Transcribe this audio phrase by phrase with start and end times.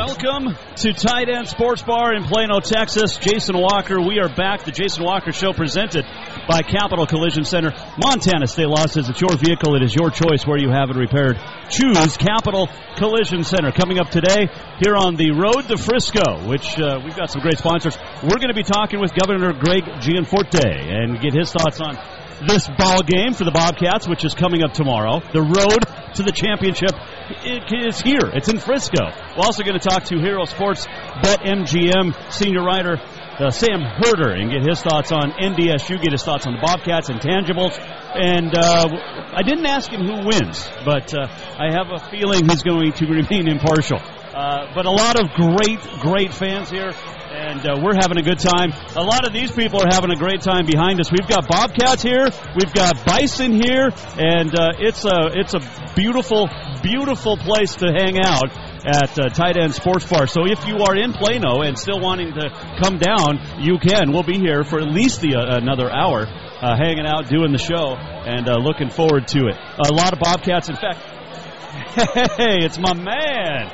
[0.00, 3.18] Welcome to Tight Ends Sports Bar in Plano, Texas.
[3.18, 4.00] Jason Walker.
[4.00, 4.64] We are back.
[4.64, 6.06] The Jason Walker Show presented
[6.48, 7.74] by Capital Collision Center.
[7.98, 9.76] Montana State Law says it's your vehicle.
[9.76, 11.36] It is your choice where you have it repaired.
[11.68, 13.72] Choose Capital Collision Center.
[13.72, 14.48] Coming up today
[14.80, 17.98] here on the road to Frisco, which uh, we've got some great sponsors.
[18.22, 22.00] We're going to be talking with Governor Greg Gianforte and get his thoughts on
[22.48, 25.20] this ball game for the Bobcats, which is coming up tomorrow.
[25.34, 25.84] The road
[26.16, 26.96] to the championship
[27.44, 28.30] it is here.
[28.34, 29.04] It's in Frisco.
[29.36, 30.86] We're also going to talk to Hero Sports
[31.22, 32.98] Bet MGM senior writer
[33.40, 37.08] uh, Sam Herder and get his thoughts on NDSU, get his thoughts on the Bobcats
[37.08, 37.78] and tangibles.
[38.14, 38.88] And uh,
[39.32, 41.26] I didn't ask him who wins, but uh,
[41.58, 43.98] I have a feeling he's going to remain impartial.
[43.98, 46.92] Uh, but a lot of great, great fans here,
[47.30, 48.72] and uh, we're having a good time.
[48.96, 51.10] A lot of these people are having a great time behind us.
[51.10, 55.60] We've got Bobcats here, we've got Bison here, and uh, it's a it's a
[55.94, 56.48] beautiful,
[56.82, 58.50] beautiful place to hang out
[58.84, 60.26] at uh, Tight Ends Sports Bar.
[60.26, 62.50] So if you are in Plano and still wanting to
[62.82, 64.12] come down, you can.
[64.12, 67.58] We'll be here for at least the, uh, another hour, uh, hanging out, doing the
[67.58, 69.56] show, and uh, looking forward to it.
[69.86, 70.68] A lot of Bobcats.
[70.68, 70.98] In fact,
[72.38, 73.70] hey, it's my man.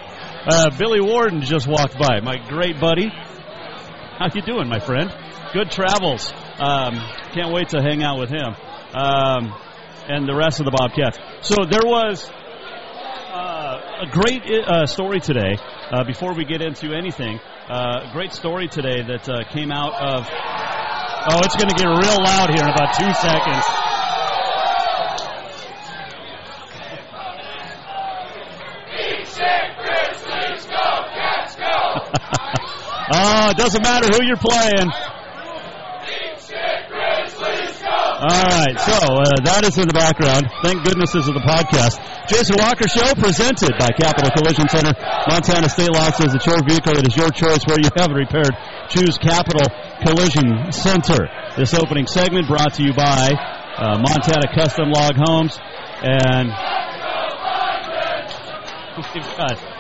[0.49, 3.11] Uh, Billy Warden just walked by, my great buddy.
[4.19, 5.13] How you doing, my friend?
[5.53, 6.33] Good travels.
[6.59, 6.97] Um,
[7.35, 8.57] can't wait to hang out with him
[8.95, 9.53] um,
[10.09, 11.19] and the rest of the Bobcats.
[11.43, 15.59] So there was uh, a great uh, story today.
[15.93, 17.39] Uh, before we get into anything,
[17.69, 20.27] uh, a great story today that uh, came out of.
[21.29, 23.86] Oh, it's going to get real loud here in about two seconds.
[33.13, 34.91] Oh, it doesn't matter who you're playing.
[38.17, 40.49] All right, so uh, that is in the background.
[40.65, 42.01] Thank goodness this is the podcast.
[42.27, 44.97] Jason Walker Show presented by Capital Collision Center.
[45.29, 46.97] Montana State Law says it's your vehicle.
[46.97, 48.57] It is your choice where you have it repaired.
[48.89, 49.69] Choose Capital
[50.01, 51.29] Collision Center.
[51.61, 53.37] This opening segment brought to you by
[53.77, 55.61] uh, Montana Custom Log Homes
[56.01, 56.49] and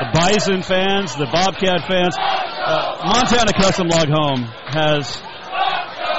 [0.00, 2.16] the Bison fans, the Bobcat fans.
[2.18, 5.22] Uh, Montana Custom Log Home has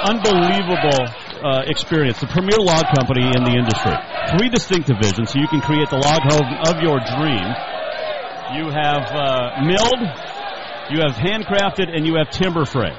[0.02, 1.06] unbelievable
[1.42, 2.18] uh, experience.
[2.20, 3.94] The premier log company in the industry.
[4.36, 7.46] Three distinct divisions, so you can create the log home of your dream.
[8.58, 10.02] You have uh, milled,
[10.90, 12.96] you have handcrafted, and you have timber frame.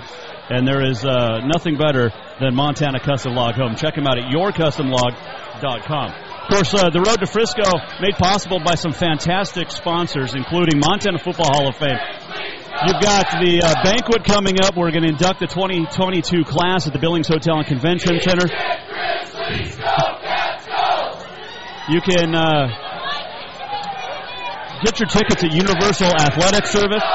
[0.49, 3.75] And there is uh, nothing better than Montana Custom Log Home.
[3.75, 6.28] Check them out at yourcustomlog.com.
[6.49, 7.61] Of course, uh, the road to Frisco
[8.01, 11.93] made possible by some fantastic sponsors, including Montana Football Hall of Fame.
[12.89, 14.73] You've got the uh, banquet coming up.
[14.75, 18.49] We're going to induct the 2022 class at the Billings Hotel and Convention Center.
[21.93, 22.65] You can uh,
[24.81, 27.05] get your tickets at Universal Athletic Service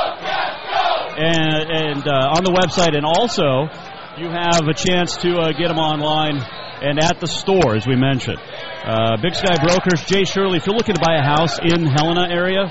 [1.18, 3.66] and, and uh, on the website, and also
[4.14, 6.38] you have a chance to uh, get them online
[6.84, 8.38] and at the store, as we mentioned.
[8.38, 10.58] Uh, Big Sky Brokers, Jay Shirley.
[10.58, 12.69] If you're looking to buy a house in Helena area,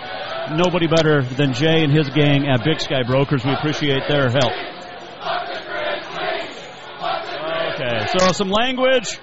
[0.56, 3.44] nobody better than Jay and his gang at Big Sky Brokers.
[3.44, 4.54] We appreciate their help.
[7.74, 9.18] Okay, so some language.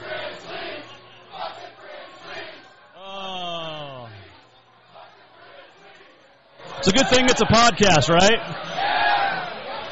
[2.99, 4.09] Oh.
[6.79, 8.41] It's a good thing it's a podcast, right?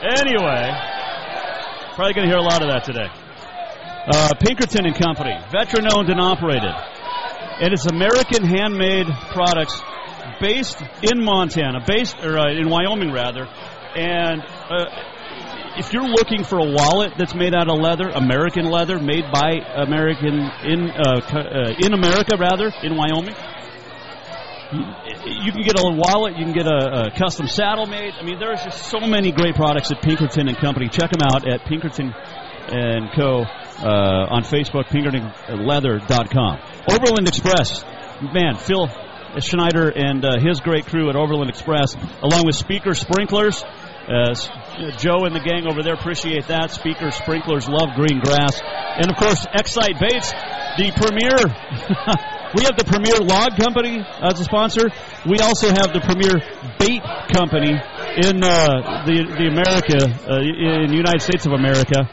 [0.02, 0.72] Anyway,
[1.94, 3.08] probably going to hear a lot of that today.
[4.06, 6.72] Uh, Pinkerton and Company, veteran owned and operated.
[7.60, 9.80] And it's American handmade products
[10.40, 13.46] based in Montana, based or uh, in Wyoming rather.
[13.96, 14.84] And uh,
[15.76, 19.58] if you're looking for a wallet that's made out of leather, American leather, made by
[19.76, 20.34] American
[20.64, 23.34] in uh, uh, in America rather in Wyoming,
[24.72, 28.12] you can get a wallet, you can get a, a custom saddle made.
[28.14, 30.88] I mean, there's just so many great products at Pinkerton and Company.
[30.88, 32.14] Check them out at Pinkerton
[32.68, 33.44] and Co.
[33.78, 36.58] Uh, on Facebook, PinkertonLeather.com.
[36.90, 37.84] Overland Express,
[38.34, 38.88] man, Phil
[39.40, 43.62] Schneider and uh, his great crew at Overland Express, along with Speaker Sprinklers.
[44.08, 44.32] Uh,
[44.96, 46.70] Joe and the gang over there appreciate that.
[46.70, 48.58] Speaker Sprinklers love green grass.
[48.96, 50.32] And of course, Excite Baits,
[50.80, 51.36] the premier.
[52.56, 54.88] we have the premier log company as a sponsor.
[55.28, 56.40] We also have the premier
[56.80, 62.08] bait company in uh, the the America uh, in the United States of America.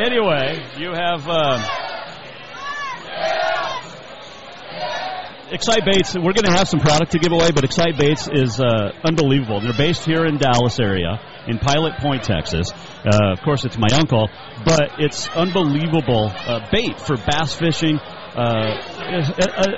[0.00, 1.28] Anyway, you have.
[1.28, 1.80] Uh,
[5.50, 8.58] Excite Baits, we're going to have some product to give away, but Excite Baits is
[8.58, 9.60] uh, unbelievable.
[9.60, 12.72] They're based here in Dallas area, in Pilot Point, Texas.
[13.04, 14.28] Uh, of course, it's my uncle,
[14.64, 18.80] but it's unbelievable uh, bait for bass fishing, uh,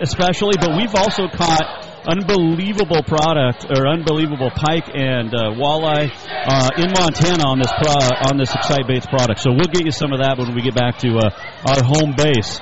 [0.01, 0.55] especially.
[0.59, 6.11] But we've also caught unbelievable product or unbelievable pike and uh, walleye
[6.47, 9.41] uh, in Montana on this pro- on this Excite Baits product.
[9.41, 11.31] So we'll get you some of that when we get back to uh,
[11.67, 12.61] our home base.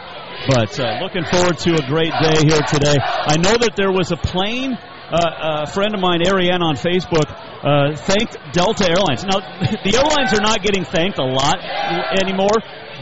[0.49, 2.96] But uh, looking forward to a great day here today.
[3.00, 4.76] I know that there was a plane.
[5.05, 9.23] Uh, a friend of mine, Ariane, on Facebook, uh, thanked Delta Airlines.
[9.23, 9.38] Now,
[9.85, 11.61] the airlines are not getting thanked a lot
[12.19, 12.56] anymore,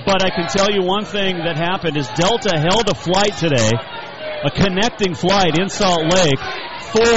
[0.05, 3.71] but I can tell you one thing that happened is Delta held a flight today,
[4.45, 6.41] a connecting flight in Salt Lake
[6.91, 7.15] for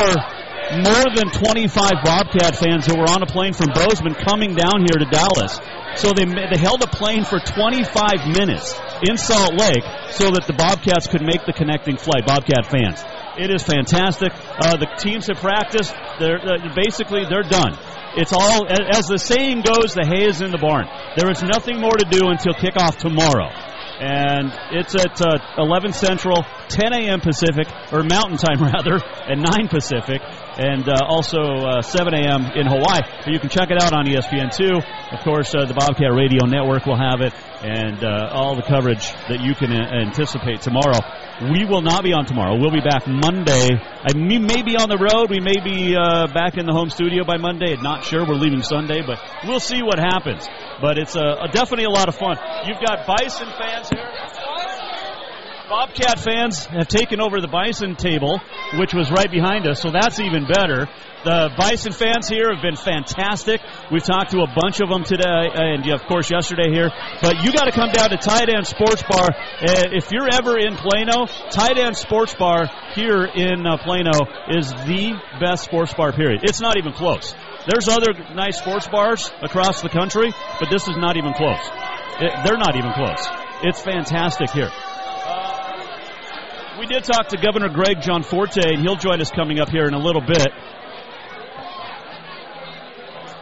[0.82, 4.98] more than 25 Bobcat fans who were on a plane from Bozeman coming down here
[4.98, 5.60] to Dallas.
[5.96, 8.76] So they, they held a plane for 25 minutes
[9.08, 12.26] in Salt Lake so that the Bobcats could make the connecting flight.
[12.26, 13.04] Bobcat fans.
[13.38, 14.32] It is fantastic.
[14.34, 15.94] Uh, the teams have practiced.
[16.20, 17.78] They're uh, basically they're done.
[18.16, 19.92] It's all as the saying goes.
[19.94, 20.88] The hay is in the barn.
[21.20, 23.52] There is nothing more to do until kickoff tomorrow,
[24.00, 27.22] and it's at uh, 11 Central, 10 a.m.
[27.22, 30.22] Pacific or Mountain Time rather, and 9 Pacific
[30.58, 32.46] and uh, also uh, 7 a.m.
[32.56, 33.02] in Hawaii.
[33.24, 34.80] But you can check it out on ESPN2.
[35.12, 39.12] Of course, uh, the Bobcat Radio Network will have it, and uh, all the coverage
[39.28, 41.00] that you can uh, anticipate tomorrow.
[41.52, 42.56] We will not be on tomorrow.
[42.56, 43.76] We'll be back Monday.
[43.76, 45.30] I we may be on the road.
[45.30, 47.76] We may be uh, back in the home studio by Monday.
[47.76, 48.26] Not sure.
[48.26, 50.48] We're leaving Sunday, but we'll see what happens.
[50.80, 52.40] But it's definitely a lot of fun.
[52.64, 54.15] You've got Bison fans here.
[55.76, 58.40] Bobcat fans have taken over the Bison table,
[58.80, 60.88] which was right behind us, so that's even better.
[61.26, 63.60] The Bison fans here have been fantastic.
[63.92, 66.92] We've talked to a bunch of them today, and of course yesterday here.
[67.22, 70.58] But you got to come down to Tight Ends Sports Bar uh, if you're ever
[70.58, 71.28] in Plano.
[71.52, 74.16] Tight Ends Sports Bar here in uh, Plano
[74.56, 76.14] is the best sports bar.
[76.14, 76.40] Period.
[76.44, 77.36] It's not even close.
[77.68, 81.68] There's other nice sports bars across the country, but this is not even close.
[82.24, 83.28] It, they're not even close.
[83.62, 84.72] It's fantastic here.
[86.80, 89.94] We did talk to Governor Greg Gianforte, and he'll join us coming up here in
[89.94, 90.48] a little bit.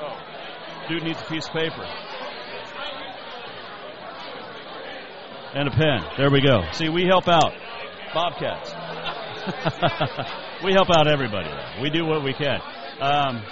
[0.01, 0.19] Oh,
[0.87, 1.83] dude needs a piece of paper.
[5.55, 6.03] And a pen.
[6.17, 6.61] There we go.
[6.73, 7.53] See, we help out.
[8.13, 8.71] Bobcats.
[10.63, 11.49] we help out everybody.
[11.81, 12.59] We do what we can.
[13.01, 13.43] Um,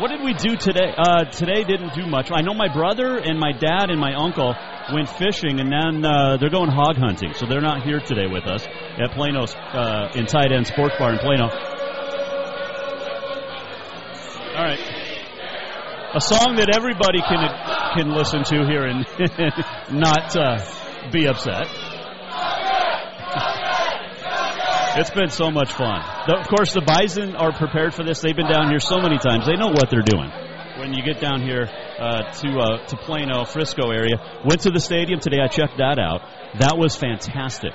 [0.00, 0.94] what did we do today?
[0.96, 2.30] Uh, today didn't do much.
[2.32, 4.54] I know my brother and my dad and my uncle
[4.92, 8.44] went fishing, and then uh, they're going hog hunting, so they're not here today with
[8.46, 11.48] us at Plano's uh, in Tight Ends Sports Bar in Plano.
[14.56, 14.80] All right,
[16.14, 17.38] a song that everybody can
[17.94, 19.06] can listen to here and
[20.00, 20.58] not uh,
[21.12, 21.66] be upset.
[24.96, 26.02] It's been so much fun.
[26.28, 28.20] Of course, the Bison are prepared for this.
[28.20, 29.46] They've been down here so many times.
[29.46, 30.32] They know what they're doing.
[30.80, 31.68] When you get down here
[31.98, 35.36] uh, to uh, to Plano, Frisco area, went to the stadium today.
[35.38, 36.22] I checked that out.
[36.58, 37.74] That was fantastic.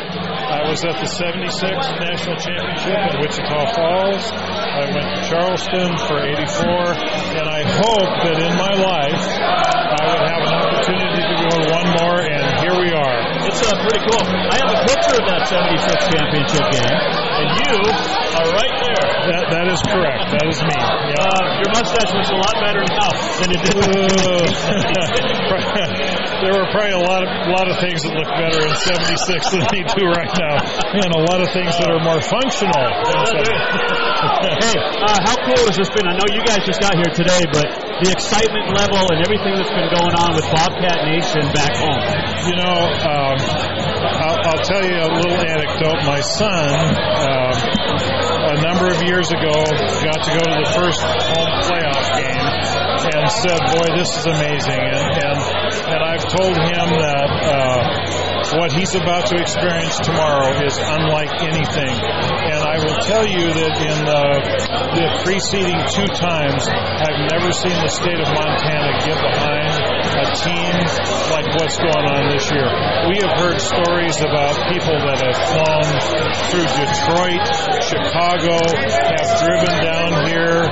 [0.47, 4.31] I was at the 76th National Championship in Wichita Falls.
[4.31, 10.23] I went to Charleston for 84, and I hope that in my life I would
[10.23, 13.19] have an opportunity to go to one more, and here we are.
[13.43, 14.23] It's uh, pretty cool.
[14.23, 16.95] I have a picture of that 76th championship game,
[17.37, 17.77] and you
[18.33, 19.05] are right there.
[19.27, 20.31] That, that is correct.
[20.33, 20.71] That is me.
[20.73, 21.19] Yeah.
[21.19, 23.11] Uh, your mustache looks a lot better now
[23.43, 23.75] than it did.
[26.41, 29.51] there were probably a lot of a lot of things that look better in '76
[29.51, 30.63] than they do right now,
[30.95, 32.71] and a lot of things that are more functional.
[34.63, 36.07] hey, uh, how cool has this been?
[36.07, 37.67] I know you guys just got here today, but
[38.01, 42.01] the excitement level and everything that's been going on with Bobcat Nation back home.
[42.47, 43.37] You know, um,
[44.03, 46.05] I'll, I'll tell you a little anecdote.
[46.05, 46.69] My son.
[47.17, 47.77] Um,
[48.47, 49.51] a number of years ago,
[50.03, 52.47] got to go to the first home playoff game
[53.11, 55.37] and said, "Boy, this is amazing." And and,
[55.91, 61.91] and I've told him that uh, what he's about to experience tomorrow is unlike anything.
[61.91, 64.23] And I will tell you that in the,
[64.95, 70.75] the preceding two times, I've never seen the state of Montana get behind a team
[71.31, 72.67] like what's going on this year.
[73.11, 75.87] We have heard stories about people that have flown
[76.51, 77.43] through Detroit,
[77.83, 80.67] Chicago, have driven down here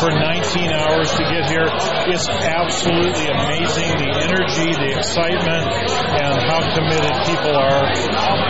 [0.00, 1.68] for 19 hours to get here.
[2.08, 7.84] It's absolutely amazing the energy, the excitement, and how committed people are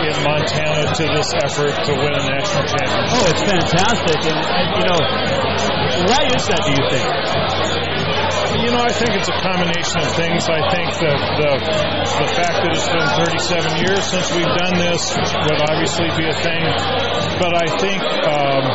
[0.03, 3.17] in Montana to this effort to win a national championship.
[3.17, 4.19] Oh, it's fantastic.
[4.29, 5.01] And, and you know,
[6.07, 7.78] why is that, do you think?
[8.49, 10.49] You know, I think it's a combination of things.
[10.49, 11.51] I think that the
[12.17, 16.33] the fact that it's been 37 years since we've done this would obviously be a
[16.33, 16.65] thing.
[17.37, 18.65] But I think um,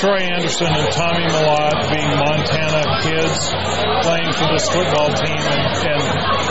[0.00, 3.36] Troy Anderson and Tommy Mellott being Montana kids
[4.08, 6.02] playing for this football team and, and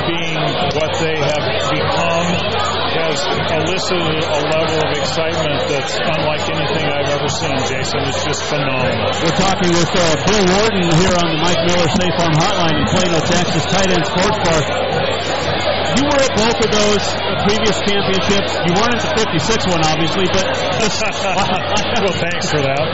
[0.06, 0.38] being
[0.78, 3.18] what they have become has
[3.54, 8.02] elicited a level of excitement that's unlike anything I've ever seen, Jason.
[8.10, 9.10] It's just phenomenal.
[9.22, 12.86] We're talking with uh, Bill Warden here on the Mike Miller State Farm Hotline in
[12.90, 14.60] Plano, Texas, Tight Ends Sports Bar.
[15.98, 18.52] You were at both of those uh, previous championships.
[18.66, 20.46] You weren't at the 56 one, obviously, but
[22.06, 22.88] well, thanks for that.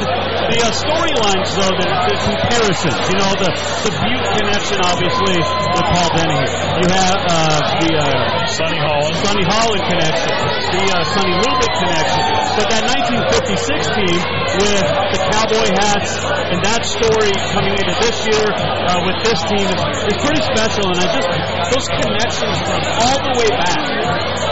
[0.50, 3.50] The uh, storylines, though, the, the comparisons, you know, the,
[3.84, 6.48] the Butte connection, obviously, with Paul Dennehy.
[6.82, 10.32] You have uh, the uh, Sonny Holland, Sonny Holland connection,
[10.74, 12.24] the uh, Sonny Lubick connection,
[12.58, 14.20] but that 1956 team
[14.62, 16.12] with the cowboy hats
[16.50, 20.86] and that story coming into this year uh, with this team is, is pretty special.
[20.90, 21.30] And I just
[21.74, 23.84] those connections from all the way back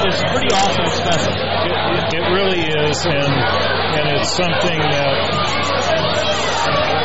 [0.05, 1.33] is pretty awesome and special.
[1.33, 3.33] It, it, it really is, and
[3.93, 5.13] and it's something that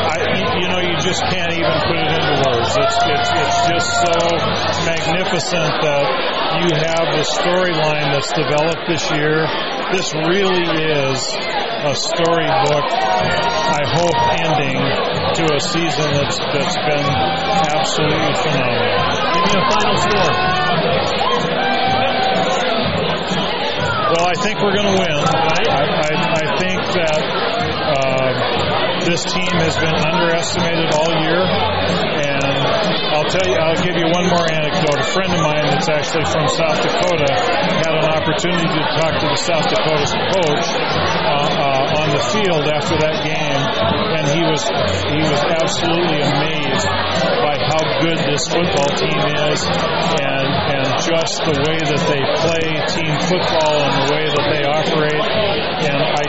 [0.09, 0.17] I,
[0.59, 2.71] you know, just can't even put it into words.
[2.75, 4.19] It's it's it's just so
[4.83, 6.05] magnificent that
[6.59, 9.47] you have the storyline that's developed this year.
[9.95, 11.19] This really is
[11.87, 12.85] a storybook.
[12.91, 14.79] I hope ending
[15.39, 17.07] to a season that's that's been
[17.71, 18.99] absolutely phenomenal.
[19.33, 20.33] Give me a final score.
[24.09, 25.17] Well, I think we're going to win.
[25.21, 27.18] I, I, I think that
[29.09, 32.53] this team has been underestimated all year, and
[33.09, 35.01] I'll tell you, I'll give you one more anecdote.
[35.01, 39.27] A friend of mine that's actually from South Dakota had an opportunity to talk to
[39.33, 43.61] the South Dakota coach uh, uh, on the field after that game,
[44.13, 44.61] and he was
[45.09, 46.85] he was absolutely amazed
[47.41, 49.59] by how good this football team is,
[50.21, 54.63] and and just the way that they play team football and the way that they
[54.69, 55.25] operate,
[55.81, 56.19] and I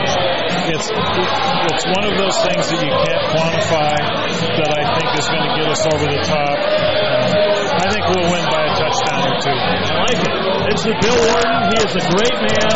[0.69, 3.95] it's it's one of those things that you can't quantify
[4.55, 6.55] that I think is going to get us over the top.
[6.55, 8.70] Uh, I think we'll win by a
[9.25, 9.53] or two.
[9.53, 10.33] I like it.
[10.71, 11.57] It's the Bill Warden.
[11.73, 12.69] He is a great man.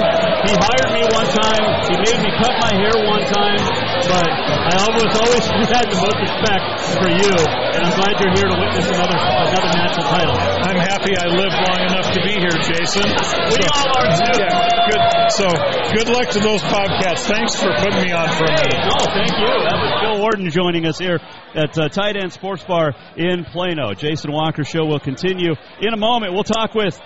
[0.46, 1.64] He hired me one time.
[1.90, 3.62] He made me cut my hair one time.
[4.06, 6.66] But I almost always had the most respect
[7.00, 10.36] for you, and I'm glad you're here to witness another another national title.
[10.36, 13.06] I'm happy I lived long enough to be here, Jason.
[13.06, 14.34] We So- all are too.
[14.38, 15.02] Yeah, good.
[15.32, 15.48] So
[15.96, 17.26] good luck to those Bobcats.
[17.26, 18.82] Thanks for putting me on for a minute.
[18.86, 19.50] No, thank you.
[19.66, 21.20] That was Bill Warden joining us here
[21.56, 23.94] at uh, Tight Ends Sports Bar in Plano.
[23.94, 26.34] Jason Walker Show will continue in a moment.
[26.34, 27.00] We'll talk with.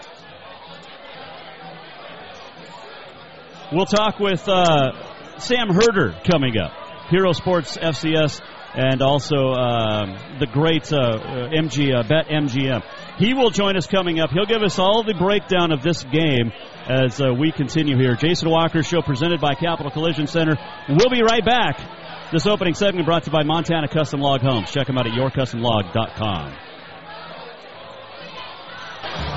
[3.71, 6.71] We'll talk with uh, Sam Herder coming up.
[7.09, 8.41] Hero Sports FCS
[8.73, 12.83] and also uh, the great uh, uh, MG uh, Bet MGM.
[13.17, 14.29] He will join us coming up.
[14.29, 16.51] He'll give us all the breakdown of this game
[16.87, 18.15] as uh, we continue here.
[18.15, 20.55] Jason Walker Show presented by Capital Collision Center.
[20.87, 21.98] We'll be right back.
[22.31, 24.69] This opening segment brought to you by Montana Custom Log Homes.
[24.69, 26.53] Check them out at yourcustomlog.com.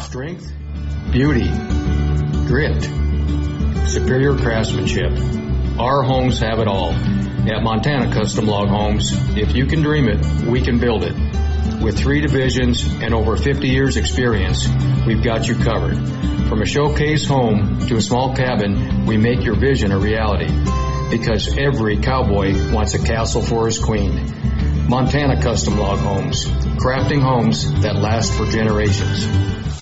[0.02, 0.52] Strength,
[1.10, 1.48] beauty,
[2.46, 2.82] grit,
[3.88, 5.10] superior craftsmanship.
[5.78, 6.92] Our homes have it all.
[6.92, 11.14] At Montana Custom Log Homes, if you can dream it, we can build it.
[11.82, 14.68] With three divisions and over 50 years experience,
[15.06, 15.96] we've got you covered.
[16.46, 20.52] From a showcase home to a small cabin, we make your vision a reality.
[21.12, 24.88] Because every cowboy wants a castle for his queen.
[24.88, 29.81] Montana Custom Log Homes, crafting homes that last for generations.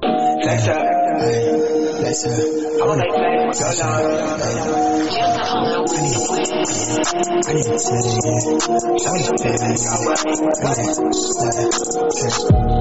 [0.00, 0.80] Flex up.
[2.00, 2.32] Flex up.
[2.32, 3.04] I wanna
[3.52, 4.00] touch on.
[7.40, 7.76] I need to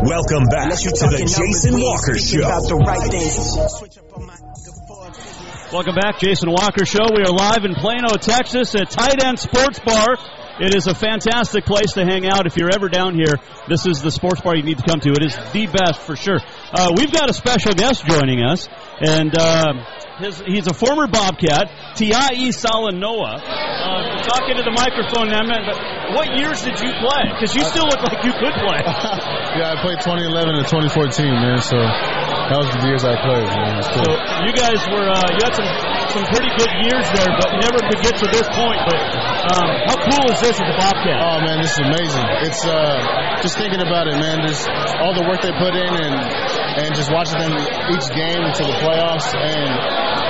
[0.07, 2.47] Welcome back to the Jason Walker Show.
[5.73, 7.05] Welcome back, Jason Walker Show.
[7.13, 10.38] We are live in Plano, Texas at Tight Ends Sports Bar.
[10.59, 13.39] It is a fantastic place to hang out if you're ever down here.
[13.69, 15.15] This is the sports bar you need to come to.
[15.15, 16.43] It is the best for sure.
[16.75, 18.67] Uh, we've got a special guest joining us,
[18.99, 19.71] and uh,
[20.19, 23.39] his, he's a former Bobcat, Tiai Salanoa.
[23.39, 25.79] Uh, talking to the microphone now, man, but
[26.11, 27.23] what years did you play?
[27.31, 28.83] Because you still look like you could play.
[29.63, 31.63] yeah, I played 2011 and 2014, man.
[31.63, 33.47] So that was the years I played.
[33.47, 33.79] Man.
[33.95, 34.11] Cool.
[34.11, 35.71] So you guys were uh, you had some
[36.11, 38.81] some pretty good years there, but never could get to this point.
[38.85, 38.99] But
[39.53, 41.19] um, how cool is this as a Bobcat?
[41.21, 42.25] Oh man, this is amazing.
[42.45, 44.41] It's uh, just thinking about it, man.
[44.45, 44.67] Just
[45.01, 46.17] all the work they put in and
[46.81, 47.53] and just watching them
[47.93, 50.28] each game to the playoffs and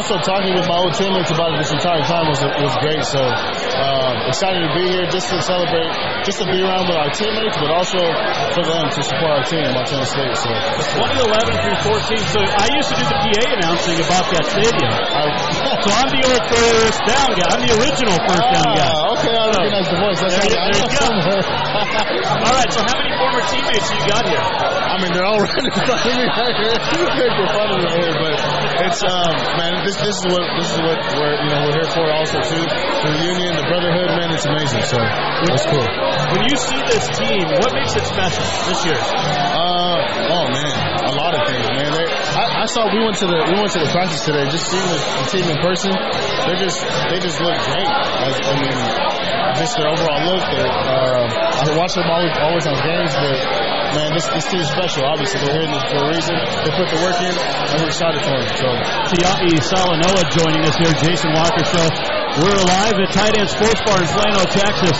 [0.00, 3.04] also talking with my old teammates about it this entire time was was great.
[3.04, 5.92] So uh, excited to be here just to celebrate,
[6.24, 8.00] just to be around with our teammates, but also
[8.56, 10.32] for them to support our team, Montana State.
[10.40, 10.48] So
[11.04, 12.32] 2011 through 14.
[12.32, 14.88] So I used to do the PA announcing about that stadium.
[14.88, 15.36] I,
[15.84, 17.48] so I'm the old first down guy.
[17.52, 18.88] I'm the original first down guy.
[18.88, 20.18] Ah, okay, I recognize so, the voice.
[20.24, 21.06] That's there, you, there you go.
[22.48, 22.70] all right.
[22.72, 24.40] So how many former teammates you got here?
[24.40, 26.76] I mean, they're all right in front of me right here.
[26.80, 28.34] They're fun of here, but
[28.80, 31.90] it's um, man, this this is what this is what we're you know we're here
[31.90, 32.62] for also too.
[32.62, 34.86] The union, the brotherhood, man, it's amazing.
[34.86, 34.98] So
[35.50, 35.82] it's cool.
[36.30, 39.00] When you see this team, what makes it special this year?
[39.00, 40.70] Uh, oh man,
[41.10, 41.90] a lot of things, man.
[41.90, 44.46] They, I, I saw we went to the we went to the practice today.
[44.46, 46.78] Just seeing the, the team in person, they just
[47.10, 47.90] they just look great.
[47.90, 48.78] I, I mean,
[49.58, 50.44] just their overall look.
[50.54, 53.38] Their, uh, I watch them always always on games, but
[53.94, 55.04] man, this this team is special.
[55.04, 56.34] Obviously, they're here in this for a reason.
[56.64, 58.50] They put the work in, and we're excited for them.
[58.58, 58.68] So,
[59.14, 61.86] Tiai Salanoa joining us here, Jason Walker Show.
[62.38, 64.94] We're live at Tight Ends Sports Bar in Plano, Texas.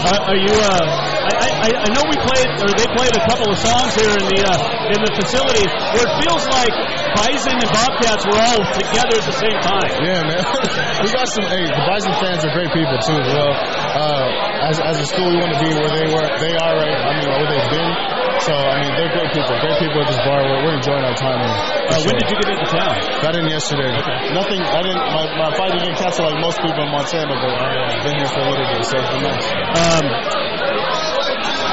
[0.00, 0.48] Uh, are you?
[0.48, 0.80] Uh,
[1.28, 4.24] I, I, I know we played, or they played a couple of songs here in
[4.24, 6.72] the uh, in the facility where it feels like
[7.20, 9.92] Bison and Bobcats were all together at the same time.
[10.00, 10.40] Yeah, man.
[11.04, 11.44] we got some.
[11.52, 13.20] Hey, the Bison fans are great people too.
[13.28, 16.26] Well, uh, as as a school, we want to be where they were.
[16.40, 16.96] They are right.
[16.96, 17.92] I mean, where they've been.
[18.40, 19.56] So I mean, they're great people.
[19.64, 20.44] Great people at this bar.
[20.44, 21.40] We're, we're enjoying our time.
[21.40, 21.56] here.
[21.88, 22.94] Uh, when did you get into town?
[23.24, 23.88] Got in yesterday.
[24.36, 24.60] Nothing.
[24.60, 25.00] I didn't.
[25.00, 28.28] My, my flight didn't get canceled like most people in Montana, but I've been here
[28.28, 29.46] for a little bit, so it's been nice.
[29.80, 30.04] Um,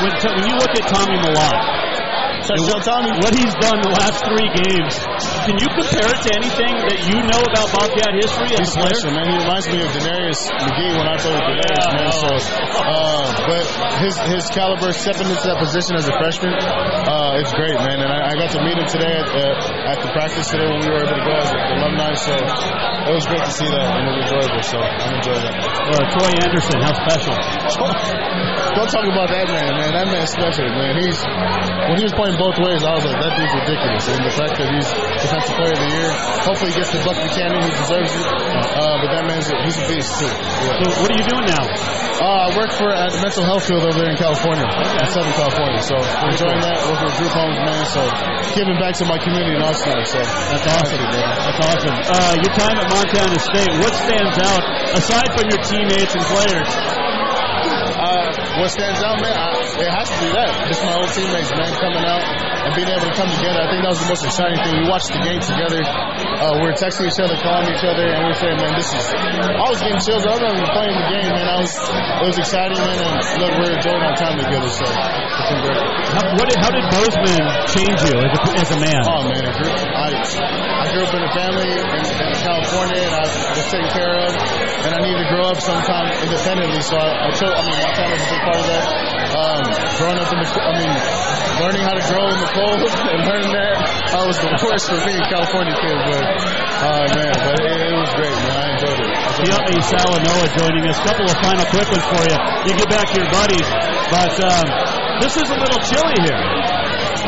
[0.07, 1.86] when, when you look at Tommy Mellott,
[2.45, 3.11] Touchdown Tommy.
[3.23, 4.93] what he's done the last three games,
[5.47, 8.79] can you compare it to anything that you know about Bobcat history as He's a
[8.79, 8.93] player?
[8.93, 9.25] special, man.
[9.31, 12.11] He reminds me of Denarius McGhee when I played with Denarius, man.
[12.13, 12.29] So,
[12.93, 13.63] uh, but
[14.03, 17.99] his his caliber stepping into that position as a freshman, uh, it's great, man.
[18.05, 20.79] And I, I got to meet him today at, uh, at the practice today when
[20.83, 22.13] we were able to go as alumni.
[22.15, 24.63] So it was great to see that, and it was enjoyable.
[24.63, 25.55] So I'm enjoying that.
[25.57, 27.35] Uh, Troy Anderson, how special?
[28.77, 29.91] Don't talk about that man, man.
[29.93, 30.97] That man's special, man.
[31.01, 31.17] He's
[31.89, 34.05] when he was playing both ways, I was like, that dude's ridiculous.
[34.07, 34.89] And the fact that he's
[35.21, 36.09] defensive player of the year,
[36.45, 38.25] hopefully he gets the Buck Buchanan, he deserves it.
[38.25, 40.29] Uh, but that man's he's a beast too.
[40.29, 40.81] Yeah.
[40.81, 41.65] So what are you doing now?
[42.17, 45.33] Uh, I work for at the mental health field over there in California, in Southern
[45.37, 45.81] California.
[45.85, 47.83] So enjoying that, working with group homes, man.
[47.89, 48.01] So
[48.57, 49.97] giving back to my community in Austin.
[50.05, 51.01] So That's awesome.
[51.01, 51.13] Man.
[51.13, 51.95] That's awesome.
[51.97, 54.63] Uh, your time at Montana State, what stands out
[54.97, 57.06] aside from your teammates and players?
[58.57, 60.49] What stands out, man, I, it has to be that.
[60.69, 62.21] Just my old teammates, man, coming out
[62.67, 63.63] and being able to come together.
[63.63, 64.75] I think that was the most exciting thing.
[64.81, 65.81] We watched the game together.
[65.81, 68.89] Uh, we were texting each other, calling each other, and we were saying, man, this
[68.91, 69.05] is.
[69.13, 70.25] I was getting chills.
[70.25, 71.47] I remember playing the game, man.
[71.47, 71.71] I was.
[71.73, 74.69] It was exciting, man, and look, we're enjoying our time together.
[74.69, 75.81] So it's been great.
[76.11, 79.01] How, what did, how did Bozeman change you as a, as a man?
[79.05, 83.13] Oh man, it grew, I I grew up in a family in, in California, and
[83.15, 86.81] I was taken care of, and I needed to grow up sometime independently.
[86.81, 87.53] So I, I chose.
[87.53, 88.85] I mean, Montana was a part of that.
[89.27, 89.63] Um,
[89.97, 90.93] growing up in the, I mean,
[91.61, 92.79] learning how to grow in the cold
[93.11, 95.97] and learning that that was the worst for me, California kid.
[96.07, 98.55] But uh, man, but it, it was great, man.
[98.55, 99.09] I enjoyed it.
[99.37, 100.97] Tiai Salanoa joining us.
[101.03, 102.37] couple of final quick ones for you.
[102.65, 103.67] You get back to your buddies,
[104.09, 104.65] but um,
[105.21, 106.39] this is a little chilly here.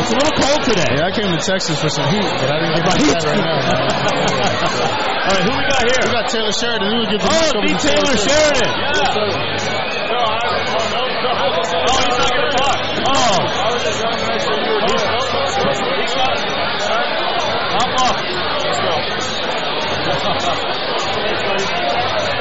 [0.02, 0.92] It's a little cold today.
[0.98, 3.44] Yeah, I came to Texas for some heat, but I didn't get my heat right
[3.44, 3.60] now.
[5.20, 6.00] All right, who we got here?
[6.08, 6.88] We got Taylor Sheridan.
[6.90, 8.72] He would give the Oh, to Taylor Sheridan.
[8.72, 9.89] Yes, sir.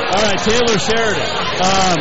[0.09, 1.29] All right, Taylor Sheridan.
[1.61, 1.99] Um,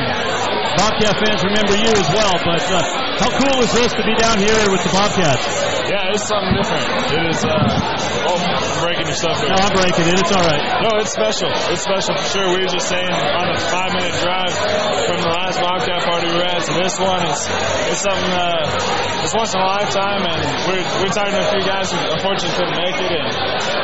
[0.78, 2.82] Bobcat fans remember you as well, but uh,
[3.20, 5.77] how cool is this to be down here with the Bobcats?
[5.88, 6.84] Yeah, it's something different.
[7.16, 9.56] It is, uh, oh, I'm breaking your stuff here.
[9.56, 10.20] No, I'm breaking it.
[10.20, 10.62] It's all right.
[10.84, 11.48] No, it's special.
[11.72, 12.48] It's special for sure.
[12.52, 14.52] We were just saying on a five minute drive
[15.08, 17.48] from the last Bobcat party we were at to this one, it's,
[17.88, 21.64] it's something, uh, it's once in a lifetime and we're, we're talking to a few
[21.64, 23.28] guys who unfortunately couldn't make it and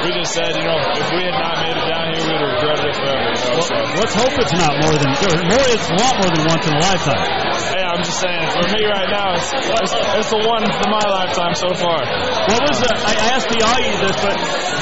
[0.03, 2.51] we just said, you know, if we had not made it down here, we'd have
[2.59, 3.31] regretted it forever.
[3.31, 3.75] You know, so.
[3.95, 5.11] Let's hope it's not more than
[5.47, 5.67] more.
[5.71, 7.23] It's a lot more than once in a lifetime.
[7.71, 11.05] Yeah, I'm just saying, for me right now, it's, it's, it's the one for my
[11.05, 12.01] lifetime so far.
[12.01, 14.33] What was uh, I asked Tiai this, but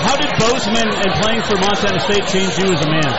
[0.08, 3.12] how did Bozeman and playing for Montana State change you as a man?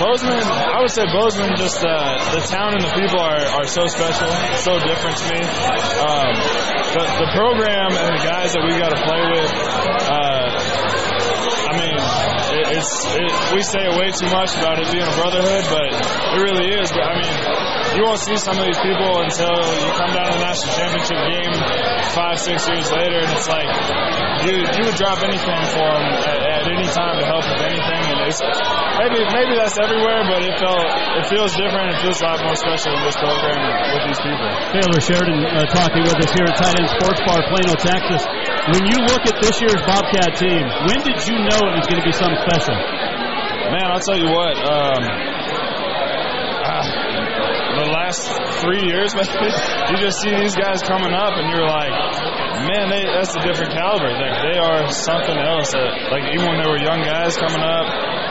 [0.00, 3.84] Bozeman, I would say Bozeman, just uh, the town and the people are, are so
[3.88, 4.28] special,
[4.60, 5.40] so different to me.
[6.00, 6.32] Um,
[6.96, 10.64] the, the program and the guys that we got to play with, uh, I mean,
[10.64, 10.65] it,
[12.72, 16.68] it's it, we say way too much about it being a brotherhood, but it really
[16.74, 16.90] is.
[16.90, 17.34] But I mean,
[17.96, 21.20] you won't see some of these people until you come down to the national championship
[21.30, 21.54] game
[22.12, 23.68] five, six years later, and it's like
[24.46, 28.02] you you would drop anything for them at, at any time to help with anything,
[28.12, 28.40] and it's
[28.98, 30.82] maybe maybe that's everywhere, but it felt
[31.20, 31.94] it feels different.
[31.94, 33.58] It feels a lot more special in this program
[33.94, 34.48] with these people.
[34.74, 38.22] Taylor Sheridan uh, talking with us here at Tight Ends Sports Bar, Plano, Texas.
[38.66, 42.02] When you look at this year's Bobcat team, when did you know it was going
[42.02, 42.74] to be something special?
[42.74, 44.58] Man, I'll tell you what.
[44.58, 45.06] Um,
[46.66, 46.82] ah,
[47.78, 48.26] the last
[48.58, 49.14] three years,
[49.90, 51.94] you just see these guys coming up, and you're like,
[52.66, 54.10] man, they, that's a different caliber.
[54.10, 55.70] Like they are something else.
[55.70, 57.86] Uh, like even when they were young guys coming up,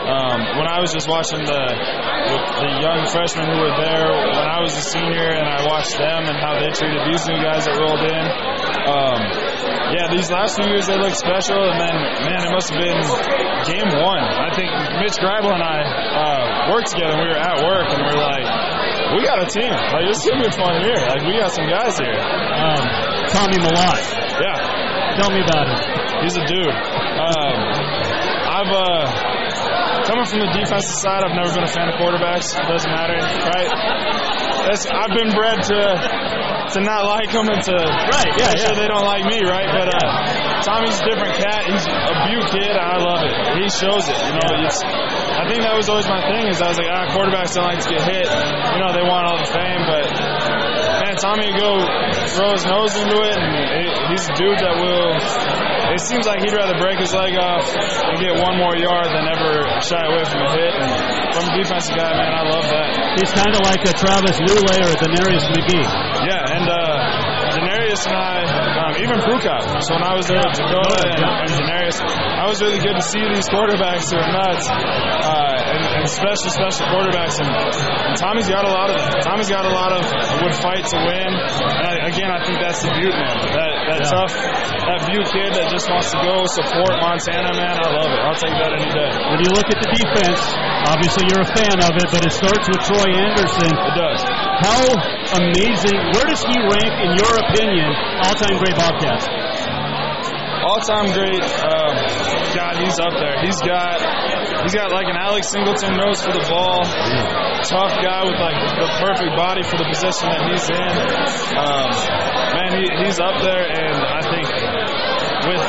[0.05, 1.63] Um, when I was just watching the
[2.61, 4.05] the young freshmen who were there
[4.37, 7.41] when I was a senior, and I watched them and how they treated these new
[7.41, 8.25] guys that rolled in.
[8.85, 9.19] Um,
[9.95, 11.95] yeah, these last few years they looked special, and then
[12.27, 12.99] man, it must have been
[13.69, 14.23] game one.
[14.23, 14.69] I think
[15.01, 17.15] Mitch Greibel and I uh, worked together.
[17.15, 18.45] and We were at work, and we are like,
[19.15, 19.71] we got a team.
[19.71, 20.99] Like this is gonna be a fun year.
[20.99, 22.17] Like we got some guys here.
[22.17, 22.83] Um,
[23.31, 24.03] Tommy Mellott.
[24.41, 24.57] Yeah.
[25.15, 25.79] Tell me about him.
[26.23, 26.67] He's a dude.
[26.67, 27.55] Um,
[28.51, 29.07] I've uh,
[30.03, 31.23] coming from the defensive side.
[31.23, 32.51] I've never been a fan of quarterbacks.
[32.51, 34.54] It doesn't matter, right?
[34.65, 35.79] That's, I've been bred to
[36.75, 39.69] to not like them and to right, yeah, make sure they don't like me, right?
[39.69, 41.61] But uh, Tommy's a different cat.
[41.69, 43.33] He's a Butte kid, I love it.
[43.61, 44.17] He shows it.
[44.17, 44.81] You know, it's.
[44.81, 46.49] I think that was always my thing.
[46.49, 48.25] Is I was like, ah, quarterbacks don't like to get hit.
[48.25, 50.03] You know, they want all the fame, but
[51.05, 51.85] man, Tommy go
[52.33, 55.74] throw his nose into it, and he- he's a dude that will.
[55.93, 59.25] It seems like he'd rather break his leg off and get one more yard than
[59.29, 60.73] ever shy away from a hit.
[60.73, 60.89] And
[61.35, 63.19] from a defensive guy, man, I love that.
[63.19, 65.87] He's kind of like a Travis Lulay or a Denarius McGhee.
[66.25, 68.43] Yeah, and uh, Denarius and I,
[68.83, 69.63] um, even Prukop.
[69.83, 73.05] So when I was there at Dakota and, and Denarius, I was really good to
[73.05, 77.37] see these quarterbacks who are nuts, uh, and, and special, special quarterbacks.
[77.41, 78.97] And, and Tommy's got a lot of.
[79.25, 80.01] Tommy's got a lot of
[80.41, 81.29] would fight to win.
[81.31, 83.35] And I, again, I think that's the Butte man.
[83.55, 84.13] That that Yeah.
[84.17, 87.75] tough, that Butte kid that just wants to go support Montana, man.
[87.81, 88.19] I love it.
[88.21, 89.09] I'll take that any day.
[89.29, 90.41] When you look at the defense,
[90.89, 93.69] obviously you're a fan of it, but it starts with Troy Anderson.
[93.73, 94.21] It does.
[94.65, 94.81] How
[95.41, 95.97] amazing!
[96.15, 97.89] Where does he rank, in your opinion,
[98.25, 99.27] all-time great Bobcats?
[100.65, 101.43] All time great.
[101.61, 101.93] Um,
[102.57, 103.37] God, he's up there.
[103.45, 104.01] He's got
[104.65, 106.81] he's got like an Alex Singleton nose for the ball.
[107.69, 110.93] Tough guy with like the perfect body for the position that he's in.
[111.53, 111.89] Um,
[112.57, 114.45] man, he, he's up there, and I think
[115.45, 115.65] with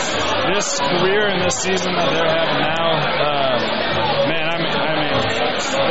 [0.49, 2.89] this career and this season that they're having now,
[3.21, 3.57] uh,
[4.33, 5.17] man, I mean, I mean,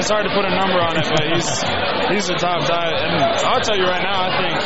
[0.02, 1.50] it's hard to put a number on it, but he's
[2.10, 2.89] he's a top guy.
[2.89, 4.58] And I'll tell you right now, I think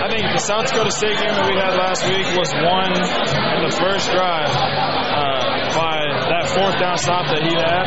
[0.00, 3.60] I think the South Dakota State game that we had last week was won in
[3.60, 5.43] the first drive uh,
[5.74, 5.98] by
[6.30, 7.84] that fourth down stop that he had.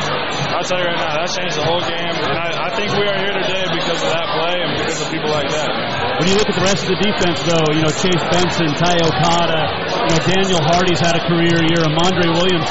[0.51, 2.15] I'll tell you right now, that changed the whole game.
[2.19, 5.07] And I, I think we are here today because of that play and because of
[5.07, 5.71] people like that.
[6.19, 8.99] When you look at the rest of the defense, though, you know Chase Benson, Ty
[9.01, 9.61] Okada,
[10.05, 12.69] you know Daniel Hardy's had a career year, Amandre Williams.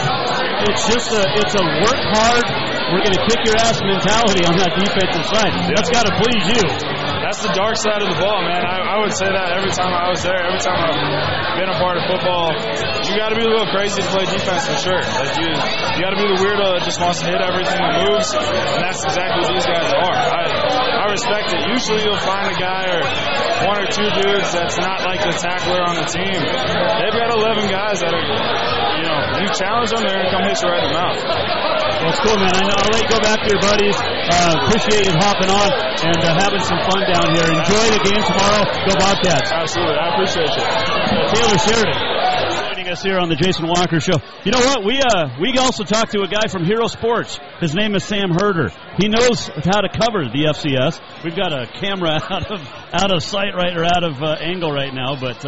[0.68, 2.46] It's just a it's a work hard,
[2.92, 5.50] we're going to kick your ass mentality on that defensive side.
[5.74, 6.95] That's got to please you.
[7.36, 8.64] That's the dark side of the ball, man.
[8.64, 11.76] I, I would say that every time I was there, every time I've been a
[11.76, 12.48] part of football.
[13.04, 15.04] You got to be a little crazy to play defense for sure.
[15.04, 18.08] Like you, you got to be the weirdo that just wants to hit everything that
[18.08, 20.16] moves, and that's exactly what these guys are.
[20.16, 21.60] I, I respect it.
[21.68, 23.04] Usually, you'll find a guy or
[23.68, 26.40] one or two dudes that's not like the tackler on the team.
[26.40, 28.26] They've got 11 guys that are,
[28.96, 31.75] you know, you challenge them, they're gonna come hit you right in the mouth.
[32.06, 32.54] Well, it's cool, man.
[32.54, 33.98] I know, I'll let you go back to your buddies.
[33.98, 35.74] Uh, appreciate you hopping on
[36.06, 37.50] and uh, having some fun down here.
[37.50, 38.62] Enjoy the game tomorrow.
[38.86, 39.50] Go Bobcats.
[39.50, 40.62] Absolutely, I appreciate you.
[41.34, 41.98] Taylor Sheridan
[42.86, 44.22] joining us here on the Jason Walker Show.
[44.44, 44.84] You know what?
[44.86, 47.40] We uh we also talked to a guy from Hero Sports.
[47.58, 48.70] His name is Sam Herder.
[48.98, 51.02] He knows how to cover the FCS.
[51.24, 52.62] We've got a camera out of
[52.94, 55.44] out of sight right or out of uh, angle right now, but.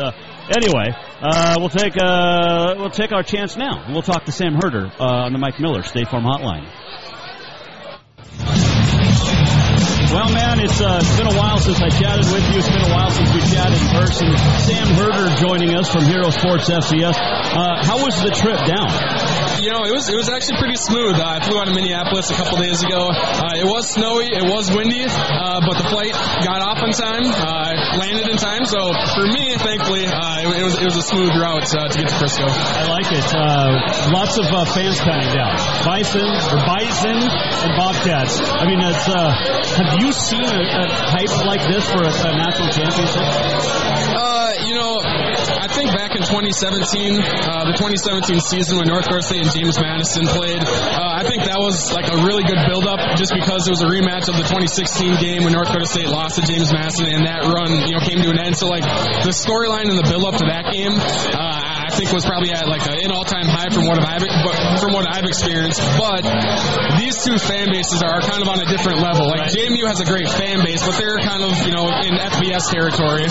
[0.50, 3.84] Anyway, uh, we'll take uh, we'll take our chance now.
[3.92, 6.66] We'll talk to Sam Herder uh, on the Mike Miller State Farm Hotline.
[10.10, 12.58] Well, man, it's, uh, it's been a while since I chatted with you.
[12.58, 14.36] It's been a while since we chatted in person.
[14.64, 17.12] Sam Herder joining us from Hero Sports FCS.
[17.14, 18.88] Uh, how was the trip down?
[19.58, 21.18] You know, it was it was actually pretty smooth.
[21.18, 23.10] Uh, I flew out of Minneapolis a couple days ago.
[23.10, 26.14] Uh, it was snowy, it was windy, uh, but the flight
[26.46, 28.62] got off on time, uh, landed in time.
[28.64, 28.78] So
[29.18, 32.06] for me, thankfully, uh, it, it was it was a smooth route uh, to get
[32.06, 32.46] to Frisco.
[32.46, 33.26] I like it.
[33.34, 35.58] Uh, lots of uh, fans coming down.
[35.82, 38.38] Bison or Bison and Bobcats.
[38.38, 39.34] I mean, it's, uh,
[39.74, 43.26] have you seen a, a hype like this for a, a national championship?
[43.26, 45.02] Uh, you know,
[45.58, 50.30] I think back in 2017, uh, the 2017 season when North State and James Madison
[50.30, 53.82] played, uh, I think that was like a really good build-up just because it was
[53.82, 57.26] a rematch of the 2016 game when North Dakota State lost to James Madison and
[57.26, 58.54] that run, you know, came to an end.
[58.54, 58.86] So like
[59.26, 61.57] the storyline and the build-up to that game, uh,
[61.88, 65.08] I think was probably at like an all-time high from what I've but from what
[65.08, 65.80] I've experienced.
[65.96, 66.20] But
[67.00, 69.24] these two fan bases are kind of on a different level.
[69.32, 72.68] Like JMU has a great fan base, but they're kind of you know in FBS
[72.68, 73.24] territory.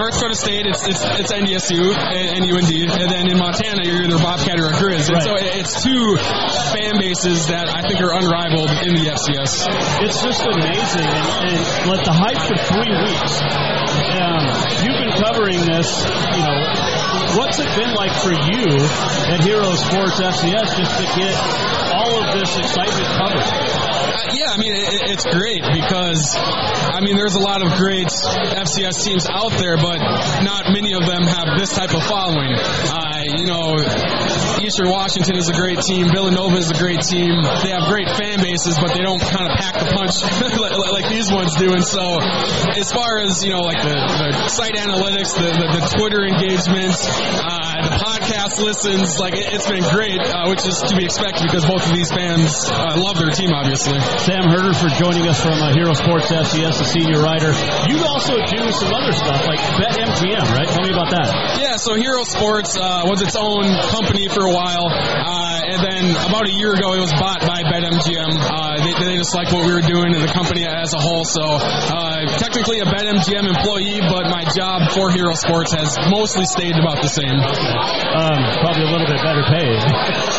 [0.00, 4.00] North Dakota State, it's it's, it's NDSU and, and UND, and then in Montana, you're
[4.02, 5.12] either Bobcat or a Grizz.
[5.12, 5.28] And Right.
[5.28, 6.16] so it's two
[6.72, 9.68] fan bases that I think are unrivaled in the FCS.
[10.08, 11.60] It's just amazing, and, and
[11.92, 13.32] like the hype for three weeks.
[14.16, 14.42] Um,
[14.88, 16.00] you've been covering this,
[16.32, 16.56] you know.
[17.38, 18.76] What's it been like for you
[19.30, 21.34] at Hero Sports FCS just to get
[21.94, 23.44] all all of this excitement covered?
[23.44, 28.08] Uh, yeah, I mean it, it's great because I mean there's a lot of great
[28.08, 29.98] FCS teams out there, but
[30.42, 32.54] not many of them have this type of following.
[32.56, 33.76] Uh, you know,
[34.62, 36.08] Eastern Washington is a great team.
[36.08, 37.42] Villanova is a great team.
[37.64, 40.16] They have great fan bases, but they don't kind of pack the punch
[40.60, 41.72] like, like these ones do.
[41.72, 42.18] And so,
[42.76, 46.96] as far as you know, like the, the site analytics, the, the, the Twitter engagement,
[47.44, 51.44] uh, the podcast listens, like it, has been great, uh, which is to be expected
[51.46, 54.00] because both of these fans uh, love their team, obviously.
[54.22, 57.52] Sam Herder for joining us from uh, Hero Sports FCS, a senior writer.
[57.90, 60.68] You also do some other stuff like BetMGM, right?
[60.68, 61.60] Tell me about that.
[61.60, 66.04] Yeah, so Hero Sports uh, was its own company for a while, uh, and then
[66.26, 68.32] about a year ago, it was bought by BetMGM.
[68.38, 71.24] Uh, they, they just liked what we were doing in the company as a whole.
[71.24, 76.76] So uh, technically a BetMGM employee, but my job for Hero Sports has mostly stayed
[76.78, 77.38] about the same.
[77.38, 79.78] Um, probably a little bit better paid.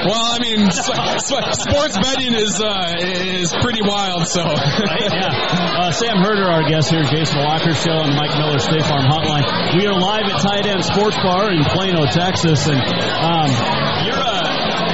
[0.00, 4.26] Well, I mean, sports betting is uh, is pretty wild.
[4.28, 5.12] So, right?
[5.12, 5.28] yeah.
[5.76, 9.44] Uh, Sam Herder, our guest here, Jason Walker Show the Mike Miller State Farm Hotline.
[9.76, 13.50] We are live at Tight Ends Sports Bar in Plano, Texas, and um,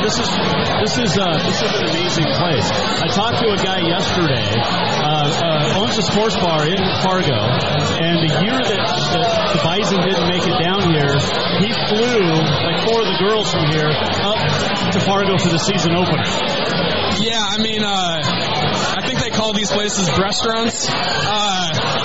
[0.07, 2.71] this is this is uh, this is an amazing place.
[3.03, 8.23] I talked to a guy yesterday, uh, uh, owns a sports bar in Fargo, and
[8.23, 8.83] the year that,
[9.51, 11.11] the Bison didn't make it down here,
[11.59, 13.91] he flew like four of the girls from here
[14.23, 14.39] up
[14.95, 16.23] to Fargo for the season opener.
[17.19, 20.87] Yeah, I mean, uh, I think they call these places restaurants.
[20.89, 21.96] Uh,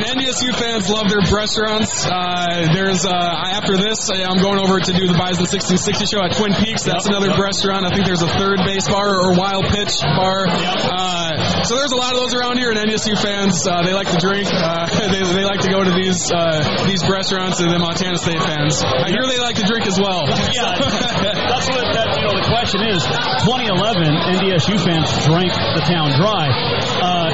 [0.00, 2.06] and NDSU fans love their restaurants.
[2.06, 6.32] Uh, there's uh, after this, I'm going over to do the Bison 1660 show at
[6.36, 6.84] Twin Peaks.
[6.84, 7.40] That's yep, another yep.
[7.40, 7.84] restaurant.
[7.84, 10.48] I think there's a third base bar or wild pitch bar.
[10.48, 10.78] Yep.
[10.88, 14.08] Uh, so there's a lot of those around here, and NDSU fans uh, they like
[14.10, 14.48] to drink.
[14.48, 18.40] Uh, they, they like to go to these uh, these restaurants, and the Montana State
[18.40, 18.80] fans.
[18.80, 20.24] I hear they like to drink as well.
[20.52, 22.34] Yeah, that's what that, you know.
[22.40, 23.04] The question is,
[23.44, 24.08] 2011
[24.40, 26.48] NDSU fans drank the town dry.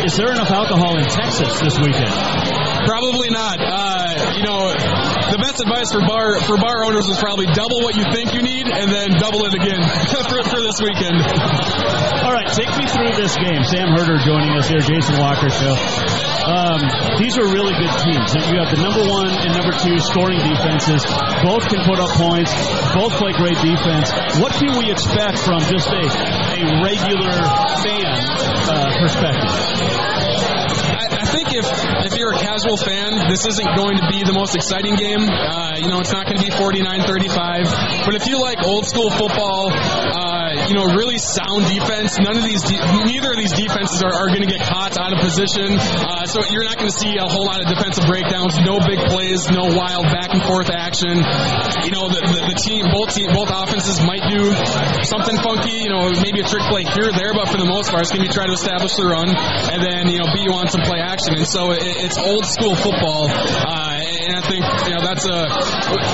[0.06, 2.14] Is there enough alcohol in Texas this weekend?
[2.86, 3.58] Probably not.
[3.58, 4.70] Uh, you know,
[5.30, 8.42] the best advice for bar for bar owners is probably double what you think you
[8.42, 9.82] need and then double it again
[10.30, 11.18] for, for this weekend.
[12.22, 13.62] All right, take me through this game.
[13.66, 15.74] Sam Herder joining us here, Jason Walker show.
[16.46, 16.78] Um,
[17.18, 18.30] these are really good teams.
[18.46, 21.02] You have the number one and number two scoring defenses.
[21.42, 22.54] Both can put up points.
[22.94, 24.14] Both play great defense.
[24.38, 27.34] What can we expect from just a, a regular
[27.82, 28.14] fan
[28.70, 30.65] uh, perspective?
[31.36, 31.66] Think if
[32.06, 35.20] if you're a casual fan, this isn't going to be the most exciting game.
[35.20, 38.06] Uh, you know, it's not going to be 49-35.
[38.06, 40.35] But if you like old school football, uh,
[40.68, 44.28] you know, really sound defense, none of these, de- neither of these defenses are, are
[44.28, 45.74] going to get caught out of position.
[45.78, 49.00] Uh, so you're not going to see a whole lot of defensive breakdowns, no big
[49.10, 51.16] plays, no wild back and forth action.
[51.82, 54.52] You know, the, the, the team, both team, both offenses might do
[55.04, 55.86] something funky.
[55.86, 58.12] You know, maybe a trick play here or there, but for the most part, it's
[58.12, 60.68] going to be try to establish the run and then you know beat you on
[60.68, 61.34] some play action.
[61.34, 63.32] And so it, it's old school football.
[63.32, 65.38] Uh, and I think you know that's a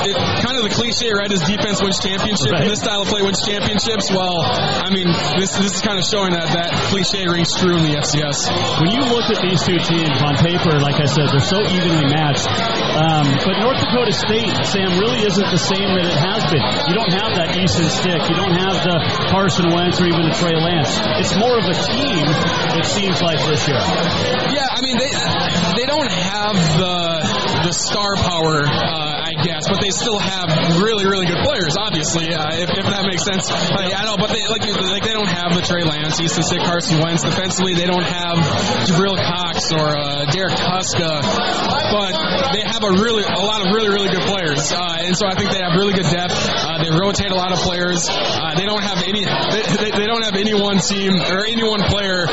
[0.07, 1.31] it, kind of the cliche, right?
[1.31, 2.63] Is defense wins championship, right.
[2.63, 4.13] and this style of play wins championships.
[4.13, 5.09] Well, I mean,
[5.39, 8.47] this this is kind of showing that that cliche rings true in the FCS.
[8.81, 12.07] When you look at these two teams on paper, like I said, they're so evenly
[12.07, 12.47] matched.
[12.47, 16.63] Um, but North Dakota State, Sam, really isn't the same that it has been.
[16.91, 18.23] You don't have that Easton Stick.
[18.29, 18.97] You don't have the
[19.33, 20.93] Carson Wentz or even the Trey Lance.
[21.19, 22.25] It's more of a team.
[22.79, 23.81] It seems like this year.
[23.81, 25.13] Yeah, I mean they
[25.83, 28.63] they don't have the the star power.
[28.67, 31.77] Uh, I guess, but they still have really, really good players.
[31.81, 33.49] Obviously, uh, if, if, that makes sense.
[33.49, 36.45] Uh, yeah, I know, but they like like they don't have the Trey Lance, Easton
[36.45, 37.25] Stick, Carson Wentz.
[37.25, 38.37] Defensively, they don't have
[38.85, 42.13] Jabril Cox or uh, Derrek Tuszka, but
[42.53, 45.33] they have a really a lot of really, really good players, uh, and so I
[45.33, 46.37] think they have really good depth.
[46.37, 48.05] Uh, they rotate a lot of players.
[48.13, 51.65] Uh, they don't have any they, they, they, don't have any one team or any
[51.65, 52.29] one player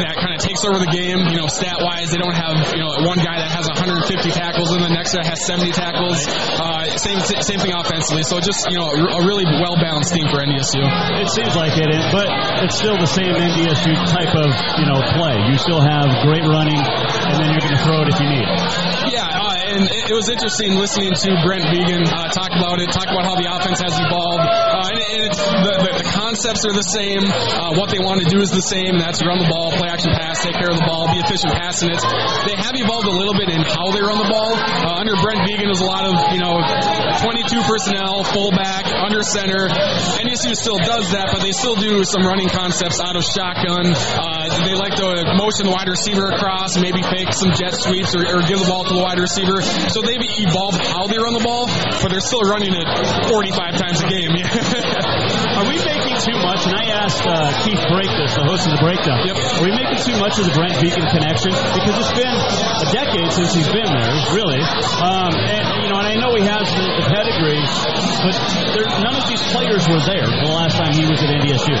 [0.00, 1.18] that kind of takes over the game.
[1.28, 4.72] You know, stat wise, they don't have you know one guy that has 150 tackles
[4.72, 6.24] and the next guy has 70 tackles.
[6.28, 8.22] Uh, same same thing offensively.
[8.22, 10.82] So just you know a really well balanced team for NDSU.
[11.20, 12.28] It seems like it, but
[12.64, 15.36] it's still the same NDSU type of you know play.
[15.50, 18.48] You still have great running, and then you're going to throw it if you need.
[19.12, 22.92] Yeah, uh, and it, it, was interesting listening to Brent Vigen uh, talk about it,
[22.92, 24.44] talk about how the offense has evolved,
[24.90, 27.22] and, the, the, the, concepts are the same.
[27.22, 28.98] Uh, what they want to do is the same.
[28.98, 31.90] That's run the ball, play action pass, take care of the ball, be efficient passing
[31.90, 32.00] it.
[32.48, 34.52] They have evolved a little bit in how they run the ball.
[34.56, 36.58] Uh, under Brent it was a lot of you know
[37.22, 39.68] 22 personnel, fullback, under center.
[39.68, 43.92] NDSU still does that, but they still do some running concepts out of shotgun.
[43.94, 48.22] Uh, they like to motion the wide receiver across, maybe fake some jet sweeps or,
[48.26, 49.62] or give the ball to the wide receiver.
[49.62, 51.66] So they've evolved how they run the ball,
[52.00, 52.86] but they're still running it
[53.28, 54.32] 45 times a game.
[55.58, 56.64] Are we making too much?
[56.64, 59.20] And I asked uh, Keith Break this, the host of the breakdown.
[59.28, 59.36] Yep.
[59.36, 61.52] Are we making too much of the Brent Vigen connection?
[61.52, 64.64] Because it's been a decade since he's been there, really.
[64.96, 67.60] Um, and you know, and I know he has the, the pedigree,
[68.24, 68.36] but
[68.72, 71.76] there, none of these players were there the last time he was at NDSU.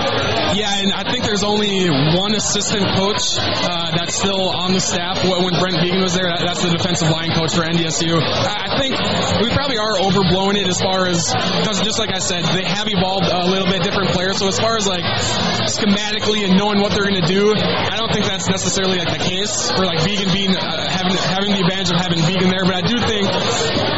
[0.52, 5.22] Yeah, and I think there's only one assistant coach uh, that's still on the staff
[5.24, 6.28] when Brent Vigen was there.
[6.28, 8.20] That's the defensive line coach for NDSU.
[8.20, 9.00] I think
[9.42, 12.88] we probably are overblowing it as far as because just like I said, they have
[12.88, 14.38] evolved a little bit different players.
[14.38, 15.04] So as far as like
[15.70, 19.22] schematically and knowing what they're going to do, I don't think that's necessarily like the
[19.22, 22.64] case for like Vigen being uh, having having the advantage of having Vigen there.
[22.64, 23.26] But I do think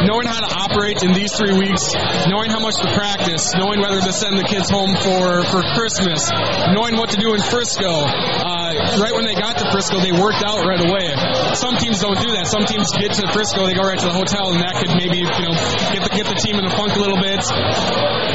[0.05, 1.93] knowing how to operate in these three weeks,
[2.27, 6.29] knowing how much to practice, knowing whether to send the kids home for for Christmas,
[6.73, 7.89] knowing what to do in Frisco.
[7.89, 11.13] Uh, right when they got to Frisco, they worked out right away.
[11.55, 12.47] Some teams don't do that.
[12.47, 15.14] Some teams get to Frisco, they go right to the hotel, and that could maybe
[15.23, 15.55] you know
[15.93, 17.39] get the, get the team in the funk a little bit.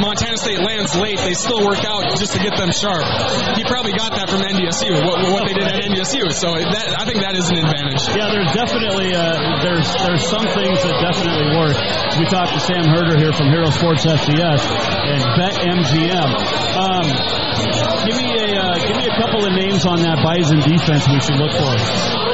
[0.01, 1.21] Montana State lands late.
[1.21, 3.05] They still work out just to get them sharp.
[3.57, 6.33] He probably got that from NDSU, what, what they did at NDSU.
[6.33, 8.01] So that, I think that is an advantage.
[8.17, 11.77] Yeah, there's definitely uh, there's there's some things that definitely work.
[12.17, 16.31] We talked to Sam Herder here from Hero Sports FCS and BetMGM.
[16.81, 17.07] Um,
[18.09, 21.21] give me a uh, give me a couple of names on that Bison defense we
[21.21, 22.30] should look for.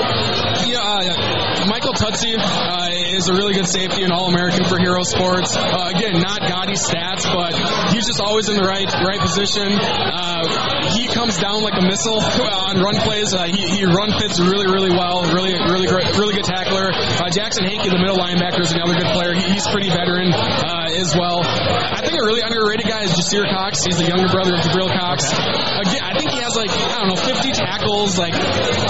[1.57, 5.57] Uh, Michael Tutsie uh, is a really good safety and All American for Hero Sports.
[5.57, 7.57] Uh, again, not gaudy stats, but
[7.93, 9.73] he's just always in the right right position.
[9.73, 13.33] Uh, he comes down like a missile on run plays.
[13.33, 15.25] Uh, he, he run fits really really well.
[15.33, 16.93] Really really great, really good tackler.
[16.93, 19.33] Uh, Jackson Hankey, the middle linebacker, is another good player.
[19.33, 21.41] He, he's pretty veteran as well.
[21.45, 23.85] I think a really underrated guy is Jasir Cox.
[23.85, 25.33] He's the younger brother of Jabril Cox.
[25.33, 28.35] Again, I think he has like I don't know 50 tackles, like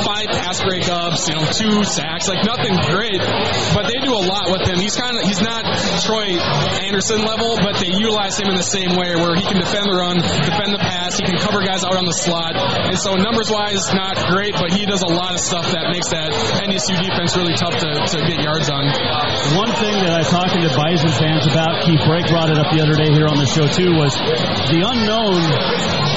[0.02, 3.20] five pass breakups, you know, two sacks, like nothing great,
[3.74, 4.78] but they do a lot with him.
[4.80, 5.66] He's kind of he's not
[6.02, 6.38] Troy
[6.80, 9.96] Andersen level, but they utilize him in the same way where he can defend the
[9.96, 13.50] run, defend the pass, he can cover guys out on the slot, and so numbers
[13.50, 16.32] wise, not great, but he does a lot of stuff that makes that
[16.64, 18.86] NDSU defense really tough to, to get yards on.
[19.56, 22.72] One thing that I was talking to Bison fans about, Keith Break brought it up
[22.72, 24.16] the other day here on the show too, was
[24.72, 25.40] the unknown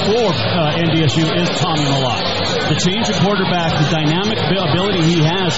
[0.06, 2.24] for uh, NDSU is Tommy Mellott.
[2.72, 5.54] The change of quarterback, the dynamic ability he has.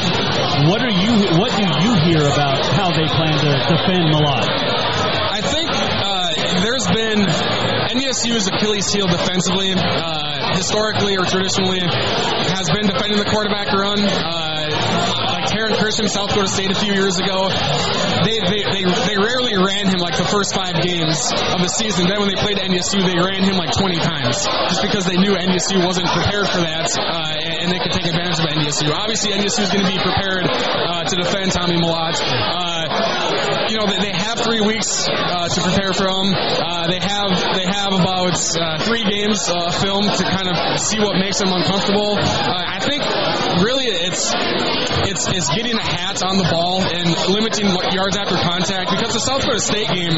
[0.73, 1.13] What are you?
[1.39, 4.49] What do you hear about how they plan to defend Mellott?
[4.49, 7.29] I think uh, there's been
[7.93, 14.01] NDSU's Achilles heel defensively, uh, historically or traditionally, has been defending the quarterback run.
[14.01, 15.22] Uh,
[15.63, 17.47] Taryn Christion, South Dakota State a few years ago,
[18.27, 22.11] they, they, they, they rarely ran him like the first five games of the season.
[22.11, 25.39] Then when they played NDSU, they ran him like 20 times just because they knew
[25.39, 28.91] NDSU wasn't prepared for that uh, and they could take advantage of NDSU.
[28.91, 32.19] Obviously, NDSU is going to be prepared uh, to defend Tommy Mellott.
[32.19, 36.35] Uh, you know, they, they have three weeks uh, to prepare for him.
[36.35, 39.47] Uh, they have they have about uh, three games
[39.79, 42.19] film to kind of see what makes them uncomfortable.
[42.19, 43.07] I think
[43.61, 44.33] really it's
[45.05, 49.21] it's it's getting the hats on the ball and limiting yards after contact because the
[49.21, 50.15] South Dakota State game,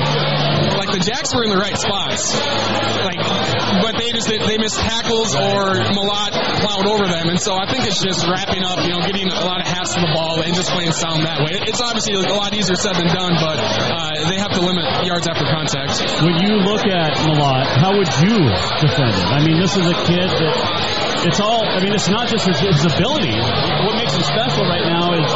[0.79, 2.35] like the Jacks were in the right spots,
[3.03, 3.19] like
[4.05, 7.87] but they just they missed tackles or Mellott plowed over them, and so I think
[7.89, 10.55] it's just wrapping up, you know, getting a lot of hats to the ball and
[10.55, 11.57] just playing sound that way.
[11.65, 15.27] It's obviously a lot easier said than done, but uh, they have to limit yards
[15.27, 16.05] after contact.
[16.21, 18.45] When you look at Mellott, how would you
[18.85, 19.29] defend him?
[19.33, 20.55] I mean, this is a kid that
[21.25, 21.65] it's all.
[21.65, 23.33] I mean, it's not just his, his ability.
[23.89, 25.29] What makes him special right now is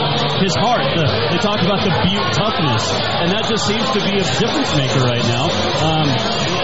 [0.44, 0.84] his heart.
[0.92, 4.76] The, they talk about the Butte toughness, and that just seems to be a difference
[4.76, 5.48] maker right now.
[5.80, 6.08] Um,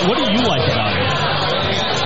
[0.08, 1.33] what do you like about him?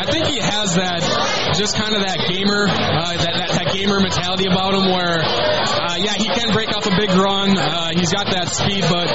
[0.08, 1.04] I think he has that,
[1.52, 6.00] just kind of that gamer, uh, that, that, that gamer mentality about him where, uh,
[6.00, 7.52] yeah, he can break off a big run.
[7.58, 9.12] Uh, he's got that speed, but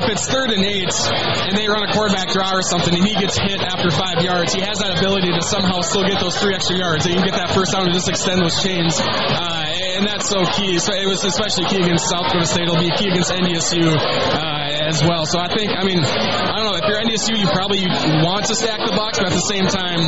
[0.00, 3.12] if it's third and eight and they run a quarterback draw or something and he
[3.12, 6.54] gets hit after five yards, he has that ability to somehow still get those three
[6.56, 8.96] extra yards you can get that first down and just extend those chains.
[9.00, 10.78] Uh, and that's so key.
[10.78, 12.68] So it was especially key against South Dakota State.
[12.68, 15.24] It'll be key against NDSU uh, as well.
[15.24, 16.76] So I think, I mean, I don't know.
[16.76, 17.80] If you're You probably
[18.20, 20.04] want to stack the box, but at the same time,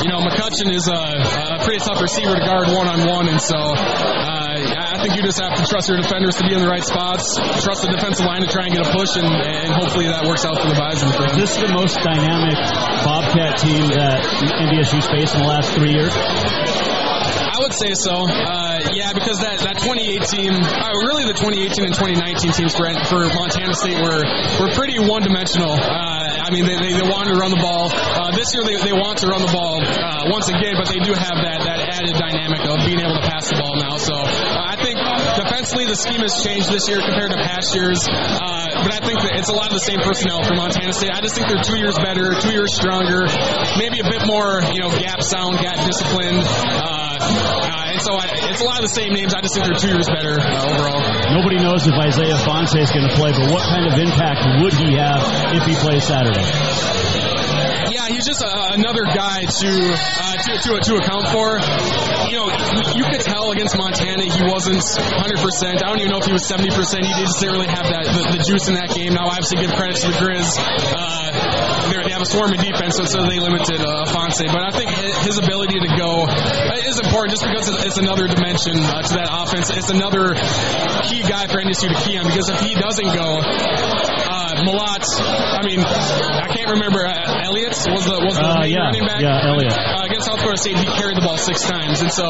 [0.00, 1.04] you know, McCutcheon is a,
[1.52, 5.22] a pretty tough receiver to guard one on one, and so uh, I think you
[5.22, 8.24] just have to trust your defenders to be in the right spots, trust the defensive
[8.24, 10.80] line to try and get a push, and, and hopefully that works out for the
[10.80, 11.12] Bison.
[11.12, 12.56] For Is the most dynamic
[13.04, 16.16] Bobcat team that NDSU's faced in the last three years?
[16.16, 18.24] I would say so.
[18.24, 23.28] Uh, yeah, because that, that 2018, uh, really the 2018 and 2019 teams for, for
[23.28, 24.24] Montana State were
[24.56, 25.76] were pretty one dimensional.
[25.76, 27.90] Uh, I mean, they, they, they run the ball.
[27.90, 31.00] Uh, this year they, they want to run the ball uh, once again, but they
[31.00, 33.96] do have that, that added dynamic of being able to pass the ball now.
[33.98, 34.14] So
[35.50, 38.06] defensively the scheme has changed this year compared to past years.
[38.06, 41.10] Uh, but I think that it's a lot of the same personnel for Montana State.
[41.10, 43.26] I just think they're two years better, two years stronger,
[43.74, 46.46] maybe a bit more, you know, gap sound, gap disciplined.
[46.46, 49.34] Uh, uh, and so I, it's a lot of the same names.
[49.34, 51.02] I just think they're two years better uh, overall.
[51.34, 54.74] Nobody knows if Isaiah Ifanse is going to play, but what kind of impact would
[54.78, 55.26] he have
[55.58, 56.46] if he plays Saturday?
[58.10, 61.62] He's just a, another guy to, uh, to to to account for.
[62.26, 62.48] You know,
[62.98, 65.38] you could tell against Montana he wasn't 100.
[65.38, 66.74] percent I don't even know if he was 70.
[66.74, 69.14] percent He just didn't really have that the, the juice in that game.
[69.14, 70.58] Now, obviously, give credit to the Grizz.
[70.58, 71.60] Uh,
[72.10, 74.42] they have a swarming defense, so, so they limited uh, Fonse.
[74.50, 74.90] But I think
[75.22, 76.26] his ability to go
[76.82, 79.70] is important just because it's another dimension uh, to that offense.
[79.70, 80.34] It's another
[81.06, 83.38] key guy for NDSU to key on because if he doesn't go,
[84.40, 87.04] uh, Mellott, I mean, I can't remember.
[87.06, 89.20] Uh, Elliott was the was the Uh, main yeah, running back.
[89.20, 89.72] yeah, Elliott.
[90.10, 92.26] Against South Dakota State, he carried the ball six times, and so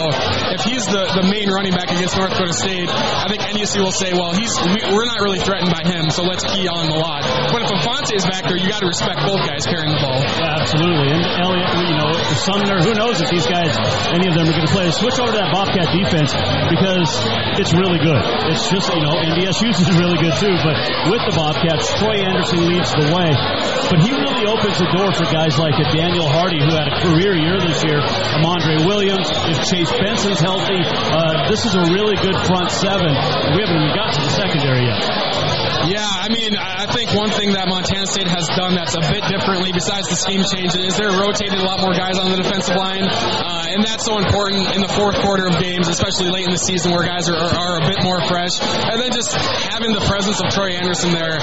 [0.53, 3.97] if he's the, the main running back against North Dakota State, I think NDSU will
[3.97, 7.24] say, well, he's we, we're not really threatened by him, so let's key on Mellott.
[7.49, 10.20] But if Afonte is back there, you got to respect both guys carrying the ball.
[10.20, 11.09] Yeah, absolutely.
[11.09, 12.12] And Elliott, you know,
[12.45, 13.72] Sumner, who knows if these guys,
[14.12, 14.93] any of them are going to play.
[14.93, 16.37] Switch over to that Bobcat defense
[16.68, 17.09] because
[17.57, 18.20] it's really good.
[18.53, 20.76] It's just, you know, NDSU's is really good too, but
[21.09, 23.33] with the Bobcats, Troy Andersen leads the way.
[23.89, 26.97] But he really opens the door for guys like a Daniel Hardy, who had a
[27.01, 32.16] career year this year, Amandre Williams, if Chase Benson's healthy, uh, this is a really
[32.16, 33.14] good front seven.
[33.55, 35.50] We haven't even got to the secondary yet.
[35.89, 39.24] Yeah, I mean, I think one thing that Montana State has done that's a bit
[39.33, 42.76] differently, besides the scheme change, is they're rotated a lot more guys on the defensive
[42.76, 46.53] line, uh, and that's so important in the fourth quarter of games, especially late in
[46.53, 48.61] the season where guys are, are, are a bit more fresh.
[48.61, 51.41] And then just having the presence of Troy Andersen there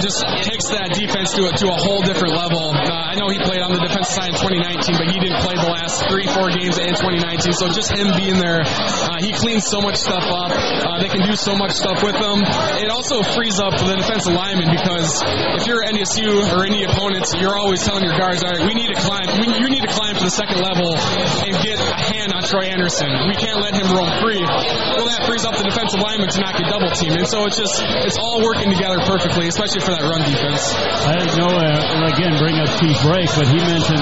[0.00, 2.72] just takes that defense to a, to a whole different level.
[2.72, 5.60] Uh, I know he played on the defensive side in 2019, but he didn't play
[5.60, 7.52] the last three, four games in 2019.
[7.52, 10.50] So just him being there, uh, he cleans so much stuff up.
[10.56, 12.40] Uh, they can do so much stuff with them.
[12.80, 15.22] It also frees up the defensive lineman because
[15.58, 18.88] if you're NDSU or any opponents, you're always telling your guards, all right, we need
[18.94, 19.26] to climb.
[19.40, 22.64] We, you need to climb to the second level and get a hand on Troy
[22.72, 23.12] Andersen.
[23.28, 24.40] We can't let him roam free.
[24.40, 27.20] Well, that frees up the defensive lineman to not get double teamed.
[27.20, 30.72] And so it's just, it's all working together perfectly, especially for that run defense.
[31.04, 34.00] I didn't know, uh, again, bring up Keith Brake, but he mentioned,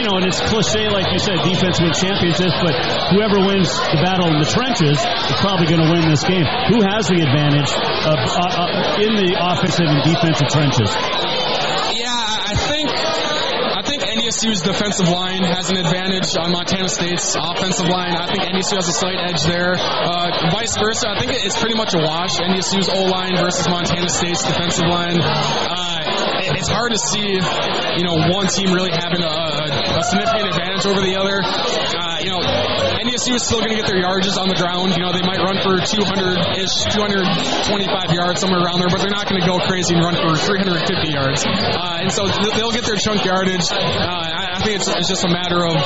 [0.00, 2.72] you know, and it's cliche, like you said, defense wins championships, but
[3.12, 6.48] whoever wins the battle in the trenches is probably going to win this game.
[6.72, 10.88] Who has the advantage of, uh, uh, in the offensive and defensive trenches?
[10.88, 12.07] Yeah, I I think
[14.28, 18.12] NDSU's defensive line has an advantage on Montana State's offensive line.
[18.12, 19.72] I think NDSU has a slight edge there.
[19.72, 22.36] Uh, vice versa, I think it's pretty much a wash.
[22.36, 25.16] NDSU's O line versus Montana State's defensive line.
[25.22, 27.40] Uh, it's hard to see,
[27.96, 31.40] you know, one team really having a, a, a significant advantage over the other.
[31.40, 32.44] Uh, you know,
[32.98, 34.98] NDSU is still going to get their yardages on the ground.
[34.98, 39.30] You know, they might run for 200-ish, 225 yards, somewhere around there, but they're not
[39.30, 41.46] going to go crazy and run for 350 yards.
[41.46, 42.26] Uh, and so
[42.58, 43.70] they'll get their chunk yardage.
[43.70, 45.78] Uh, I, I think it's, it's just a matter of,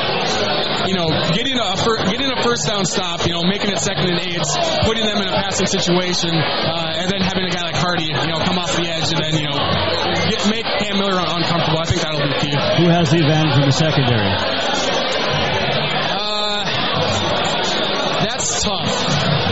[0.89, 1.73] you know, getting a
[2.09, 4.41] getting a first down stop, you know, making it second and eight,
[4.85, 8.29] putting them in a passing situation, uh, and then having a guy like Hardy, you
[8.29, 9.59] know, come off the edge and then, you know,
[10.33, 11.79] get, make Cam Miller uncomfortable.
[11.79, 12.57] I think that'll be key.
[12.81, 14.92] Who has the advantage in the secondary?
[18.43, 18.91] That's tough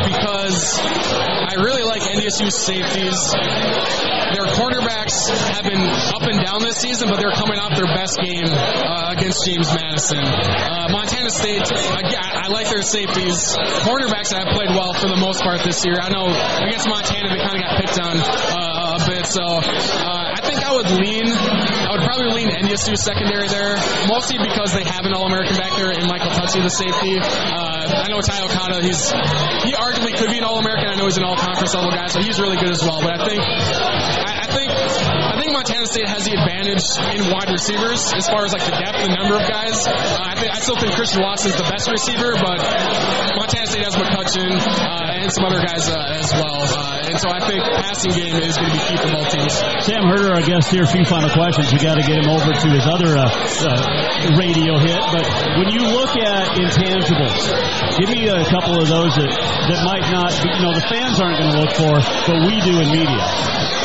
[0.02, 3.30] because I really like NDSU's safeties.
[4.34, 8.18] Their cornerbacks have been up and down this season, but they're coming off their best
[8.18, 10.18] game uh, against James Madison.
[10.18, 13.56] Uh, Montana State, I, I like their safeties.
[13.86, 15.98] Cornerbacks have played well for the most part this year.
[16.00, 16.26] I know
[16.66, 20.66] against Montana they kind of got picked on uh, a bit, so uh, I think
[20.66, 21.69] I would lean.
[22.10, 23.78] Probably lean NDSU secondary there,
[24.10, 27.14] mostly because they have an All-American back there in Michael Tutsie, the safety.
[27.22, 29.14] Uh, I know Ty Okada, he's
[29.62, 30.90] he arguably could be an All-American.
[30.90, 32.98] I know he's an All-Conference level guy, so he's really good as well.
[33.00, 36.80] But I think I, I think I Montana State has the advantage
[37.12, 39.76] in wide receivers as far as like the depth and number of guys.
[39.84, 42.64] Uh, I, think, I still think Christian Watson is the best receiver, but
[43.36, 46.64] Montana State has McCutcheon uh, and some other guys uh, as well.
[46.64, 49.52] Uh, and so I think passing game is going to be key for both teams.
[49.84, 51.68] Sam Herder, our guest here, a few final questions.
[51.76, 54.96] We got to get him over to his other uh, uh, radio hit.
[55.12, 55.28] But
[55.60, 57.36] when you look at intangibles,
[58.00, 61.36] give me a couple of those that, that might not, you know, the fans aren't
[61.36, 63.79] going to look for, but we do in media.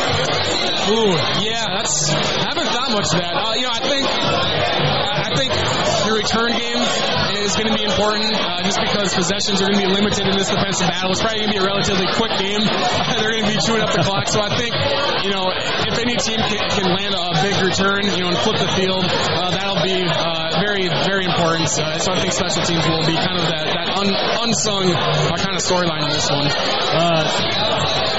[0.86, 3.34] Ooh, yeah, that's I haven't thought much of that.
[3.34, 5.49] Uh, you know, I think I think
[6.05, 6.78] your return game
[7.41, 10.38] is going to be important uh, just because possessions are going to be limited in
[10.38, 11.09] this defensive battle.
[11.09, 12.61] It's probably going to be a relatively quick game.
[13.18, 14.78] They're going to be chewing up the clock, so I think
[15.26, 15.49] you know
[15.89, 19.09] if any team can, can land a big return, you know, and flip the field,
[19.09, 21.66] uh, that'll be uh, very very important.
[21.66, 24.13] Uh, so I think special teams will be kind of that that un,
[24.45, 26.45] unsung uh, kind of storyline in this one.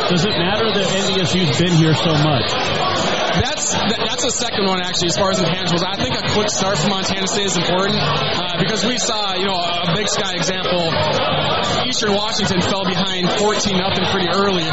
[0.07, 2.47] Does it matter that NDSU's been here so much?
[3.43, 5.83] That's that's a second one actually as far as intangibles.
[5.83, 9.47] I think a quick start for Montana State is important uh, because we saw you
[9.47, 10.95] know a Big Sky example.
[11.91, 14.65] Eastern Washington fell behind 14 nothing pretty early.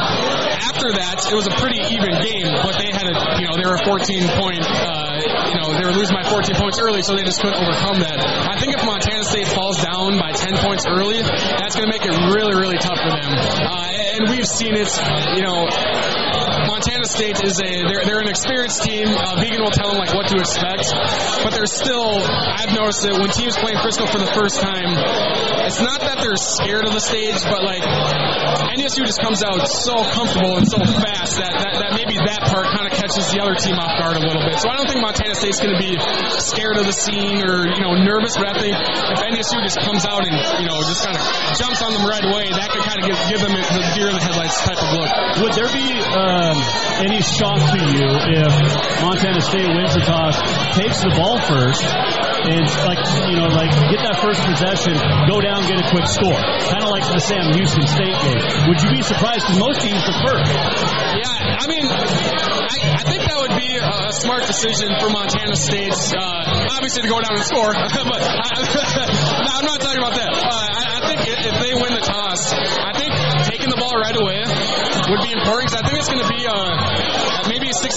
[0.63, 3.67] After that, it was a pretty even game, but they had a you know they
[3.67, 3.99] were a 14
[4.39, 5.19] point uh,
[5.51, 8.19] you know they were losing by 14 points early, so they just couldn't overcome that.
[8.23, 12.07] I think if Montana State falls down by 10 points early, that's going to make
[12.07, 13.31] it really really tough for them.
[13.35, 14.89] Uh, and we've seen it,
[15.35, 16.42] you know.
[16.67, 19.07] Montana State is a they're, they're an experienced team.
[19.07, 20.91] Uh, Vigen will tell them like what to expect,
[21.43, 22.23] but they're still.
[22.23, 24.95] I've noticed that when teams playing Frisco for the first time,
[25.67, 27.83] it's not that they're scared of the stage, but like
[28.79, 32.67] NSU just comes out so comfortable and so fast that that, that maybe that part
[32.73, 34.59] kind of catches the other team off guard a little bit.
[34.59, 35.95] So I don't think Montana State's going to be
[36.41, 40.03] scared of the scene or you know nervous, but I think if NSU just comes
[40.05, 41.23] out and you know just kind of
[41.55, 44.15] jumps on them right away, that could kind of give, give them the deer in
[44.15, 45.11] the headlights type of look.
[45.47, 45.87] Would there be
[46.53, 48.53] um, any shock to you if
[49.01, 50.37] Montana State wins the toss,
[50.77, 54.93] takes the ball first, and like you know, like get that first possession,
[55.27, 56.37] go down, get a quick score,
[56.69, 58.41] kind of like the Sam Houston State game?
[58.69, 59.49] Would you be surprised?
[59.49, 60.37] Because most teams prefer.
[61.17, 65.93] Yeah, I mean, I, I think that would be a smart decision for Montana State.
[66.13, 67.73] Uh, obviously, to go down and score,
[68.13, 68.47] but I,
[69.57, 70.31] I'm not talking about that.
[70.31, 73.11] Uh, I, I think if they win the toss, I think
[73.49, 76.43] taking the ball right away would be important because I think it's going to be
[76.47, 76.59] a,
[77.51, 77.93] maybe a 65%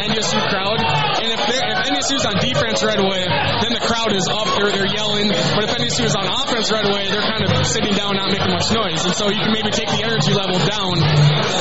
[0.00, 0.80] NDSU crowd.
[0.80, 3.24] And if, if NDSU's on defense right away,
[3.60, 5.28] then the crowd is up, they're, they're yelling.
[5.28, 8.52] But if NDSU is on offense right away, they're kind of sitting down, not making
[8.52, 9.04] much noise.
[9.04, 11.00] And so you can maybe take the energy level down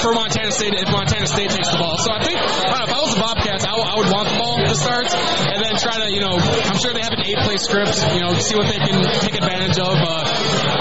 [0.04, 1.98] for Montana State if Montana State takes the ball.
[2.00, 4.76] So I think, if I was the Bobcats, I, I would want the ball to
[4.76, 7.96] start and then try to, you know, I'm sure they have an eight play script,
[8.16, 9.96] you know, see what they can take advantage of.
[9.96, 10.24] Uh,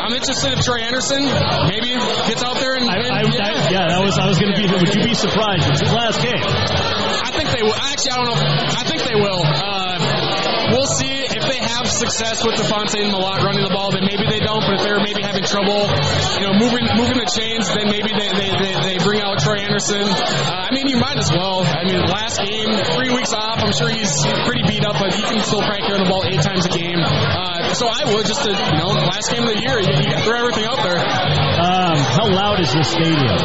[0.07, 1.23] I'm interested if Troy Andersen
[1.71, 1.95] maybe
[2.27, 3.49] gets out there and, I, and I, yeah.
[3.49, 4.69] I, yeah, that was I was going to be.
[4.69, 5.65] Would you be surprised?
[5.73, 6.37] It's his last game.
[6.37, 7.73] I think they will.
[7.75, 8.41] Actually, I don't know.
[8.41, 9.41] I think they will.
[9.41, 13.93] Uh, we'll see if they have success with Devontae and Mellott running the ball.
[13.93, 14.61] Then maybe they don't.
[14.61, 15.89] But if they're maybe having trouble,
[16.37, 19.65] you know, moving moving the chains, then maybe they they, they, they bring out Troy
[19.65, 20.05] Andersen.
[20.05, 21.65] Uh, I mean, you might as well.
[21.65, 22.69] I mean, last game,
[23.01, 23.65] three weeks off.
[23.65, 24.13] I'm sure he's
[24.45, 27.01] pretty beat up, but he can still crank carry the ball eight times a game.
[27.01, 30.17] Uh, so I would just to you know, last game of the year, you, you
[30.25, 30.99] throw everything out there.
[30.99, 31.76] Um,
[32.17, 33.37] how loud is this stadium?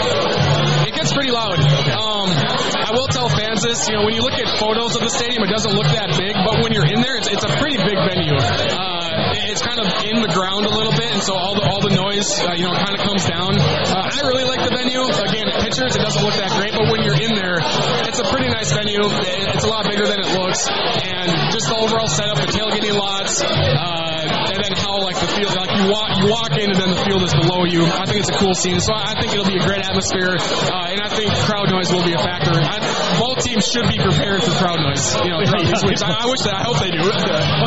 [0.87, 1.59] It gets pretty loud.
[1.59, 5.11] Um, I will tell fans this, you know, when you look at photos of the
[5.11, 7.75] stadium, it doesn't look that big, but when you're in there, it's, it's a pretty
[7.77, 8.39] big venue.
[8.39, 9.11] Uh,
[9.51, 11.91] it's kind of in the ground a little bit, and so all the all the
[11.91, 13.59] noise, uh, you know, kind of comes down.
[13.59, 15.03] Uh, I really like the venue.
[15.03, 17.59] Again, pictures, it doesn't look that great, but when you're in there,
[18.07, 19.03] it's a pretty nice venue.
[19.03, 23.43] It's a lot bigger than it looks, and just the overall setup, the tailgating lots,
[23.43, 26.91] uh, and then how like the field, like you walk you walk in, and then
[26.91, 27.85] the field is below you.
[27.85, 28.79] I think it's a cool scene.
[28.79, 31.91] So I, I think it'll be a great atmosphere, uh, and I think crowd noise
[31.91, 32.53] will be a factor.
[32.53, 32.77] I,
[33.19, 35.15] both teams should be prepared for crowd noise.
[35.21, 36.01] You know, throughout these weeks.
[36.01, 36.55] I, I wish that.
[36.55, 37.01] I hope they do.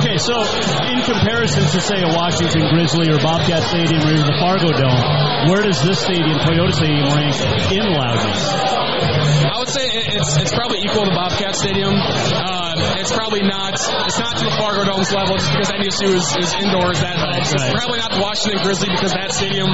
[0.05, 4.37] Okay, so in comparison to say a Washington Grizzly or Bobcat Stadium or even the
[4.39, 7.35] Fargo Dome, where does this stadium, Toyota Stadium, rank
[7.73, 8.85] in loudness?
[9.45, 11.95] I would say it's it's probably equal to Bobcat Stadium.
[11.95, 16.27] Uh, it's probably not it's not to the Fargo Dome's level just because NDSU is,
[16.37, 17.01] is indoors.
[17.01, 17.55] That helps.
[17.55, 17.73] Right.
[17.73, 19.71] probably not the Washington Grizzly because that stadium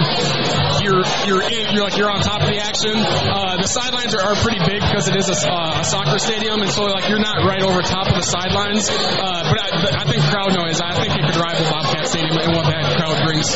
[0.85, 2.95] you're you're in, you're like you're on top of the action.
[2.95, 6.62] Uh, the sidelines are, are pretty big because it is a, uh, a soccer stadium,
[6.62, 8.87] and so like you're not right over top of the sidelines.
[8.91, 10.79] Uh, but I, but I think crowd noise.
[10.81, 13.49] I think it could rival Bobcat Stadium and what that crowd brings.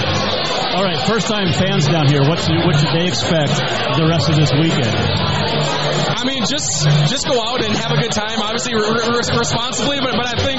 [0.75, 2.27] All right, first time fans down here.
[2.27, 3.55] What's what should they expect
[3.95, 4.91] the rest of this weekend?
[4.91, 8.41] I mean, just just go out and have a good time.
[8.41, 10.59] Obviously, re- re- responsibly, but but I think,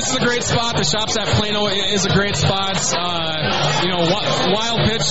[0.00, 0.76] this is a great spot.
[0.76, 2.80] The shops at Plano is a great spot.
[2.96, 5.04] Uh, you know, Wild Pitch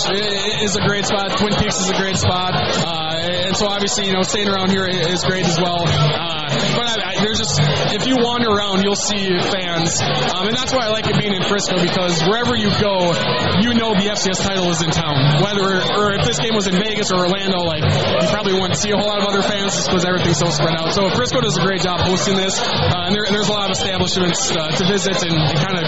[0.65, 1.37] is a great spot.
[1.37, 2.57] Twin Peaks is a great spot.
[2.57, 5.85] Uh, and so obviously, you know, staying around here is great as well.
[5.85, 7.59] Uh, but I, I, there's just
[7.95, 11.33] if you wander around, you'll see fans, um, and that's why I like it being
[11.33, 13.13] in Frisco because wherever you go,
[13.61, 15.41] you know the FCS title is in town.
[15.41, 18.91] Whether or if this game was in Vegas or Orlando, like you probably wouldn't see
[18.91, 20.93] a whole lot of other fans just because everything's so spread out.
[20.93, 23.69] So Frisco does a great job hosting this, uh, and, there, and there's a lot
[23.69, 25.85] of establishments uh, to visit and, and kind of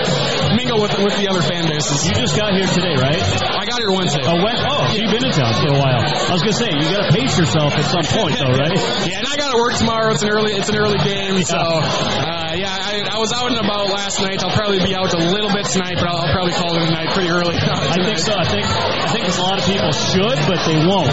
[0.56, 2.06] mingle with with the other fan bases.
[2.06, 3.22] You just got here today, right?
[3.22, 4.24] I got here Wednesday.
[4.26, 6.02] Oh, when, oh, so you've been in town for a while.
[6.02, 8.76] I was gonna say you got to pace yourself at some point, though, right?
[9.08, 10.12] yeah, and I got to work tomorrow.
[10.12, 13.58] It's an early it's an early game, so uh, yeah, I, I was out and
[13.58, 14.44] about last night.
[14.44, 16.92] I'll probably be out a little bit tonight, but I'll, I'll probably call it a
[16.92, 17.58] night pretty early.
[17.62, 18.38] I think so.
[18.38, 21.10] I think I think a lot of people should, but they won't.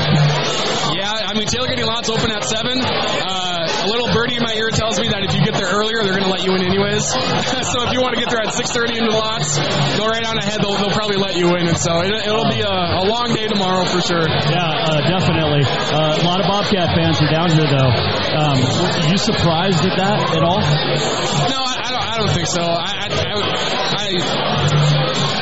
[0.92, 2.76] Yeah, I mean tailgating lots open at seven.
[2.84, 6.02] Uh, a little birdie in my ear tells me that if you get there earlier,
[6.02, 7.04] they're going to let you in anyways.
[7.72, 9.58] so if you want to get there at 6:30 into the lots,
[9.96, 10.60] go right on ahead.
[10.60, 13.46] They'll, they'll probably let you in, and so it, will be a, a, long day
[13.46, 14.26] tomorrow for sure.
[14.26, 15.64] Yeah, uh, definitely.
[15.64, 17.92] Uh, a lot of Bobcat fans are down here, though.
[18.34, 20.60] Um, are you surprised at that at all?
[20.60, 22.06] No, I, I don't.
[22.08, 22.62] I don't think so.
[22.62, 23.08] I, I,
[23.94, 24.08] I,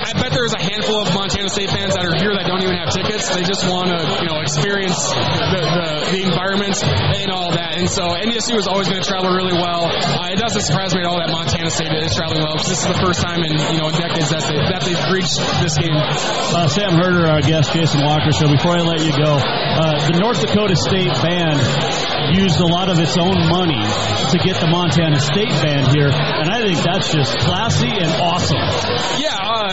[0.06, 1.08] I bet there's a handful of
[1.46, 3.30] Montana State fans that are here that don't even have tickets.
[3.30, 7.78] They just want to, you know, experience the, the, the environment and all that.
[7.78, 9.86] And so NDSU is always going to travel really well.
[9.86, 12.82] Uh, it doesn't surprise me at all that Montana State is traveling well because this
[12.82, 15.94] is the first time in you know decades that they that they've reached this game.
[15.94, 18.34] Uh, Sam Herder, our guest, Jason Walker.
[18.34, 21.62] So before I let you go, uh, the North Dakota State band
[22.34, 23.78] used a lot of its own money
[24.34, 28.58] to get the Montana State band here, and I think that's just classy and awesome.
[29.22, 29.66] Yeah, uh,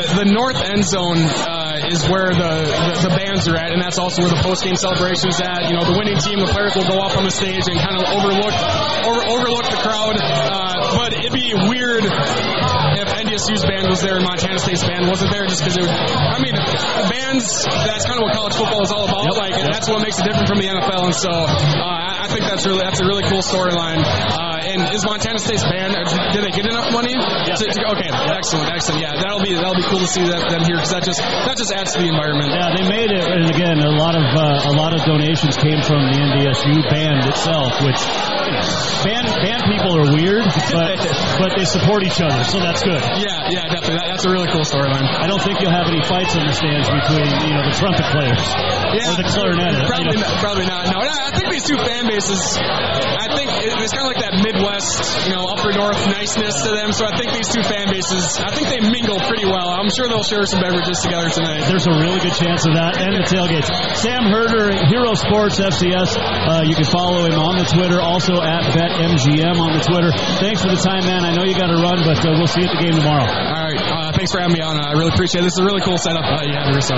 [0.00, 3.80] the the north end zone uh, is where the, the, the bands are at, and
[3.80, 5.68] that's also where the post game celebration is at.
[5.68, 7.96] You know, the winning team, the players will go up on the stage and kind
[7.96, 8.54] of overlook
[9.04, 10.16] over, overlook the crowd.
[10.20, 15.30] Uh, but it'd be weird if NDSU's band was there and Montana State's band wasn't
[15.32, 15.92] there, just because it would.
[15.92, 16.56] I mean,
[17.10, 17.64] bands.
[17.64, 19.24] That's kind of what college football is all about.
[19.32, 19.36] Yep.
[19.36, 22.66] Like that's what makes it different from the NFL, and so uh, I think that's
[22.68, 24.04] really that's a really cool storyline.
[24.04, 25.96] Uh, and is Montana State's band?
[26.36, 27.16] Did they get enough money?
[27.16, 27.56] Yeah.
[27.56, 29.00] To, to, okay, excellent, excellent.
[29.00, 31.56] Yeah, that'll be that'll be cool to see that them here because that just that
[31.56, 32.52] just adds to the environment.
[32.52, 35.80] Yeah, they made it, and again, a lot of uh, a lot of donations came
[35.80, 37.98] from the NDSU band itself, which
[39.04, 40.98] band band people are weird, but
[41.40, 43.00] but they support each other, so that's good.
[43.20, 44.02] Yeah, yeah, definitely.
[44.02, 45.06] That, that's a really cool storyline.
[45.06, 48.06] I don't think you'll have any fights in the stands between you know the trumpet
[48.10, 48.42] players
[48.94, 49.86] yeah, or the clarinet.
[49.86, 50.28] Probably, you know.
[50.28, 50.82] not, probably not.
[50.90, 52.58] No, I think these two fan bases.
[52.58, 56.92] I think it's kind of like that Midwest, you know, upper north niceness to them.
[56.92, 59.70] So I think these two fan bases, I think they mingle pretty well.
[59.70, 61.68] I'm sure they'll share some beverages together tonight.
[61.68, 63.70] There's a really good chance of that, and the tailgates.
[63.96, 66.16] Sam Herder, Hero Sports FCS.
[66.18, 70.12] Uh, you can follow him on the Twitter, also at BetMGM on the Twitter.
[70.40, 71.24] Thanks for the time, man.
[71.24, 73.24] I know you got to run, but uh, we'll see you at the game tomorrow.
[73.24, 73.80] All right.
[73.80, 74.78] Uh, thanks for having me on.
[74.78, 75.44] I really appreciate it.
[75.44, 76.82] This is a really cool setup uh, you have.
[76.82, 76.94] So.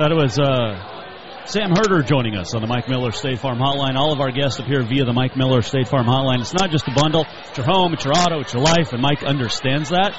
[0.00, 3.96] That was uh, Sam Herder joining us on the Mike Miller State Farm Hotline.
[3.96, 6.40] All of our guests appear via the Mike Miller State Farm Hotline.
[6.40, 7.26] It's not just a bundle.
[7.48, 10.14] It's your home, it's your auto, it's your life, and Mike understands that.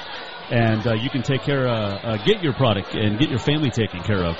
[0.50, 3.70] And uh, you can take care, of, uh, get your product and get your family
[3.70, 4.36] taken care of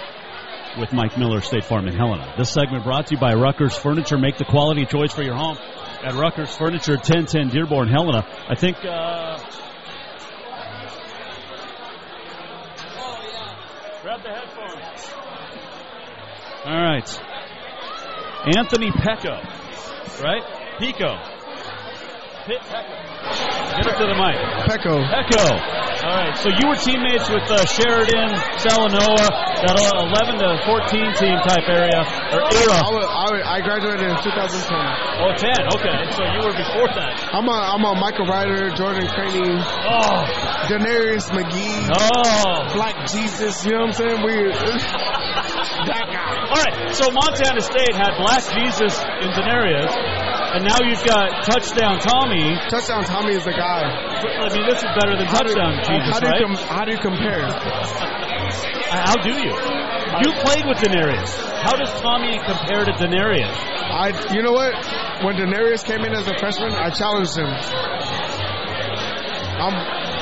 [0.78, 2.34] with Mike Miller State Farm in Helena.
[2.38, 4.18] This segment brought to you by Ruckers Furniture.
[4.18, 5.56] Make the quality choice for your home
[6.02, 8.26] at Ruckers Furniture, 1010 Dearborn, Helena.
[8.48, 8.76] I think.
[8.78, 9.38] Uh,
[14.02, 15.12] Grab the headphones.
[16.64, 17.22] All right.
[18.56, 20.42] Anthony Peko, right?
[20.80, 21.16] Pico.
[22.46, 23.11] Pit Peko.
[23.72, 24.36] Get up to the mic.
[24.68, 25.00] Peko.
[25.00, 25.44] Peko.
[26.02, 26.36] All right.
[26.36, 29.22] So you were teammates with uh, Sheridan, Salanoa,
[29.64, 32.04] that 11 to 14 team type area
[32.36, 32.76] or era.
[32.76, 34.66] I, was, I, I, graduated in 2010.
[35.22, 35.72] Oh, 10.
[35.78, 35.98] Okay.
[36.12, 37.32] So you were before that.
[37.32, 40.26] I'm a I'm a Michael Ryder, Jordan Craney, oh,
[40.68, 43.64] Denarius McGhee, oh, Black Jesus.
[43.64, 44.18] You know what I'm saying?
[44.26, 44.34] We
[45.86, 46.32] that guy.
[46.50, 46.92] All right.
[46.92, 50.41] So Montana State had Black Jesus in Denarius.
[50.52, 52.52] And now you've got touchdown Tommy.
[52.68, 53.88] Touchdown Tommy is the guy.
[53.88, 56.44] I mean, this is better than touchdown do, Jesus, how do right?
[56.44, 57.48] Com- how do you compare?
[58.92, 59.48] How do you?
[59.48, 61.32] You played with Denarius.
[61.64, 63.56] How does Tommy compare to Denarius?
[63.56, 64.76] I, you know what?
[65.24, 67.48] When Denarius came in as a freshman, I challenged him.
[69.56, 69.72] Um,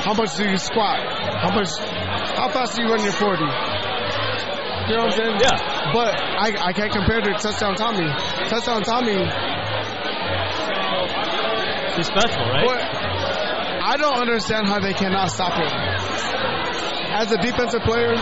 [0.07, 1.03] how much do you squat?
[1.35, 1.67] How much?
[1.77, 3.43] How fast do you run your forty?
[3.43, 5.35] You know what I'm saying?
[5.43, 5.91] Yeah.
[5.91, 8.07] But I, I can't compare to touchdown Tommy.
[8.47, 9.19] Touchdown Tommy
[11.95, 12.65] He's special, right?
[12.65, 12.81] But
[13.83, 15.67] I don't understand how they cannot stop him.
[17.11, 18.15] As a defensive player,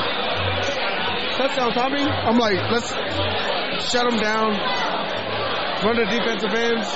[1.38, 2.90] touchdown Tommy, I'm like, let's
[3.92, 4.58] shut him down,
[5.86, 6.90] run the defensive ends,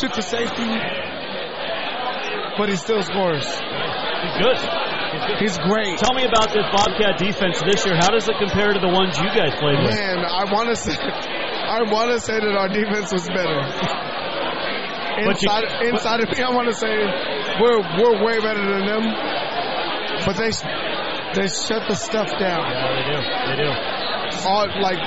[0.00, 0.70] shoot the safety,
[2.56, 3.44] but he still scores.
[3.44, 4.56] He's good.
[4.56, 5.38] He's, good.
[5.40, 5.98] He's great.
[5.98, 7.96] Tell me about this Bobcat defense this year.
[8.00, 9.92] How does it compare to the ones you guys played with?
[9.92, 13.60] Man, I want to say, I want to say that our defense was better.
[15.28, 16.92] Inside, you, inside of me, I want to say
[17.60, 19.04] we're we're way better than them,
[20.24, 20.50] but they
[21.36, 22.64] they shut the stuff down.
[22.70, 23.18] Yeah, they do.
[23.20, 23.70] They do.
[24.46, 24.98] All like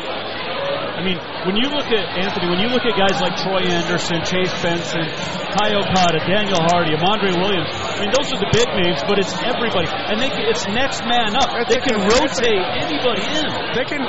[0.93, 1.17] I mean,
[1.49, 5.09] when you look at Anthony, when you look at guys like Troy Andersen, Chase Benson,
[5.57, 9.33] Ty Okada, Daniel Hardy, Amandre Williams, I mean, those are the big names, but it's
[9.41, 11.49] everybody, and they can, it's next man up.
[11.65, 13.49] They, can rotate anybody in.
[13.73, 14.05] They can.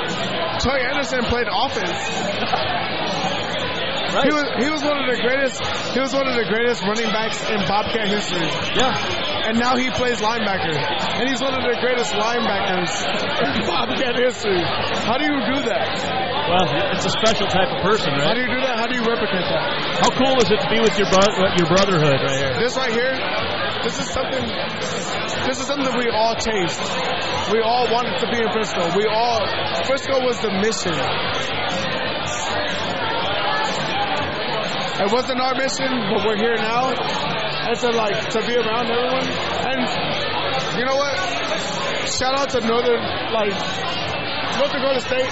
[0.61, 1.99] Troy Andersen played offense.
[4.13, 4.27] Right.
[4.27, 5.57] He was he was one of the greatest
[5.95, 8.45] he was one of the greatest running backs in Bobcat history.
[8.77, 9.47] Yeah.
[9.49, 12.89] and now he plays linebacker, and he's one of the greatest linebackers
[13.43, 14.61] in Bobcat history.
[15.05, 15.89] How do you do that?
[16.45, 18.21] Well, it's a special type of person, right?
[18.29, 18.77] How do you do that?
[18.77, 19.65] How do you replicate that?
[19.99, 22.53] How cool is it to be with your bro- your brotherhood right here?
[22.61, 23.17] This right here,
[23.83, 24.45] this is something.
[25.49, 26.81] This is something we all chased.
[27.51, 28.95] We all wanted to be in Frisco.
[28.97, 29.41] We all
[29.85, 30.93] Frisco was the mission.
[34.95, 36.93] It wasn't our mission, but we're here now.
[36.95, 39.27] And to like to be around everyone.
[39.67, 39.81] And
[40.79, 41.15] you know what?
[42.07, 43.01] Shout out to Northern
[43.33, 43.51] like
[44.55, 45.31] North Dakota State.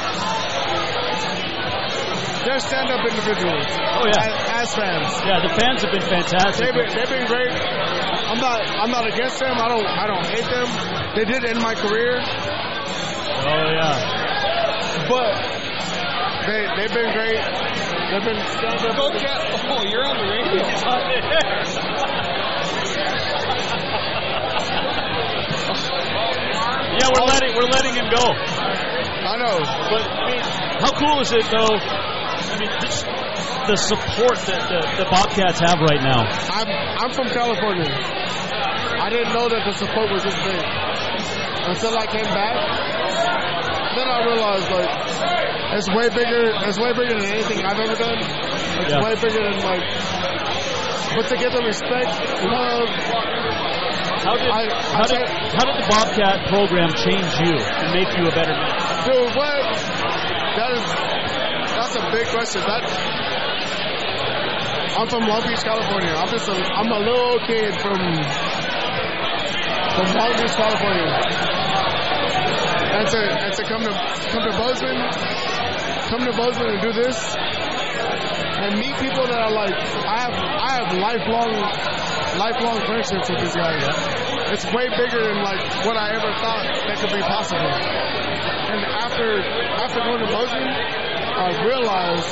[2.44, 3.64] They're stand-up individuals.
[3.72, 5.08] Oh yeah, as, as fans.
[5.24, 6.66] Yeah, the fans have been fantastic.
[6.66, 7.54] They've been, they've been great.
[7.56, 9.56] I'm not I'm not against them.
[9.56, 10.68] I don't I don't hate them.
[11.16, 15.08] They did end my career, Oh yeah.
[15.08, 15.53] but
[16.46, 17.40] they they've been great.
[18.12, 18.96] They've been stand up.
[18.96, 19.42] Go cat.
[19.70, 20.64] Oh, you're on the radio.
[26.94, 28.22] Yeah, we're letting we're letting him go.
[28.24, 29.58] I know,
[29.90, 30.42] but I mean,
[30.80, 31.74] how cool is it though?
[31.74, 33.06] I mean, just
[33.68, 36.22] the support that the, the Bobcats have right now.
[36.54, 37.90] I'm I'm from California.
[37.90, 40.64] I didn't know that the support was this big
[41.66, 43.43] until I came back.
[43.96, 44.92] Then I realized like
[45.78, 46.54] it's way bigger.
[46.66, 48.18] It's way bigger than anything I've ever done.
[48.22, 49.02] It's Yeah.
[49.06, 49.86] way bigger than like.
[51.16, 52.10] But to get the respect,
[52.50, 52.90] love.
[54.24, 54.64] How did I,
[54.98, 58.74] how did how did the Bobcat program change you and make you a better man?
[59.06, 59.62] Dude, what?
[60.58, 60.86] That is
[61.78, 62.62] that's a big question.
[62.66, 62.82] That
[64.98, 66.14] I'm from Long Beach, California.
[66.14, 67.98] I'm just a I'm a little kid from
[69.94, 71.83] from Long Beach, California.
[72.94, 73.94] And to and to come to
[74.30, 74.98] come to Bozeman,
[76.10, 77.18] come to Bozeman and do this
[78.64, 81.52] and meet people that are like I have I have lifelong
[82.38, 83.82] lifelong friendships with these guys.
[84.54, 87.66] It's way bigger than like what I ever thought that could be possible.
[87.66, 92.30] And after after going to Bozeman, I realized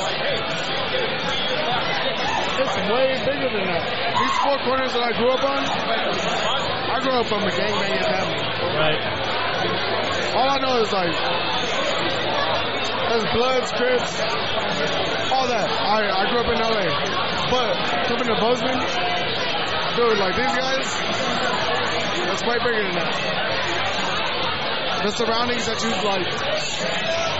[2.62, 3.82] it's way bigger than that.
[4.14, 8.38] These four corners that I grew up on, I grew up from a gangbanging family.
[8.78, 10.11] Right.
[10.34, 11.12] All I know is like
[13.12, 14.20] there's Bloods, Crips,
[15.28, 15.68] all that.
[15.68, 16.88] I, I grew up in LA.
[17.52, 17.76] But
[18.08, 18.80] coming to Bozeman,
[19.92, 20.88] dude, like these guys,
[22.24, 23.12] that's way bigger than that.
[25.04, 26.24] The surroundings that you like,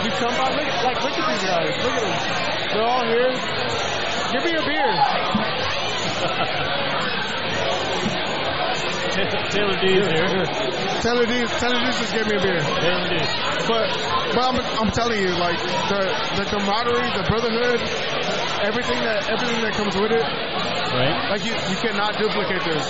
[0.05, 2.13] you come by, look, like look at these guys, look at them.
[2.77, 3.33] They're all here.
[4.33, 4.93] Give me a beer.
[9.13, 10.41] Taylor Dees here.
[11.05, 12.61] Taylor Dees, Taylor Dees just gave me a beer.
[12.65, 13.29] Taylor Dees.
[13.69, 13.87] But,
[14.33, 16.01] but I'm, I'm telling you, like the
[16.41, 17.81] the camaraderie, the brotherhood,
[18.65, 21.29] everything that everything that comes with it, Right.
[21.31, 22.89] like you you cannot duplicate this.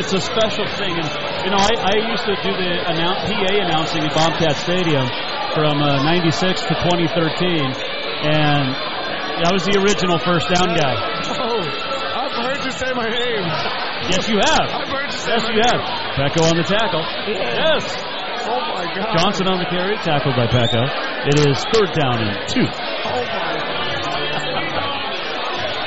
[0.00, 1.08] It's a special thing, and
[1.44, 5.04] you know, I, I used to do the PA announcing at Bobcat Stadium
[5.52, 7.60] from uh, '96 to 2013,
[8.24, 10.96] and I was the original first down guy.
[11.36, 13.44] Oh, I've heard you say my name.
[14.10, 14.66] Yes, you have.
[14.70, 15.80] I've heard you say Yes, you have.
[16.18, 17.04] Peko on the tackle.
[17.30, 17.84] Yes.
[18.44, 19.14] Oh my God.
[19.18, 20.82] Johnson on the carry, tackled by Peko.
[21.30, 22.66] It is third down and two.
[22.66, 23.52] Oh my.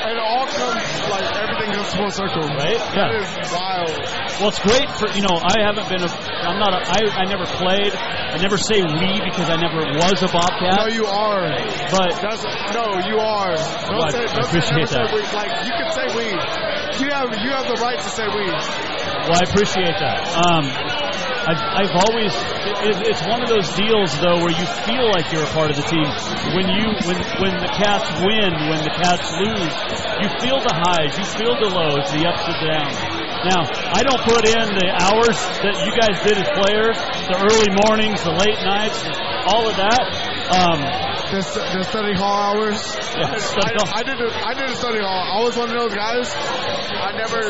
[0.06, 2.46] And it all comes like everything comes full circle.
[2.46, 2.78] Right?
[2.94, 3.42] That Yeah.
[3.42, 3.90] is wild.
[4.38, 5.36] Well, it's great for you know.
[5.42, 6.10] I haven't been a.
[6.46, 6.72] I'm not.
[6.72, 7.00] A, I.
[7.20, 7.90] I never played.
[7.96, 10.78] I never say we because I never was a Bobcat.
[10.78, 11.48] No, you are.
[11.90, 13.56] But That's no, you are.
[13.56, 15.10] Don't Well, I say, don't appreciate say, that.
[15.10, 15.22] say we.
[15.34, 16.26] Like you can say we.
[16.96, 18.48] You have you have the right to say we.
[18.48, 20.24] Well, I appreciate that.
[20.32, 20.64] Um,
[21.46, 22.34] I've, I've always,
[22.88, 25.76] it, it's one of those deals though where you feel like you're a part of
[25.76, 26.08] the team.
[26.56, 29.74] When you, when, when the Cats win, when the Cats lose,
[30.24, 32.98] you feel the highs, you feel the lows, the ups and downs.
[33.46, 33.62] Now,
[33.94, 36.98] I don't put in the hours that you guys did as players,
[37.30, 39.04] the early mornings, the late nights,
[39.46, 40.02] all of that.
[40.50, 40.82] Um,
[41.30, 41.42] the,
[41.78, 42.78] the study hall hours.
[43.16, 44.20] Yeah, I, study I, I did.
[44.20, 45.08] A, I did a study hall.
[45.08, 46.28] I was one of those guys.
[46.36, 47.48] I never.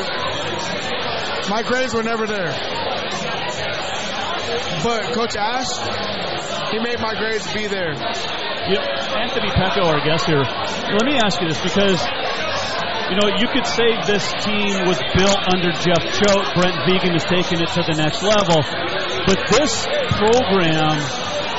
[1.50, 2.54] My grades were never there.
[4.86, 5.66] But Coach Ash,
[6.70, 7.98] he made my grades be there.
[8.70, 10.42] You Anthony Peko, our guest here.
[10.42, 11.98] Let me ask you this because
[13.10, 16.46] you know you could say this team was built under Jeff Choate.
[16.54, 18.62] Brent Vigen has taken it to the next level,
[19.26, 21.02] but this program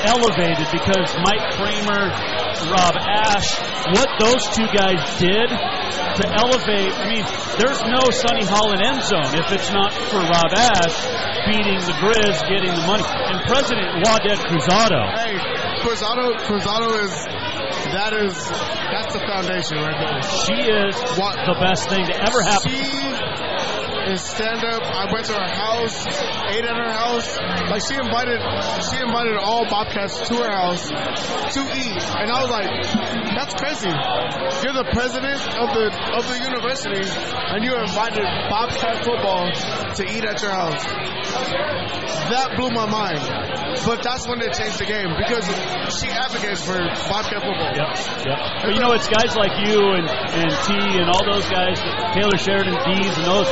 [0.06, 2.12] elevated because Mike Kramer,
[2.70, 3.58] Rob Ash,
[3.95, 6.93] what those two guys did to elevate.
[6.93, 7.26] I mean,
[7.58, 10.95] there's no Sonny Holland end zone if it's not for Rob Ash
[11.48, 15.02] beating the Grizz, getting the money, and President Waded Cruzado.
[15.16, 15.39] Hey,
[15.82, 17.14] Cruzado, Cruzado is
[17.93, 18.36] that is
[18.91, 20.22] that's the foundation right there.
[20.43, 22.72] She is What the best thing to ever happen.
[22.72, 23.47] She
[24.08, 24.84] and stand up.
[24.84, 26.08] I went to her house,
[26.55, 27.38] ate at her house.
[27.68, 28.39] Like she invited,
[28.88, 32.70] she invited all Bobcats to her house to eat, and I was like,
[33.36, 33.91] that's crazy.
[34.64, 40.24] You're the president of the of the university, and you invited Bobcat football to eat
[40.24, 40.84] at your house.
[42.32, 43.58] That blew my mind.
[43.86, 45.45] But that's when they changed the game because
[45.99, 46.80] she advocates for
[47.12, 47.72] Bobcat football.
[47.76, 47.91] Yep,
[48.26, 48.39] yep.
[48.64, 51.78] But you know, it's guys like you and, and T and all those guys,
[52.16, 53.47] Taylor Sheridan, Dees, and those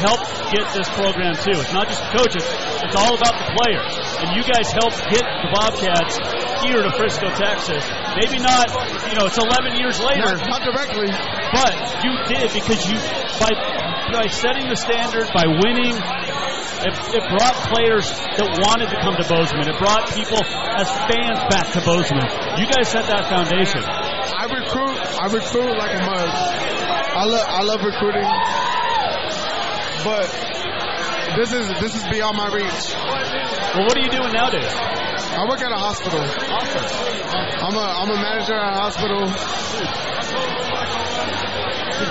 [0.00, 0.20] help
[0.50, 1.58] get this program too.
[1.58, 2.44] It's not just the coaches;
[2.82, 3.92] it's all about the players.
[4.22, 6.18] And you guys helped get the Bobcats
[6.64, 7.84] here to Frisco, Texas.
[8.18, 8.70] Maybe not,
[9.10, 10.34] you know, it's 11 years later.
[10.40, 11.10] Not, not directly,
[11.52, 12.96] but you did because you
[13.38, 13.52] by
[14.12, 18.06] by setting the standard, by winning, it, it, brought players
[18.38, 19.66] that wanted to come to Bozeman.
[19.66, 20.38] It brought people
[20.76, 22.28] as fans back to Bozeman.
[22.60, 23.82] You guys set that foundation.
[23.82, 24.96] I recruit.
[25.18, 26.30] I recruit like a mug.
[26.30, 27.46] I love.
[27.48, 28.26] I love recruiting,
[30.04, 30.28] but
[31.34, 32.92] this is this is beyond my reach.
[33.74, 34.68] Well, what are you doing nowadays?
[34.68, 36.20] I work at a hospital.
[36.20, 36.86] Awesome.
[37.32, 39.24] I'm a I'm a manager at a hospital.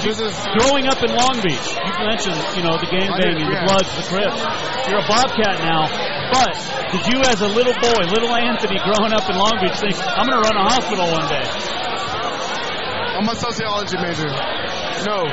[0.04, 1.70] This is growing up in Long Beach.
[1.80, 4.42] You mentioned, you know, the game banging, the Bloods, the Crips.
[4.90, 5.88] You're a Bobcat now,
[6.34, 6.52] but
[6.92, 10.28] did you, as a little boy, little Anthony, growing up in Long Beach, think I'm
[10.28, 11.46] going to run a hospital one day?
[13.16, 14.28] I'm a sociology major.
[15.08, 15.24] No,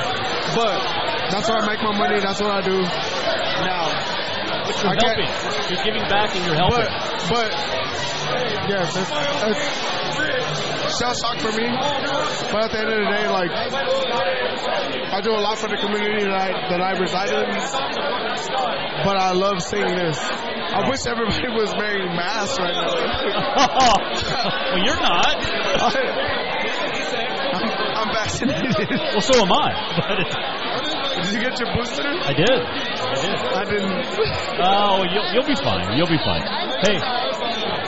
[0.54, 2.20] but that's where I make my money.
[2.20, 3.86] That's what I do now.
[4.66, 5.30] But you're I helping.
[5.30, 6.90] Get, you're giving back and you're helping.
[7.30, 7.50] But, but
[8.68, 9.90] yes, it's, it's
[10.98, 11.66] shell shock for me.
[12.50, 16.24] But at the end of the day, like I do a lot for the community
[16.24, 17.46] that I that I reside in.
[19.04, 20.18] But I love seeing this.
[20.18, 20.90] I oh.
[20.90, 22.94] wish everybody was wearing masks right now.
[23.58, 23.98] well,
[24.84, 25.36] you're not.
[27.50, 27.66] I'm,
[28.08, 28.88] I'm vaccinated.
[28.88, 30.89] Well, so am I.
[31.30, 32.02] Did you get your booster?
[32.02, 32.50] I did.
[32.50, 33.38] I did.
[33.54, 34.02] I didn't.
[34.58, 35.96] Oh, you'll, you'll be fine.
[35.96, 36.42] You'll be fine.
[36.82, 36.98] Hey,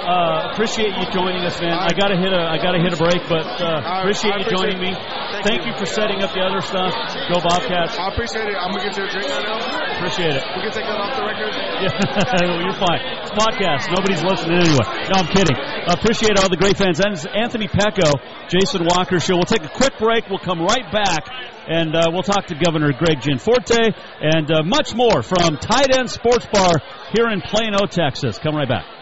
[0.03, 1.72] uh, appreciate you joining us, man.
[1.72, 4.78] I gotta hit a I gotta hit a break, but uh, appreciate, I you joining
[4.82, 4.90] me.
[4.92, 5.74] Thank, Thank you.
[5.78, 6.90] for setting up the other stuff.
[7.30, 7.94] Go Bobcats.
[7.94, 8.59] I appreciate it.
[8.59, 9.62] I'm gonna get you a drink right now.
[10.03, 10.42] Appreciate it.
[10.42, 11.55] We can take that off the record.
[11.55, 13.00] Yeah, you're fine.
[13.22, 13.94] It's podcast.
[13.94, 14.86] Nobody's listening anyway.
[15.09, 15.55] No, I'm kidding.
[15.86, 16.98] Appreciate all the great fans.
[16.98, 18.11] Anthony Peko,
[18.50, 19.38] Jason Walker show.
[19.38, 20.26] We'll take a quick break.
[20.28, 21.30] We'll come right back
[21.66, 26.12] and uh, we'll talk to Governor Greg Gianforte and uh, much more from Tight Ends
[26.12, 26.74] Sports Bar
[27.14, 28.38] here in Plano, Texas.
[28.38, 29.01] Come right back.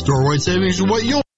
[0.00, 0.80] Store-wide savings.
[0.80, 1.22] Are what you'll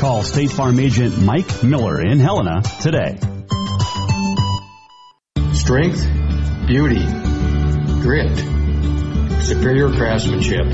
[0.00, 3.18] Call State Farm agent Mike Miller in Helena today.
[5.52, 6.06] Strength,
[6.66, 7.04] beauty,
[8.00, 8.34] grit,
[9.42, 10.64] superior craftsmanship.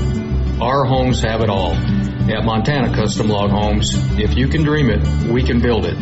[0.61, 1.73] Our homes have it all.
[1.73, 5.97] At Montana Custom Log Homes, if you can dream it, we can build it.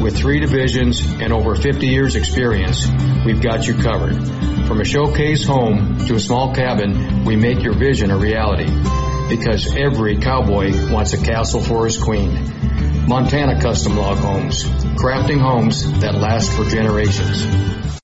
[0.00, 2.88] With three divisions and over 50 years experience,
[3.26, 4.16] we've got you covered.
[4.66, 8.70] From a showcase home to a small cabin, we make your vision a reality.
[9.36, 13.08] Because every cowboy wants a castle for his queen.
[13.08, 14.62] Montana Custom Log Homes.
[14.62, 18.03] Crafting homes that last for generations.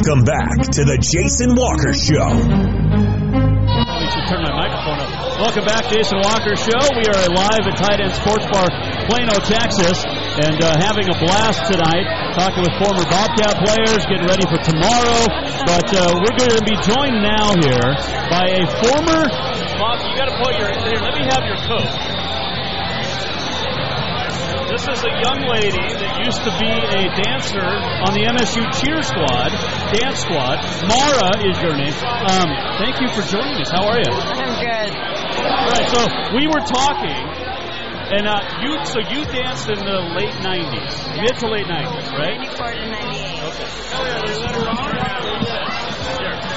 [0.00, 2.24] Welcome back to the Jason Walker Show.
[2.24, 5.12] I should turn my microphone up.
[5.44, 6.80] Welcome back, Jason Walker Show.
[6.96, 8.64] We are live at Tight Ends Sports Bar,
[9.12, 10.00] Plano, Texas,
[10.40, 12.08] and uh, having a blast tonight.
[12.32, 15.20] Talking with former Bobcat players, getting ready for tomorrow.
[15.68, 17.92] But uh, we're going to be joined now here
[18.32, 19.28] by a former.
[19.76, 20.72] Bob, you got to put your.
[20.80, 22.19] Here, let me have your coat.
[24.70, 27.58] This is a young lady that used to be a dancer
[28.06, 29.50] on the MSU cheer squad,
[29.98, 30.62] dance squad.
[30.86, 31.90] Mara is your name.
[31.90, 33.66] Um, thank you for joining us.
[33.66, 34.06] How are you?
[34.06, 34.94] I'm good.
[34.94, 36.06] All right, so
[36.38, 37.18] we were talking,
[38.14, 42.38] and uh, you so you danced in the late '90s, mid to late '90s, right?
[42.38, 43.42] '94 to '98.
[43.42, 43.90] Okay.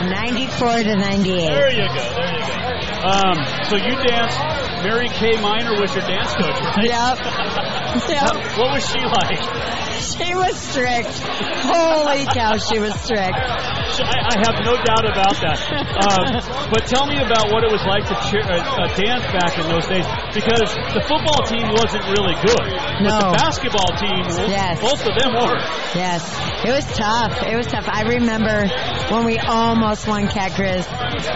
[0.03, 1.47] 94 to 98.
[1.47, 2.13] There you go.
[2.13, 3.09] There you go.
[3.09, 4.37] Um, so you danced.
[4.83, 6.83] Mary Kay Minor was your dance coach, right?
[6.83, 7.79] Yep.
[8.53, 9.41] What was she like?
[10.01, 11.13] She was strict.
[11.65, 13.33] Holy cow, she was strict.
[13.37, 15.57] I, I have no doubt about that.
[16.01, 19.53] Um, but tell me about what it was like to cheer, uh, uh, dance back
[19.57, 22.65] in those days, because the football team wasn't really good.
[22.65, 23.19] But No.
[23.31, 24.81] the basketball team, Yes.
[24.81, 25.57] both of them were.
[25.93, 26.21] Yes,
[26.65, 27.41] it was tough.
[27.45, 27.85] It was tough.
[27.87, 28.65] I remember
[29.13, 30.85] when we almost won Cat Grizz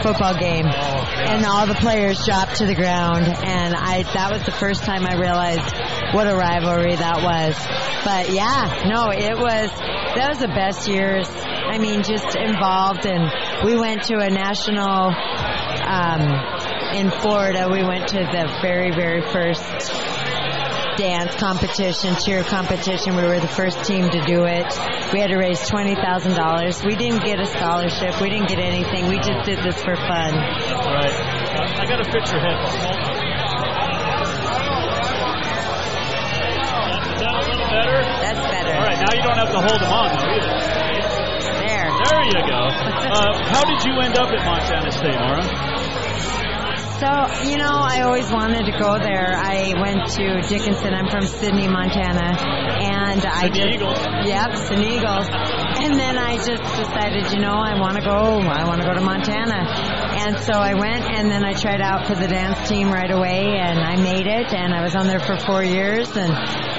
[0.02, 4.52] football game, and all the players dropped to the ground, and I that was the
[4.52, 5.74] first time I realized
[6.14, 7.56] what a rivalry that was.
[8.04, 9.70] But yeah, no, it was
[10.16, 11.28] that was the best years.
[11.30, 13.28] I mean, just involved, and
[13.66, 15.12] we went to a national.
[15.88, 16.24] Um,
[16.96, 19.62] in Florida, we went to the very, very first
[20.98, 23.16] dance competition, cheer competition.
[23.16, 24.66] We were the first team to do it.
[25.14, 26.82] We had to raise twenty thousand dollars.
[26.84, 28.20] We didn't get a scholarship.
[28.22, 29.08] We didn't get anything.
[29.08, 30.32] We just did this for fun.
[30.34, 31.80] That's right.
[31.80, 32.42] I got to fix your
[37.78, 37.98] better?
[38.02, 38.74] That's better.
[38.74, 40.54] All right, now you don't have to hold them on though either.
[41.62, 41.88] There.
[41.94, 42.62] There you go.
[43.08, 45.42] Uh, how did you end up at Montana State, Mara?
[47.00, 47.08] So,
[47.48, 49.38] you know, I always wanted to go there.
[49.38, 50.94] I went to Dickinson.
[50.94, 52.36] I'm from Sidney, Montana.
[52.82, 54.00] And I Sidney just, Eagles.
[54.26, 55.30] Yep, Sidney Eagles.
[55.78, 58.42] And then I just decided, you know, I want to go.
[58.42, 59.62] I want to go to Montana.
[60.20, 63.60] And so I went and then I tried out for the dance team right away
[63.62, 66.34] and I made it and I was on there for four years and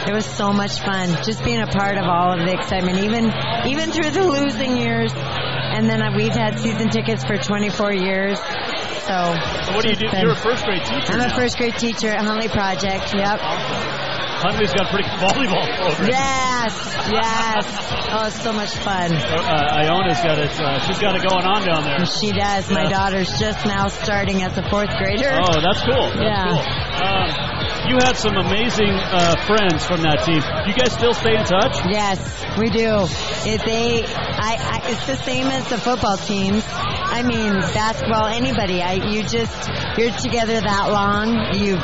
[0.09, 3.33] it was so much fun just being a part of all of the excitement, even,
[3.67, 5.13] even through the losing years.
[5.15, 8.39] And then uh, we've had season tickets for 24 years.
[8.39, 10.11] So, So what do you do?
[10.11, 11.13] been- You're a first grade teacher.
[11.13, 13.15] I'm a first grade teacher at Huntley Project.
[13.15, 13.39] Yep.
[14.39, 16.09] Huntley's got a pretty good volleyball program.
[16.11, 16.75] Yes,
[17.11, 17.95] yes.
[18.11, 19.13] Oh, it's so much fun.
[19.13, 20.49] Uh, Iona's got it.
[20.59, 22.07] Uh, she's got it going on down there.
[22.07, 22.71] She does.
[22.71, 22.89] My Yeah.
[22.89, 25.29] daughter's just now starting as a fourth grader.
[25.45, 26.09] Oh, that's cool.
[26.17, 26.49] That's Yeah.
[26.49, 27.05] cool.
[27.05, 30.41] Um, you had some amazing uh, friends from that team.
[30.67, 31.77] You guys still stay in touch?
[31.87, 32.19] Yes,
[32.57, 33.05] we do.
[33.45, 36.65] If they, I, I, it's the same as the football teams.
[36.73, 38.81] I mean, basketball, anybody.
[38.81, 39.69] I, you just,
[39.99, 41.53] you're together that long.
[41.61, 41.77] You,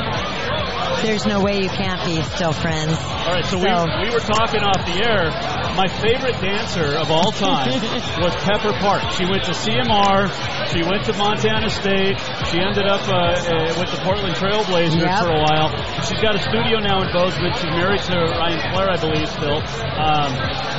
[1.01, 2.93] there's no way you can't be still friends.
[2.97, 5.29] All right, so, we, we were talking off the air.
[5.75, 7.67] My favorite dancer of all time
[8.21, 9.11] was Pepper Park.
[9.13, 10.31] She went to CMR.
[10.71, 12.19] She went to Montana State.
[12.51, 15.19] She ended up uh, uh, with the Portland Trailblazers Yep.
[15.19, 15.69] for a while.
[16.03, 17.53] She's got a studio now in Bozeman.
[17.55, 19.59] She's married to Ryan Flair, I believe, still.
[19.59, 20.31] Um,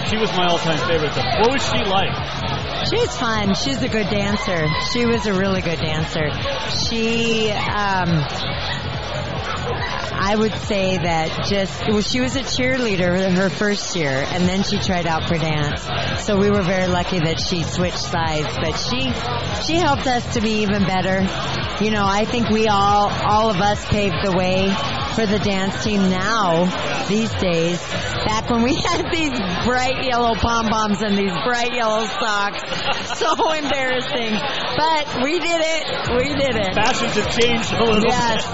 [0.08, 1.12] she was my all-time favorite.
[1.14, 1.40] Though.
[1.44, 2.14] What was she like?
[2.88, 3.54] She's fun.
[3.54, 4.68] She's a good dancer.
[4.92, 6.30] She was a really good dancer.
[6.88, 8.22] She, um,
[9.68, 14.62] I would say that just, well, she was a cheerleader her first year, and then
[14.62, 15.82] she tried out for dance.
[16.24, 19.12] So we were very lucky that she switched sides, but she,
[19.66, 21.20] she helped us to be even better.
[21.84, 24.66] You know, I think we all, all of us paved the way
[25.14, 26.64] for the dance team now
[27.08, 27.78] these days.
[28.26, 29.32] Back when we had these
[29.64, 32.60] bright yellow pom poms and these bright yellow socks,
[33.18, 34.34] so embarrassing.
[34.76, 35.84] But we did it.
[36.16, 36.74] We did it.
[36.74, 38.02] Fashions have changed a little.
[38.02, 38.44] Yes,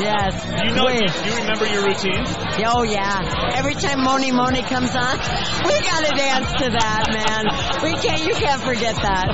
[0.00, 0.44] yes.
[0.44, 1.00] Do You know, Wait.
[1.00, 2.28] do you remember your routines?
[2.64, 3.20] Oh yeah.
[3.54, 5.18] Every time Mony Mony comes on,
[5.64, 7.46] we gotta dance to that, man.
[7.82, 8.24] We can't.
[8.26, 9.28] You can't forget that.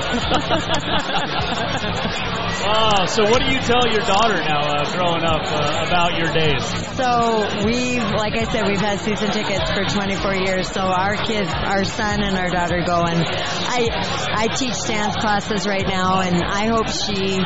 [2.67, 6.31] Oh, so what do you tell your daughter now, uh, growing up, uh, about your
[6.33, 6.63] days?
[6.95, 10.71] So we've, like I said, we've had season tickets for 24 years.
[10.71, 13.89] So our kids, our son and our daughter go, and I,
[14.33, 17.39] I teach dance classes right now, and I hope she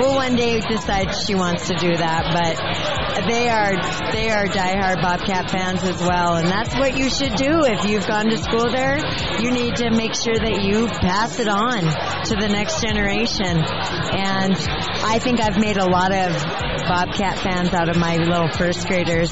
[0.00, 2.32] will one day decide she wants to do that.
[2.32, 3.76] But they are,
[4.12, 8.06] they are diehard Bobcat fans as well, and that's what you should do if you've
[8.06, 8.98] gone to school there.
[9.40, 11.82] You need to make sure that you pass it on
[12.24, 14.54] to the next generation, and
[15.04, 16.32] I think I've made a lot of
[16.86, 19.30] Bobcat fans out of my little first graders.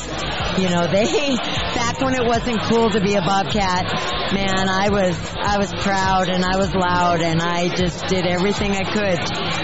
[0.58, 1.36] You know, they
[1.74, 3.88] back when it wasn't cool to be a Bobcat,
[4.34, 8.72] man, I was I was proud and I was loud and I just did everything
[8.72, 9.20] I could.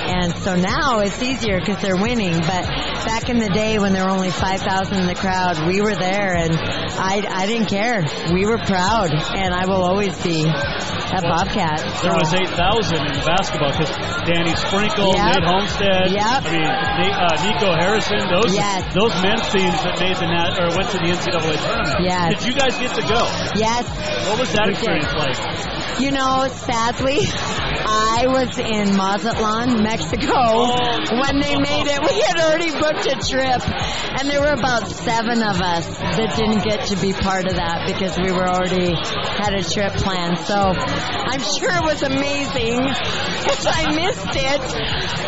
[0.09, 2.39] And so now it's easier because they're winning.
[2.39, 2.65] But
[3.05, 6.35] back in the day when there were only 5,000 in the crowd, we were there
[6.35, 8.05] and I I didn't care.
[8.33, 11.81] We were proud and I will always be a Bobcat.
[12.01, 13.93] There So- was 8,000 in basketball because
[14.25, 15.25] Danny Sprinkle, Yep.
[15.37, 16.41] Nate Holmstrom, Yep.
[16.45, 18.95] I mean, uh, Nico Harrison, those Yes.
[18.95, 21.99] those men's teams that made the nat, or went to the NCAA tournament.
[22.07, 22.39] Yes.
[22.39, 23.23] Did you guys get to go?
[23.59, 23.83] Yes.
[24.31, 25.03] What was that We did.
[25.03, 25.99] experience like?
[25.99, 30.95] You know, sadly, I was in Mazatlan, Mexico, oh.
[31.11, 31.99] when they made it.
[31.99, 33.67] We had already booked a trip,
[34.15, 37.91] and there were about seven of us that didn't get to be part of that
[37.91, 40.39] because we were already had a trip planned.
[40.39, 44.63] So I'm sure it was amazing because I missed it,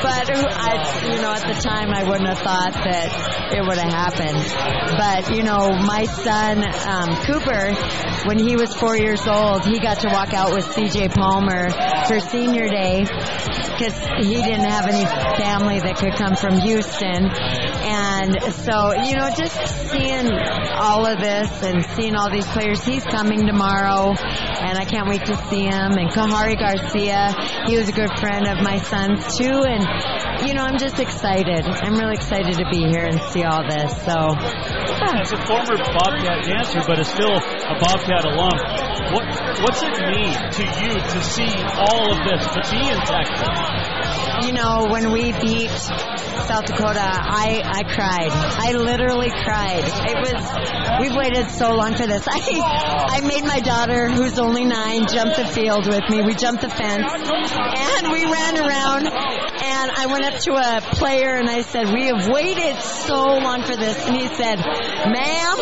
[0.06, 3.10] but uh, I, you know, at the time I wouldn't have thought that
[3.58, 4.19] it would have happened.
[4.20, 7.72] But you know, my son um, Cooper,
[8.28, 11.08] when he was four years old, he got to walk out with C.J.
[11.08, 11.70] Palmer
[12.06, 15.04] for senior day because he didn't have any
[15.40, 19.56] family that could come from Houston, and so you know, just
[19.88, 20.28] seeing
[20.76, 22.84] all of this and seeing all these players.
[22.84, 25.96] He's coming tomorrow, and I can't wait to see him.
[25.96, 27.34] And Kahari Garcia,
[27.66, 31.64] he was a good friend of my son's too, and you know, I'm just excited.
[31.64, 33.90] I'm really excited to be here and see all this.
[34.04, 34.09] So.
[34.10, 38.58] As a former Bobcat dancer, but is still a Bobcat alum,
[39.14, 39.26] what
[39.62, 44.46] what's it mean to you to see all of this, to be in Texas?
[44.46, 48.30] You know, when we beat South Dakota, I I cried.
[48.32, 49.84] I literally cried.
[49.84, 52.26] It was we've waited so long for this.
[52.28, 56.22] I I made my daughter, who's only nine, jump the field with me.
[56.22, 59.06] We jumped the fence and we ran around.
[59.80, 63.62] And I went up to a player and I said, "We have waited so long
[63.64, 65.56] for this." And he said, "Ma'am,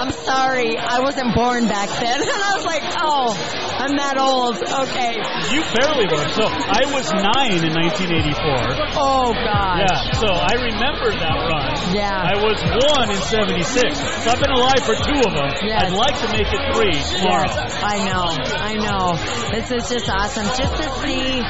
[0.00, 3.36] I'm sorry, I wasn't born back then." And I was like, "Oh,
[3.84, 4.56] I'm that old.
[4.64, 5.12] Okay."
[5.52, 6.24] You barely were.
[6.32, 8.96] So I was nine in 1984.
[8.96, 9.84] Oh gosh.
[9.84, 11.68] Yeah, so I remember that run.
[11.92, 12.16] Yeah.
[12.16, 14.24] I was one in 76.
[14.24, 15.50] So I've been alive for two of them.
[15.68, 15.84] Yes.
[15.84, 17.44] I'd like to make it three tomorrow.
[17.44, 18.24] Yes, I know,
[18.56, 19.04] I know.
[19.52, 20.48] This is just awesome.
[20.56, 21.42] Just to see,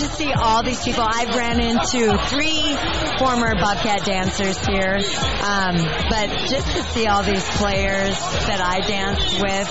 [0.00, 1.04] to see all these people.
[1.26, 2.76] I've ran into three
[3.18, 4.94] former Bobcat dancers here,
[5.42, 5.74] um,
[6.08, 8.14] but just to see all these players
[8.46, 9.68] that I danced with,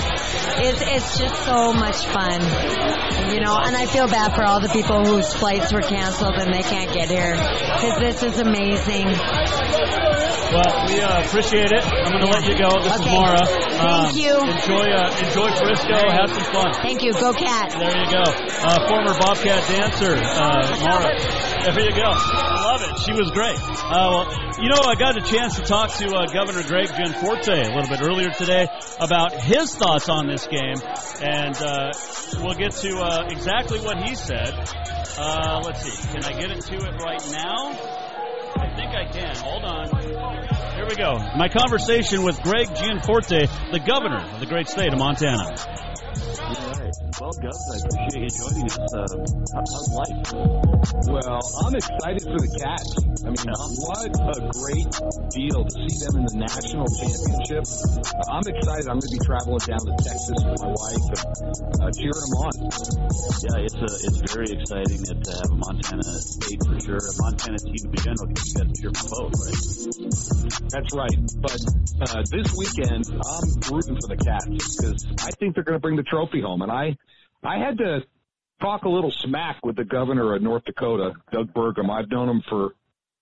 [0.59, 2.41] it's it's just so much fun,
[3.33, 3.55] you know.
[3.57, 6.91] And I feel bad for all the people whose flights were canceled and they can't
[6.93, 9.07] get here because this is amazing.
[10.45, 11.83] Well, we uh, appreciate it.
[11.83, 12.69] I'm going to let you go.
[12.83, 13.17] This is Okay.
[13.17, 13.45] Mara.
[13.45, 14.33] Thank Um, you.
[14.39, 15.97] Enjoy, uh, enjoy Frisco.
[16.11, 16.73] Have some fun.
[16.81, 17.11] Thank you.
[17.13, 17.71] Go Cat.
[17.71, 18.23] There you go.
[18.23, 21.17] Uh, former Bobcat dancer, uh, Mara.
[21.35, 22.03] There you go.
[22.05, 22.99] I love it.
[22.99, 23.57] She was great.
[23.59, 27.51] Uh, well, you know, I got a chance to talk to uh, Governor Greg Gianforte
[27.51, 28.67] a little bit earlier today
[28.99, 30.77] about his thoughts on this game,
[31.21, 31.91] and uh,
[32.41, 34.53] we'll get to uh, exactly what he said.
[35.17, 36.07] Uh, let's see.
[36.13, 37.71] Can I get into it right now?
[38.57, 39.35] I think I can.
[39.37, 39.89] Hold on.
[40.75, 41.17] Here we go.
[41.35, 45.55] My conversation with Greg Gianforte, the governor of the great state of Montana.
[47.15, 48.91] Well, Gus, I appreciate you joining us.
[48.91, 49.07] Uh,
[49.55, 50.19] how- how's life?
[51.07, 52.91] Well, I'm excited for the Cats.
[53.23, 53.55] I mean,
[53.87, 54.91] what a great
[55.31, 57.63] deal to see them in the national championship.
[57.63, 58.91] Uh, I'm excited.
[58.91, 62.35] I'm going to be traveling down to Texas with my wife and uh, cheering them
[62.35, 62.53] on.
[63.47, 66.99] Yeah, it's uh, it's very exciting that to have a Montana State for sure.
[66.99, 69.59] A Montana team in general because you got to cheer for both, right?
[70.67, 71.19] That's right.
[71.39, 71.59] But
[72.11, 75.95] uh, this weekend, I'm rooting for the Cats because I think they're going to bring
[75.95, 76.59] the trophy home.
[76.61, 76.99] And I,
[77.45, 78.03] I had to
[78.59, 81.89] talk a little smack with the governor of North Dakota, Doug Burgum.
[81.89, 82.73] I've known him for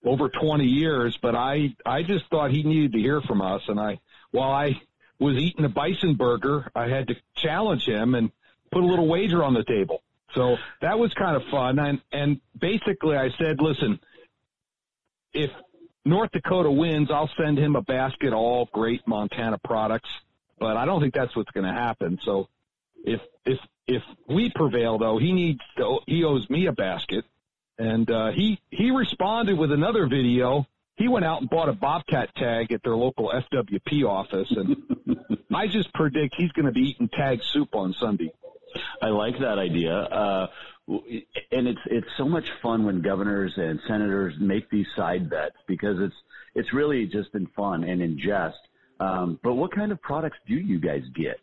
[0.05, 3.79] over 20 years, but I I just thought he needed to hear from us, and
[3.79, 3.99] I
[4.31, 4.81] while I
[5.19, 8.31] was eating a bison burger, I had to challenge him and
[8.71, 10.01] put a little wager on the table.
[10.33, 13.99] So that was kind of fun, and and basically I said, listen,
[15.33, 15.51] if
[16.05, 20.09] North Dakota wins, I'll send him a basket of all great Montana products,
[20.59, 22.19] but I don't think that's what's going to happen.
[22.23, 22.49] So
[23.05, 27.26] if if if we prevail, though, he needs to, he owes me a basket,
[27.77, 30.68] and uh, he he responded with another video.
[30.95, 34.77] He went out and bought a Bobcat tag at their local FWP office, and
[35.53, 38.31] I just predict he's going to be eating tag soup on Sunday.
[39.01, 39.93] I like that idea.
[39.93, 40.47] Uh,
[40.88, 45.99] and it's it's so much fun when governors and senators make these side bets because
[45.99, 46.15] it's
[46.55, 48.57] it's really just in fun and in jest.
[48.99, 51.39] Um, but what kind of products do you guys get?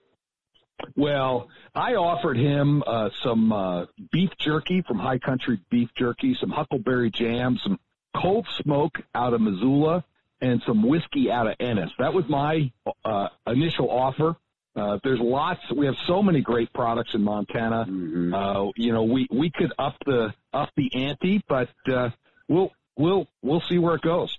[0.96, 6.50] Well, I offered him uh, some uh, beef jerky from High Country Beef Jerky, some
[6.50, 7.78] Huckleberry Jam, some
[8.14, 10.04] cold smoke out of Missoula,
[10.40, 11.90] and some whiskey out of Ennis.
[11.98, 12.72] That was my
[13.04, 14.36] uh, initial offer.
[14.76, 15.60] Uh, there's lots.
[15.74, 17.86] We have so many great products in Montana.
[17.88, 18.34] Mm-hmm.
[18.34, 22.10] Uh, you know, we we could up the up the ante, but uh,
[22.48, 24.36] we'll we'll we'll see where it goes.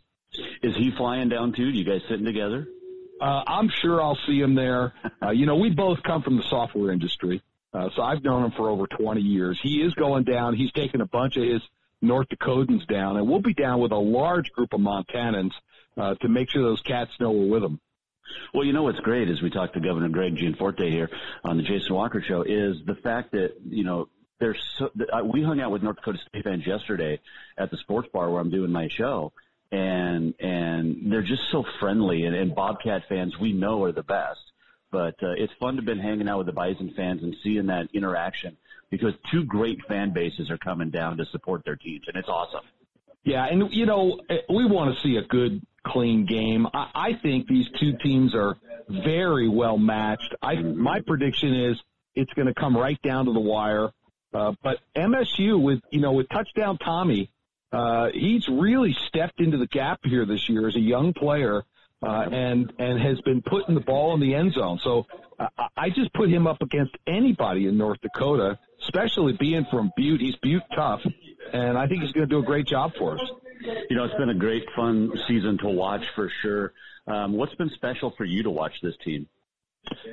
[0.63, 1.71] Is he flying down too?
[1.71, 2.67] Do you guys sitting together?
[3.21, 4.93] Uh, I'm sure I'll see him there.
[5.21, 8.51] Uh, you know, we both come from the software industry, uh, so I've known him
[8.57, 9.59] for over 20 years.
[9.61, 10.55] He is going down.
[10.55, 11.61] He's taking a bunch of his
[12.01, 15.51] North Dakotans down, and we'll be down with a large group of Montanans
[15.97, 17.79] uh, to make sure those cats know we're with them.
[18.53, 21.09] Well, you know what's great is we talked to Governor Greg Gianforte here
[21.43, 24.89] on the Jason Walker Show is the fact that you know there's so,
[25.23, 27.19] we hung out with North Dakota State fans yesterday
[27.57, 29.31] at the sports bar where I'm doing my show,
[29.71, 34.39] and and they're just so friendly and, and Bobcat fans we know are the best.
[34.91, 37.87] But uh, it's fun to been hanging out with the Bison fans and seeing that
[37.93, 38.57] interaction
[38.89, 42.65] because two great fan bases are coming down to support their teams, and it's awesome.
[43.23, 44.19] Yeah, and you know
[44.49, 46.67] we want to see a good, clean game.
[46.73, 48.57] I, I think these two teams are
[48.89, 50.35] very well matched.
[50.41, 51.77] I my prediction is
[52.15, 53.89] it's going to come right down to the wire.
[54.33, 57.29] Uh, but MSU with you know with touchdown Tommy,
[57.71, 61.63] uh, he's really stepped into the gap here this year as a young player.
[62.03, 64.79] Uh, and and has been putting the ball in the end zone.
[64.83, 65.05] So
[65.37, 65.45] uh,
[65.77, 70.19] I just put him up against anybody in North Dakota, especially being from Butte.
[70.19, 71.01] He's Butte tough,
[71.53, 73.21] and I think he's going to do a great job for us.
[73.87, 76.73] You know, it's been a great, fun season to watch for sure.
[77.05, 79.27] Um, what's been special for you to watch this team?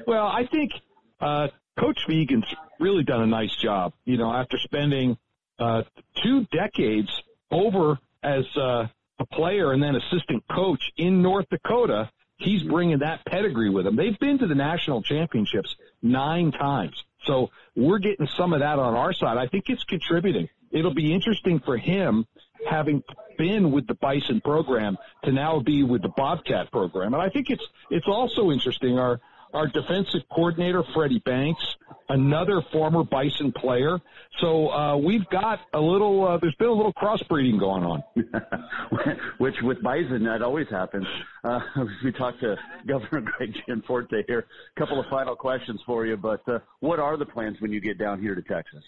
[0.06, 0.72] Well, I think
[1.20, 1.48] uh,
[1.78, 2.44] Coach Vigen's
[2.80, 3.92] really done a nice job.
[4.04, 5.16] You know, after spending
[5.58, 5.82] uh,
[6.22, 7.10] two decades
[7.50, 8.86] over as uh,
[9.18, 13.96] a player and then assistant coach in North Dakota, he's bringing that pedigree with him.
[13.96, 17.02] They've been to the national championships nine times.
[17.24, 19.36] So we're getting some of that on our side.
[19.36, 20.48] I think it's contributing.
[20.70, 22.26] It'll be interesting for him
[22.68, 23.02] having
[23.36, 27.14] been with the Bison program to now be with the Bobcat program.
[27.14, 28.98] And I think it's, it's also interesting.
[28.98, 29.20] Our,
[29.54, 31.64] our defensive coordinator, Freddie Banks,
[32.08, 33.98] another former Bison player.
[34.40, 36.26] So uh, we've got a little.
[36.26, 38.02] Uh, there's been a little crossbreeding going on.
[39.38, 41.06] Which with Bison, that always happens.
[41.44, 41.60] Uh,
[42.04, 42.56] we talked to
[42.86, 44.46] Governor Greg Gianforte here.
[44.76, 47.80] A couple of final questions for you, but uh, what are the plans when you
[47.80, 48.82] get down here to Texas?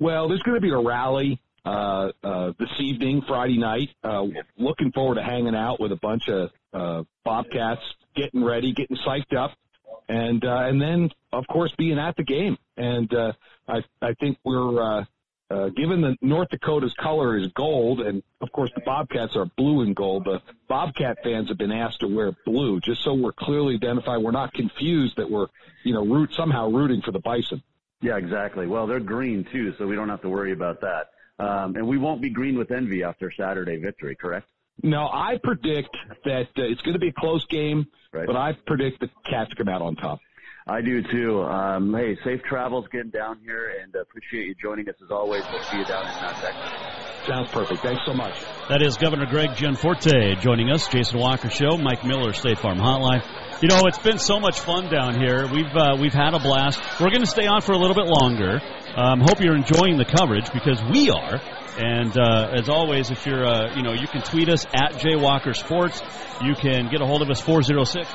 [0.00, 3.90] Well, there's going to be a rally uh, uh, this evening, Friday night.
[4.04, 4.24] Uh,
[4.56, 7.82] looking forward to hanging out with a bunch of uh, Bobcats,
[8.14, 9.52] getting ready, getting psyched up
[10.08, 12.56] and uh, and then of course being at the game.
[12.76, 13.32] And uh,
[13.66, 15.04] I I think we're uh,
[15.50, 19.82] uh, given the North Dakota's color is gold, and of course the Bobcats are blue
[19.82, 20.24] and gold.
[20.24, 24.22] The Bobcat fans have been asked to wear blue, just so we're clearly identified.
[24.22, 25.46] We're not confused that we're
[25.84, 27.62] you know root somehow rooting for the Bison.
[28.00, 28.66] Yeah, exactly.
[28.66, 31.10] Well, they're green too, so we don't have to worry about that.
[31.40, 34.48] Um, and we won't be green with envy after Saturday victory, correct?
[34.82, 38.26] No, I predict that uh, it's going to be a close game, right.
[38.26, 40.20] but I predict the Cats come out on top.
[40.68, 41.40] I do too.
[41.42, 45.42] Um, hey, safe travels getting down here, and uh, appreciate you joining us as always.
[45.50, 47.26] We'll see you down in uh, Texas.
[47.26, 47.80] Sounds perfect.
[47.80, 48.34] Thanks so much.
[48.68, 50.86] That is Governor Greg Gianforte joining us.
[50.88, 53.22] Jason Walker Show, Mike Miller, State Farm Hotline.
[53.62, 55.48] You know, it's been so much fun down here.
[55.50, 56.80] We've uh, we've had a blast.
[57.00, 58.60] We're going to stay on for a little bit longer.
[58.94, 61.40] Um, hope you're enjoying the coverage because we are.
[61.78, 65.54] And uh, as always, if you're, uh, you know, you can tweet us at Jaywalker
[65.54, 66.02] Sports.
[66.42, 68.08] You can get a hold of us 406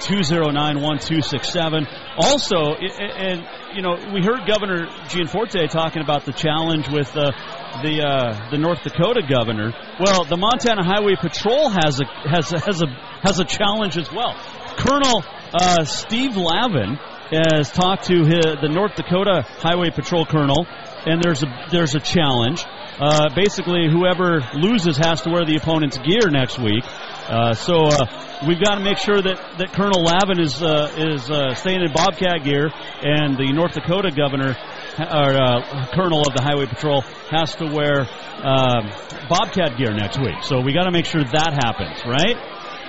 [0.00, 1.86] 209 1267.
[2.16, 7.30] Also, and, you know, we heard Governor Gianforte talking about the challenge with uh,
[7.82, 9.72] the uh, the North Dakota governor.
[10.00, 12.86] Well, the Montana Highway Patrol has a has a, has a
[13.22, 14.34] has a challenge as well.
[14.76, 15.24] Colonel
[15.54, 16.98] uh, Steve Lavin
[17.32, 20.66] has talked to his, the North Dakota Highway Patrol Colonel
[21.06, 22.64] and there's a there's a challenge.
[22.98, 26.84] Uh, basically, whoever loses has to wear the opponent's gear next week.
[26.84, 28.06] Uh, so uh,
[28.46, 31.92] we've got to make sure that, that Colonel Lavin is uh, is uh, staying in
[31.92, 32.70] Bobcat gear,
[33.02, 34.56] and the North Dakota governor
[34.98, 37.00] or uh, colonel of the Highway Patrol
[37.30, 38.02] has to wear
[38.44, 38.92] um,
[39.28, 40.42] Bobcat gear next week.
[40.42, 42.36] So we got to make sure that happens, right?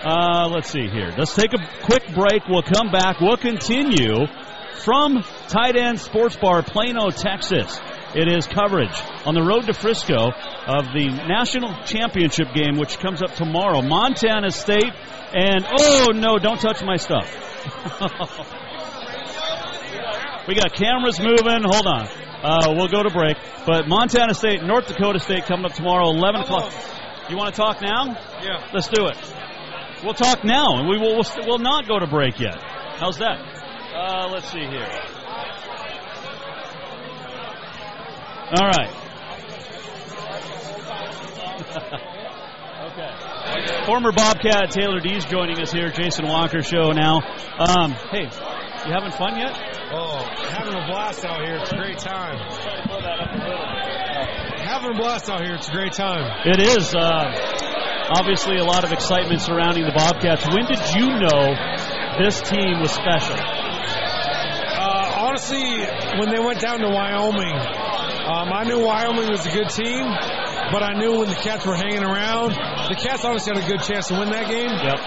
[0.04, 1.14] Uh, let's see here.
[1.18, 2.44] Let's take a quick break.
[2.50, 3.22] We'll come back.
[3.22, 4.28] We'll continue
[4.84, 7.80] from Tight Ends Sports Bar, Plano, Texas.
[8.16, 8.94] It is coverage
[9.26, 10.30] on the road to Frisco
[10.68, 13.82] of the national championship game, which comes up tomorrow.
[13.82, 14.94] Montana State
[15.34, 17.26] and oh no, don't touch my stuff.
[20.48, 21.64] we got cameras moving.
[21.64, 22.08] Hold on.
[22.44, 23.38] Uh, we'll go to break.
[23.66, 26.72] But Montana State, North Dakota State coming up tomorrow, 11 o'clock.
[27.30, 28.16] You want to talk now?
[28.44, 28.70] Yeah.
[28.74, 29.18] Let's do it.
[30.04, 32.62] We'll talk now, and we will we'll, we'll not go to break yet.
[32.62, 33.40] How's that?
[33.96, 35.23] Uh, let's see here.
[38.54, 38.94] All right.
[42.92, 43.86] okay.
[43.88, 45.90] Former Bobcat Taylor Dees joining us here.
[45.90, 47.22] Jason Walker show now.
[47.58, 48.30] Um, hey,
[48.86, 49.58] you having fun yet?
[49.92, 50.20] Oh,
[50.52, 51.56] having a blast out here.
[51.56, 52.38] It's a great time.
[54.60, 55.56] Having a blast out here.
[55.56, 56.42] It's a great time.
[56.46, 56.94] It is.
[56.94, 57.34] Uh,
[58.16, 60.46] obviously, a lot of excitement surrounding the Bobcats.
[60.46, 61.56] When did you know
[62.22, 63.36] this team was special?
[63.36, 65.64] Uh, honestly,
[66.20, 67.58] when they went down to Wyoming,
[68.24, 70.08] um, I knew Wyoming was a good team,
[70.72, 72.56] but I knew when the Cats were hanging around,
[72.88, 74.72] the Cats honestly had a good chance to win that game.
[74.72, 75.00] Yep.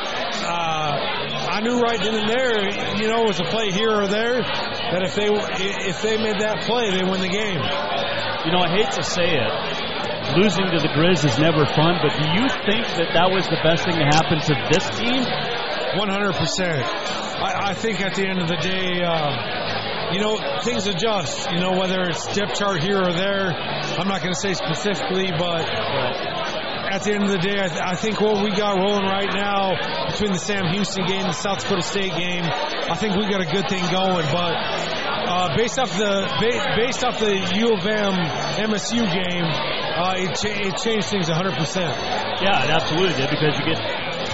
[0.44, 2.60] Uh, I knew right then and there,
[3.00, 6.44] you know, it was a play here or there that if they if they made
[6.44, 7.64] that play, they win the game.
[8.44, 9.50] You know, I hate to say it,
[10.36, 13.56] losing to the Grizz is never fun, but do you think that that was the
[13.64, 15.24] best thing to happen to this team?
[15.96, 16.04] 100%.
[17.40, 19.32] I, I think at the end of the day, um,
[20.12, 21.50] you know, things adjust.
[21.50, 25.30] You know, whether it's depth chart here or there, I'm not going to say specifically,
[25.38, 25.66] but
[26.86, 29.28] at the end of the day, I, th- I think what we got rolling right
[29.34, 29.74] now
[30.10, 33.40] between the Sam Houston game and the South Dakota State game, I think we got
[33.42, 34.26] a good thing going.
[34.30, 34.54] But
[35.26, 38.14] uh, based off the ba- based off the U of M
[38.70, 41.90] MSU game, uh, it, it changed things 100 percent.
[42.40, 43.80] Yeah, it absolutely did because you get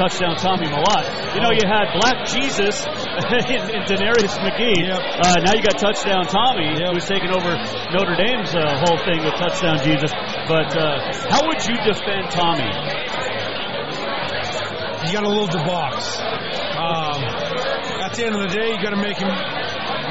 [0.03, 1.07] touchdown Tommy Mellott.
[1.35, 2.83] You know, you had Black Jesus
[3.55, 4.91] in, Denarius McGhee.
[4.91, 7.55] Uh, now you got touchdown Tommy, who's taking over
[7.95, 10.11] Notre Dame's uh, whole thing with touchdown Jesus.
[10.51, 12.67] But uh, how would you defend Tommy?
[15.07, 16.19] You got to load the box.
[16.19, 17.23] Um,
[18.03, 19.31] at the end of the day, you got to make him.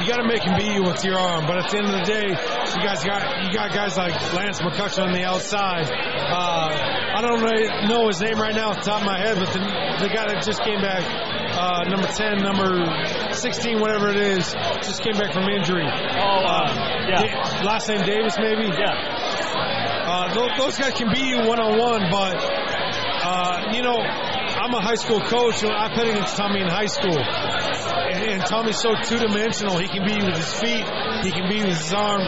[0.02, 1.46] You got to make him beat you with your arm.
[1.46, 4.58] But at the end of the day, you guys got you got guys like Lance
[4.58, 5.86] McCutcheon on the outside.
[5.86, 9.38] Uh, I don't really know his name right now off the top of my head,
[9.38, 11.06] but the, the guy that just came back,
[11.54, 12.82] uh, number ten, number
[13.32, 14.52] sixteen, whatever it is,
[14.82, 15.86] just came back from injury.
[15.86, 17.22] Oh, uh, yeah.
[17.22, 18.66] Da- last name Davis, maybe.
[18.74, 18.90] Yeah.
[20.02, 24.02] Uh, those, those guys can beat you one on one, but uh, you know,
[24.62, 27.18] I'm a high school coach, and I played against Tommy in high school.
[27.18, 29.74] And, and Tommy's so two dimensional.
[29.82, 30.86] He can be with his feet,
[31.26, 32.22] he can be with his arm.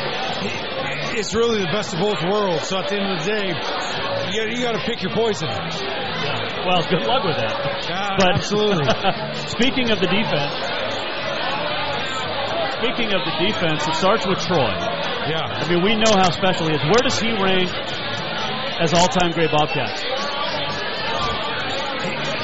[1.15, 2.67] It's really the best of both worlds.
[2.67, 3.55] So at the end of the day,
[4.35, 5.47] you, you got to pick your poison.
[5.47, 7.55] Well, good luck with that.
[8.19, 8.83] But absolutely.
[9.55, 10.59] speaking of the defense,
[12.83, 14.75] speaking of the defense, it starts with Troy.
[15.31, 15.55] Yeah.
[15.55, 16.83] I mean, we know how special he is.
[16.83, 17.71] Where does he rank
[18.83, 20.03] as all-time great Bobcats?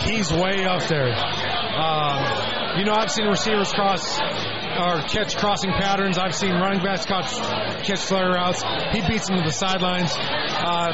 [0.03, 1.13] He's way up there.
[1.13, 6.19] Um, you know, I've seen receivers cross or catch crossing patterns.
[6.19, 7.37] I've seen running backs catch,
[7.85, 8.63] catch flare routes.
[8.93, 10.13] He beats them to the sidelines.
[10.17, 10.93] Uh,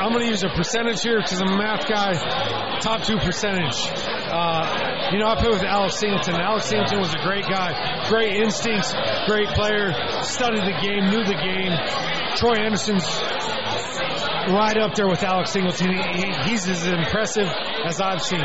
[0.00, 2.78] I'm going to use a percentage here because I'm a math guy.
[2.80, 3.76] Top two percentage.
[3.86, 6.36] Uh, you know, I played with Alex Singleton.
[6.36, 8.94] Alex Singleton was a great guy, great instincts,
[9.26, 9.92] great player,
[10.22, 11.72] studied the game, knew the game.
[12.36, 13.04] Troy Andersen's
[14.48, 15.92] right up there with Alex Singleton.
[15.92, 17.48] He, he, he's as impressive
[17.84, 18.40] as I've seen.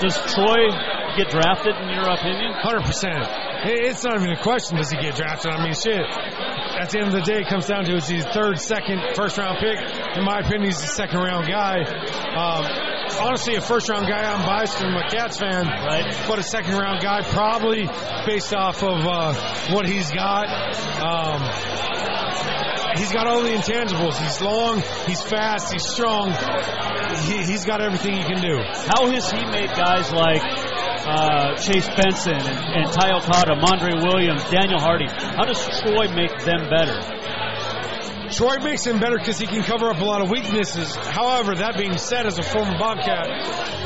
[0.00, 0.68] Does Troy
[1.16, 2.52] get drafted, in your opinion?
[2.62, 3.52] 100%.
[3.64, 5.52] It's not even a question, does he get drafted?
[5.52, 6.02] I mean, shit.
[6.02, 9.38] At the end of the day, it comes down to is he third, second, first
[9.38, 9.78] round pick?
[10.16, 11.82] In my opinion, he's a second round guy.
[11.82, 12.66] Um,
[13.20, 15.66] honestly, a first round guy, I'm biased from a Cats fan.
[15.66, 16.24] Right.
[16.26, 17.88] But a second round guy, probably
[18.26, 19.34] based off of uh,
[19.72, 20.48] what he's got.
[21.00, 24.18] Um, he's got all the intangibles.
[24.18, 26.32] He's long, he's fast, he's strong.
[27.26, 28.56] He, he's got everything he can do.
[28.86, 34.44] How has he made guys like uh, Chase Benson and, and Ty Okada, Mondre Williams,
[34.50, 35.06] Daniel Hardy?
[35.08, 37.41] How does Troy make them better?
[38.32, 40.96] Troy makes him better because he can cover up a lot of weaknesses.
[40.96, 43.28] However, that being said, as a former Bobcat,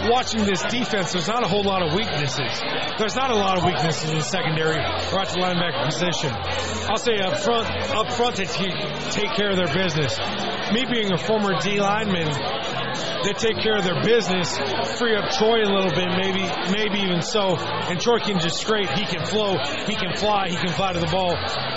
[0.09, 2.63] watching this defense, there's not a whole lot of weaknesses.
[2.99, 6.31] There's not a lot of weaknesses in the secondary or at the linebacker position.
[6.89, 10.17] I'll say up front, up front, they take care of their business.
[10.73, 12.31] Me being a former D lineman,
[13.25, 14.57] they take care of their business,
[14.99, 17.57] free up Troy a little bit, maybe, maybe even so.
[17.57, 18.91] And Troy can just scrape.
[18.91, 19.57] He can flow.
[19.87, 20.49] He can fly.
[20.49, 21.37] He can fly to the ball.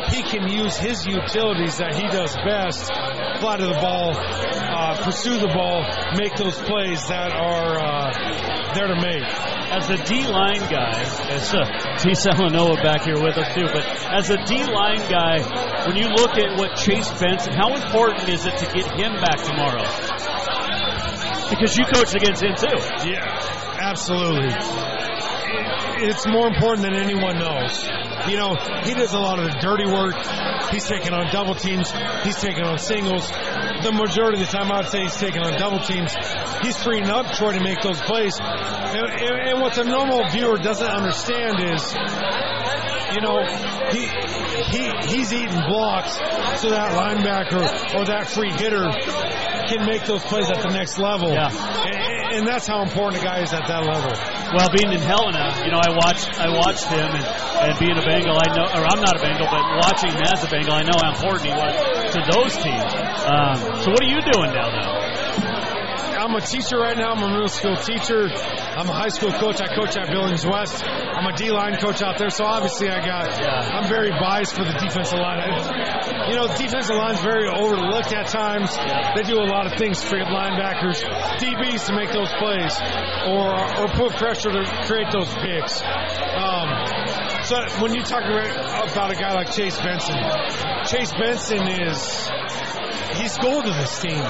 [0.10, 2.92] He can use his utilities that he does best.
[3.40, 5.86] Fly to the ball, uh, pursue the ball,
[6.18, 9.24] make those plays that are uh, there to make.
[9.72, 11.64] As a D line guy, as uh,
[12.00, 12.12] T.
[12.12, 15.40] Salanoa back here with us too, but as a D line guy,
[15.88, 19.42] when you look at what Chase Benson, how important is it to get him back
[19.44, 19.86] tomorrow?
[21.50, 23.10] Because you coached against him too.
[23.10, 23.26] Yeah,
[23.80, 24.54] absolutely.
[26.02, 27.84] It's more important than anyone knows.
[28.30, 30.16] You know, he does a lot of the dirty work.
[30.72, 31.92] He's taking on double teams.
[32.24, 33.28] He's taking on singles.
[33.28, 36.14] The majority of the time, I would say he's taking on double teams.
[36.62, 38.38] He's freeing up Troy to make those plays.
[38.40, 41.82] And, and, and what the normal viewer doesn't understand is,
[43.16, 43.42] you know,
[43.92, 44.06] he
[44.70, 46.16] he he's eating blocks
[46.62, 48.86] so that linebacker or that free hitter
[49.70, 51.32] can make those plays at the next level.
[51.32, 51.54] Yeah.
[51.54, 54.14] And, and that's how important a guy is at that level.
[54.54, 58.06] Well, being in Helena, you know, I watched I watched him, and, and being a
[58.06, 60.84] Bengal, I know, or I'm not a Bengal, but watching him as a Bengal, I
[60.84, 61.74] know how important he was
[62.14, 62.92] to those teams.
[63.26, 65.09] Um, so, what are you doing now, though?
[66.20, 67.14] I'm a teacher right now.
[67.16, 68.28] I'm a middle school teacher.
[68.28, 69.62] I'm a high school coach.
[69.62, 70.84] I coach at Billings West.
[70.84, 72.30] I'm a D line coach out there.
[72.30, 73.32] So obviously, I got.
[73.40, 75.40] I'm very biased for the defensive line.
[75.40, 78.76] I, you know, defensive line's very overlooked at times.
[79.16, 81.00] They do a lot of things for linebackers,
[81.40, 82.76] DBs to make those plays,
[83.32, 85.80] or or put pressure to create those picks.
[85.80, 86.68] Um,
[87.50, 90.16] so when you talk about a guy like Chase Benson,
[90.86, 92.30] Chase Benson is
[93.18, 94.22] he's gold to this team.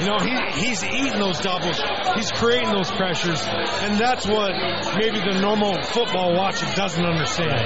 [0.00, 1.80] You know, he he's eating those doubles.
[2.16, 4.52] He's creating those pressures, and that's what
[5.00, 7.64] maybe the normal football watcher doesn't understand.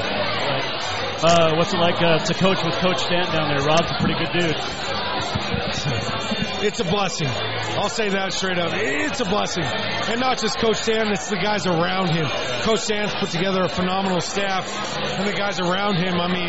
[1.27, 3.67] Uh, what's it like uh, to coach with Coach Stanton down there?
[3.67, 5.74] Rob's a pretty good dude.
[6.65, 7.29] It's a blessing.
[7.29, 8.73] I'll say that straight up.
[8.73, 9.65] It's a blessing.
[9.65, 12.25] And not just Coach Stan, it's the guys around him.
[12.63, 14.65] Coach Stan's put together a phenomenal staff,
[14.97, 16.49] and the guys around him, I mean,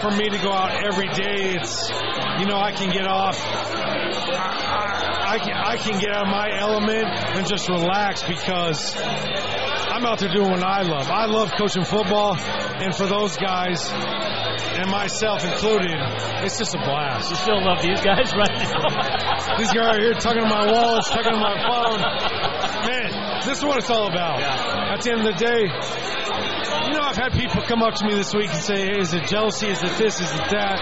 [0.00, 1.90] for me to go out every day, it's,
[2.38, 3.42] you know, I can get off.
[3.42, 10.06] I, I, can, I can get out of my element and just relax because I'm
[10.06, 11.08] out there doing what I love.
[11.08, 13.90] I love coaching football, and for those guys,
[14.76, 15.96] and myself included,
[16.44, 17.30] it's just a blast.
[17.30, 19.56] You still love these guys right now?
[19.58, 22.00] these guys are here tugging on my walls, tugging on my phone.
[22.86, 24.40] Man, this is what it's all about.
[24.40, 25.62] At the end of the day,
[26.86, 29.12] you know, I've had people come up to me this week and say, hey, is
[29.14, 29.68] it jealousy?
[29.68, 30.20] Is it this?
[30.20, 30.80] Is it that?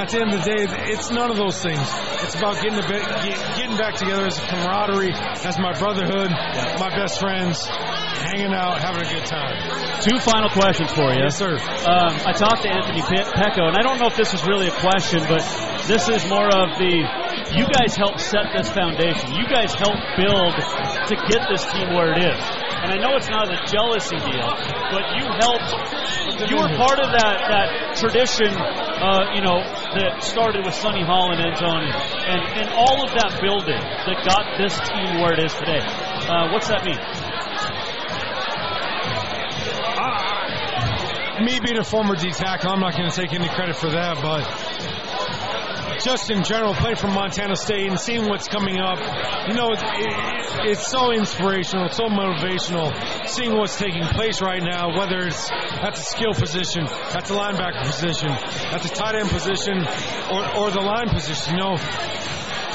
[0.00, 1.80] At the end of the day, it's none of those things.
[2.24, 6.30] It's about getting, a bit, get, getting back together as a camaraderie, as my brotherhood,
[6.30, 7.68] my best friends,
[8.16, 9.56] hanging out, having a good time.
[10.00, 11.22] Two final questions for you.
[11.22, 11.56] Yes, sir.
[11.56, 14.68] Um, I talked to Anthony Pe- Peko, and I don't know if this is really
[14.68, 15.42] a question, but
[15.86, 19.32] this is more of the you guys helped set this foundation.
[19.34, 22.42] You guys helped build to get this team where it is.
[22.82, 24.50] And I know it's not a jealousy deal,
[24.90, 25.70] but you helped.
[26.50, 29.62] You were part of that that tradition, uh, you know,
[29.96, 34.58] that started with Sonny Hall and zone, and and all of that building that got
[34.58, 35.80] this team where it is today.
[35.80, 36.98] Uh, what's that mean?
[41.44, 44.16] Me being a former D tackle, I'm not going to take any credit for that,
[44.22, 44.42] but
[46.02, 48.98] just in general, playing from Montana State and seeing what's coming up,
[49.48, 52.94] you know, it, it, it's so inspirational, it's so motivational,
[53.28, 57.84] seeing what's taking place right now, whether it's at the skill position, at the linebacker
[57.84, 59.78] position, at the tight end position,
[60.30, 61.54] or, or the line position.
[61.54, 61.76] You know,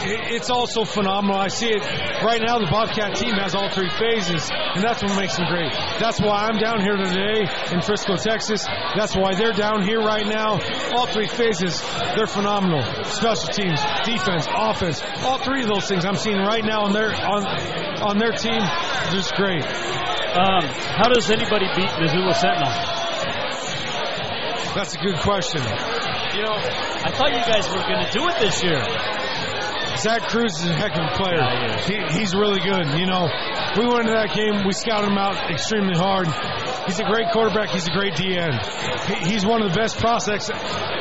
[0.04, 1.38] it's also phenomenal.
[1.38, 1.82] I see it
[2.24, 2.60] right now.
[2.60, 5.72] The Bobcat team has all three phases, and that's what makes them great.
[6.00, 8.66] That's why I'm down here today in Frisco, Texas.
[8.96, 10.60] That's why they're down here right now.
[10.96, 11.82] All three phases,
[12.16, 12.82] they're phenomenal.
[13.06, 17.14] Special teams, defense, offense, all three of those things I'm seeing right now on their
[17.14, 17.46] on
[18.02, 18.62] on their team,
[19.12, 19.64] just great.
[19.64, 20.64] Um,
[20.98, 22.72] how does anybody beat Missoula Sentinel?
[24.74, 25.62] That's a good question.
[25.62, 28.80] You know, I thought you guys were going to do it this year.
[29.98, 31.42] Zach Cruz is a heck of a player.
[31.86, 32.98] He, he's really good.
[32.98, 33.28] You know,
[33.78, 36.28] we went into that game, we scouted him out extremely hard.
[36.88, 37.70] He's a great quarterback.
[37.70, 38.52] He's a great DN.
[39.06, 40.50] He, he's one of the best prospects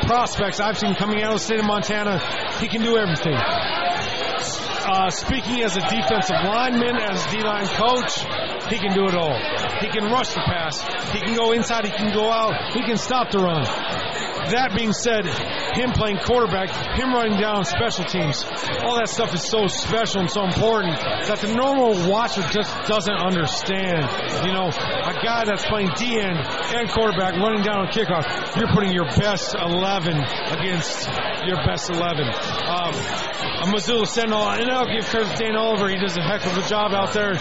[0.05, 2.19] prospects I've seen coming out of the state of Montana.
[2.59, 3.33] He can do everything.
[3.33, 8.19] uh, speaking as a defensive lineman, as a D-line coach,
[8.69, 9.37] he can do it all.
[9.79, 10.81] He can rush the pass.
[11.11, 11.85] He can go inside.
[11.85, 12.73] He can go out.
[12.73, 13.65] He can stop the run.
[14.49, 15.25] That being said,
[15.77, 18.43] him playing quarterback, him running down special teams,
[18.81, 23.13] all that stuff is so special and so important that the normal watcher just doesn't
[23.13, 24.09] understand.
[24.45, 28.25] You know, a guy that's playing D end and quarterback running down on kickoff,
[28.57, 30.17] you're putting your best 11
[30.57, 31.07] against
[31.45, 32.25] your best 11.
[32.65, 35.87] Um, Missoula Sentinel, and I'll give to Dan Oliver.
[35.89, 37.33] He does a heck of a job out there.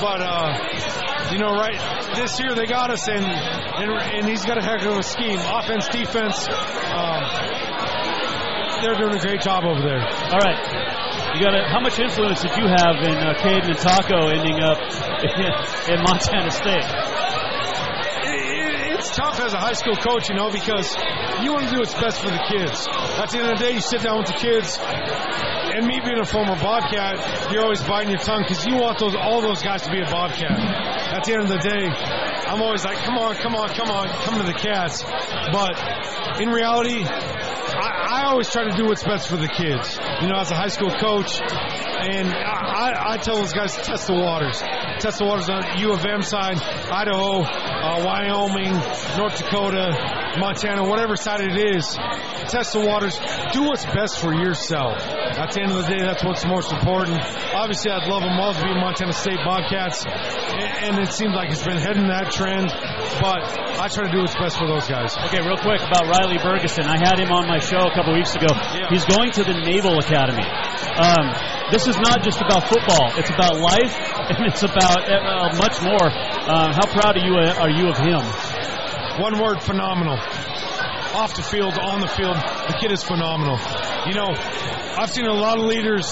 [0.00, 1.78] But, uh, you know, right,
[2.16, 5.38] this year they got us in, and, and he's got a heck of a scheme.
[5.38, 7.22] Offense, defense, um,
[8.82, 10.00] they're doing a great job over there.
[10.00, 11.36] All right.
[11.36, 14.60] You got to, how much influence did you have in uh, Caden and Taco ending
[14.62, 14.78] up
[15.22, 16.86] in, in Montana State?
[18.98, 20.96] it's tough as a high school coach, you know, because
[21.42, 22.86] you want to do what's best for the kids.
[23.18, 26.18] At the end of the day, you sit down with the kids, and me being
[26.18, 29.82] a former Bobcat, you're always biting your tongue because you want those all those guys
[29.82, 30.97] to be a Bobcat.
[31.18, 31.88] At the end of the day,
[32.46, 35.02] I'm always like, come on, come on, come on, come to the Cats.
[35.50, 35.74] But
[36.40, 40.00] in reality, I, I always try to do what's best for the kids.
[40.22, 44.14] You know, as a high school coach, and I, I tell those guys test the
[44.14, 44.58] waters.
[44.98, 48.72] Test the waters on U of M side, Idaho, uh, Wyoming,
[49.20, 49.92] North Dakota,
[50.40, 51.84] Montana, whatever side it is.
[52.48, 53.20] Test the waters.
[53.52, 55.04] Do what's best for yourself.
[55.04, 57.20] At the end of the day, that's what's most important.
[57.52, 61.62] Obviously, I'd love them all to be Montana State Bobcats, and it seems like it's
[61.62, 62.72] been heading that trend.
[63.16, 63.42] But
[63.80, 65.16] I try to do what's best for those guys.
[65.28, 66.84] Okay, real quick about Riley Bergeson.
[66.84, 68.52] I had him on my show a couple weeks ago.
[68.52, 68.88] Yeah.
[68.90, 70.44] He's going to the Naval Academy.
[70.98, 71.32] Um,
[71.70, 73.12] this is not just about football.
[73.16, 73.94] It's about life,
[74.34, 76.08] and it's about uh, much more.
[76.08, 78.20] Uh, how proud are you uh, are you of him?
[79.20, 80.18] One word: phenomenal.
[81.14, 83.58] Off the field, on the field, the kid is phenomenal.
[84.06, 84.28] You know,
[84.98, 86.06] I've seen a lot of leaders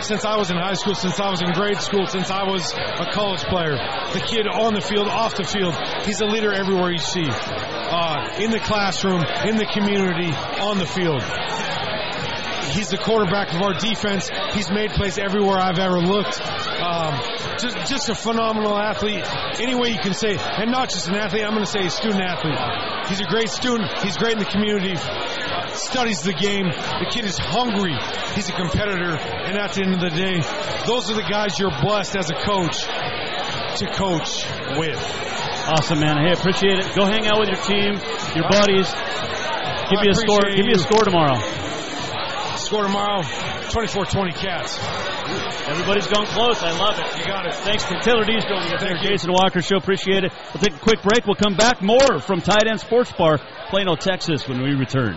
[0.00, 2.72] since I was in high school, since I was in grade school, since I was
[2.72, 3.76] a college player.
[4.12, 7.26] The kid on the field, off the field, he's a leader everywhere you see.
[7.28, 11.22] Uh, in the classroom, in the community, on the field.
[12.70, 14.30] He's the quarterback of our defense.
[14.52, 16.40] He's made plays everywhere I've ever looked.
[16.40, 17.20] Um,
[17.58, 19.24] just, just a phenomenal athlete.
[19.60, 21.44] Any way you can say, and not just an athlete.
[21.44, 22.58] I'm going to say a student athlete.
[23.08, 23.90] He's a great student.
[24.02, 24.96] He's great in the community.
[25.74, 26.68] Studies the game.
[26.68, 27.96] The kid is hungry.
[28.34, 29.16] He's a competitor.
[29.16, 30.40] And at the end of the day,
[30.86, 32.84] those are the guys you're blessed as a coach
[33.78, 34.44] to coach
[34.76, 34.98] with.
[35.68, 36.16] Awesome, man.
[36.24, 36.94] Hey, appreciate it.
[36.96, 37.94] Go hang out with your team,
[38.34, 38.88] your buddies.
[39.88, 40.44] Give I me a score.
[40.54, 41.38] Give me a score tomorrow.
[42.58, 44.78] Score tomorrow, 24-20 Cats.
[45.68, 46.62] Everybody's going close.
[46.62, 47.18] I love it.
[47.18, 47.54] You got it.
[47.54, 48.78] Thanks to Taylor Dees joining us here.
[48.78, 49.10] Thank you.
[49.10, 49.76] Jason Walker Show.
[49.76, 50.32] Appreciate it.
[50.52, 51.26] We'll take a quick break.
[51.26, 53.38] We'll come back more from Tight Ends Sports Bar,
[53.70, 55.16] Plano, Texas, when we return.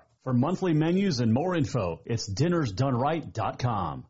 [0.23, 4.05] For monthly menus and more info, it's dinnersdoneright.com.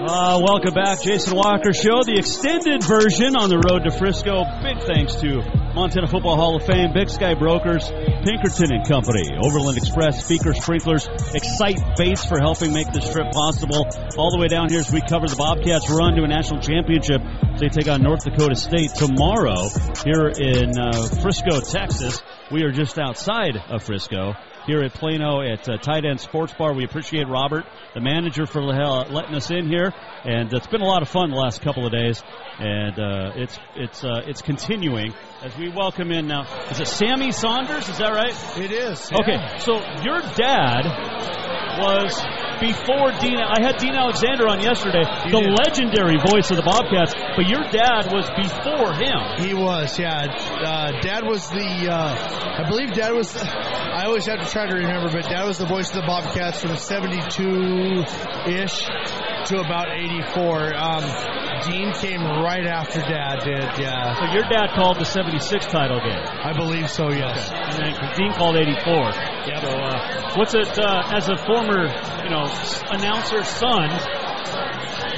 [0.00, 4.44] Uh, welcome back, Jason Walker Show, the extended version on the road to Frisco.
[4.62, 7.88] Big thanks to Montana Football Hall of Fame, Big Sky Brokers,
[8.24, 13.86] Pinkerton and Company, Overland Express, Speaker Sprinklers, Excite Baits for helping make this trip possible.
[14.16, 17.22] All the way down here as we cover the Bobcats run to a national championship.
[17.60, 19.70] They take on North Dakota State tomorrow
[20.02, 22.24] here in uh, Frisco, Texas.
[22.50, 24.34] We are just outside of Frisco
[24.68, 26.74] here at Plano at uh, Tight Ends Sports Bar.
[26.74, 27.64] We appreciate Robert,
[27.94, 29.94] the manager, for letting us in here,
[30.24, 32.22] and it's been a lot of fun the last couple of days.
[32.58, 36.42] And uh, it's it's uh, it's continuing as we welcome in now.
[36.70, 37.88] Is it Sammy Saunders?
[37.88, 38.34] Is that right?
[38.58, 39.08] It is.
[39.12, 40.82] Okay, so your dad
[41.78, 42.10] was
[42.58, 43.38] before Dean.
[43.38, 45.54] I had Dean Alexander on yesterday, You the did.
[45.62, 47.14] legendary voice of the Bobcats.
[47.14, 49.38] But your dad was before him.
[49.38, 50.26] He was, yeah.
[50.26, 54.74] Uh, Dad was the, uh, I believe Dad was, I always have to try to
[54.74, 58.88] remember, but Dad was the voice of the Bobcats from 72-ish
[59.48, 60.76] to about 84.
[60.76, 61.04] Um,
[61.64, 64.14] Dean came right after Dad did, yeah.
[64.14, 66.22] So your dad called the '76 title game.
[66.22, 67.50] I believe so, yes.
[67.50, 68.76] And then Dean called '84.
[69.48, 69.60] Yeah.
[69.60, 71.88] So, uh, what's it uh, as a former,
[72.22, 72.44] you know,
[72.92, 73.90] announcer son?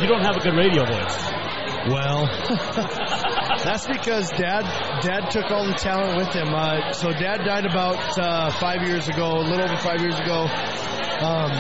[0.01, 1.19] You don't have a good radio voice.
[1.91, 2.27] Well,
[3.65, 4.63] that's because Dad
[5.03, 6.55] Dad took all the talent with him.
[6.55, 10.47] Uh, so Dad died about uh, five years ago, a little over five years ago.
[11.21, 11.51] Um,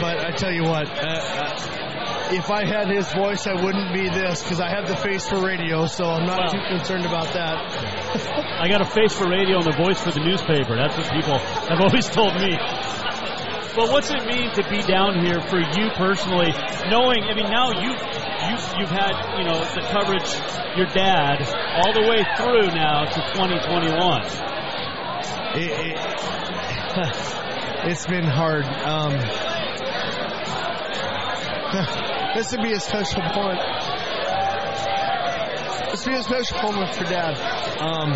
[0.00, 1.87] but I tell you what, uh, uh,
[2.30, 5.40] if I had his voice, I wouldn't be this because I have the face for
[5.40, 5.86] radio.
[5.86, 6.52] So I'm not Well.
[6.52, 7.56] too concerned about that.
[8.60, 10.76] I got a face for radio and a voice for the newspaper.
[10.76, 12.56] That's what people have always told me.
[13.76, 16.50] But what's it mean to be down here for you personally,
[16.90, 17.22] knowing?
[17.22, 20.28] I mean, now you you you've had you know the coverage,
[20.76, 21.42] your dad,
[21.84, 24.22] all the way through now to 2021.
[25.54, 25.98] It, it,
[27.90, 28.64] it's been hard.
[28.64, 29.14] Um,
[32.38, 33.58] this would be a special moment.
[35.90, 37.34] This would be a special moment for Dad.
[37.80, 38.12] Um,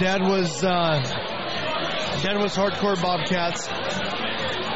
[0.00, 1.02] Dad was uh,
[2.22, 3.66] Dad was hardcore Bobcats.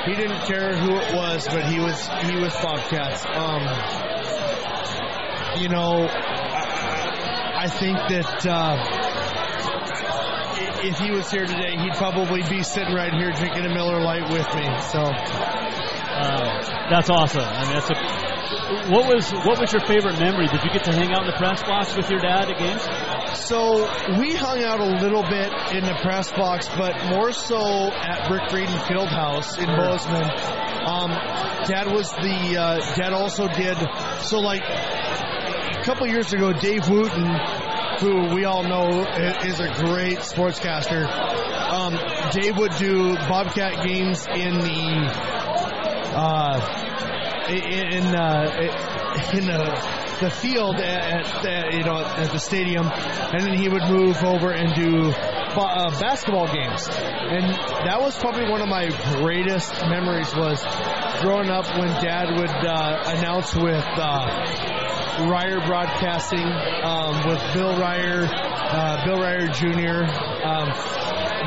[0.05, 1.99] He didn't care who it was, but he was
[2.31, 3.25] he was Bobcats.
[3.25, 3.63] Um,
[5.59, 8.47] you know, I, think that.
[8.47, 9.07] Uh,
[10.83, 14.31] if he was here today, he'd probably be sitting right here drinking a Miller Lite
[14.31, 14.67] with me.
[14.93, 15.13] So
[16.21, 17.41] Uh, that's awesome.
[17.45, 17.95] I mean, that's a.
[18.71, 20.47] What was what was your favorite memory?
[20.47, 22.83] Did you get to hang out in the press box with your dad at games?
[23.49, 23.83] So
[24.17, 28.43] we hung out a little bit in the press box, but more so at Brick
[28.45, 30.23] Breeden Fieldhouse in Bozeman.
[30.87, 31.11] Um,
[31.67, 33.77] Dad was the uh, Dad also did
[34.23, 36.53] so like a couple years ago.
[36.53, 37.27] Dave Wooten,
[37.99, 39.05] who we all know
[39.45, 41.99] is a great sportscaster, um,
[42.31, 45.11] Dave would do Bobcat games in the
[46.15, 46.91] uh,
[47.51, 53.55] in uh, in the the field at, at you know at the stadium, and then
[53.55, 57.45] he would move over and do uh, basketball games, and
[57.87, 58.89] that was probably one of my
[59.21, 60.63] greatest memories was
[61.21, 63.85] growing up when Dad would uh, announce with.
[63.85, 64.77] Uh,
[65.21, 66.47] Ryer Broadcasting
[66.83, 70.09] um, with Bill Ryer, uh, Bill Ryer Jr.
[70.47, 70.69] Um,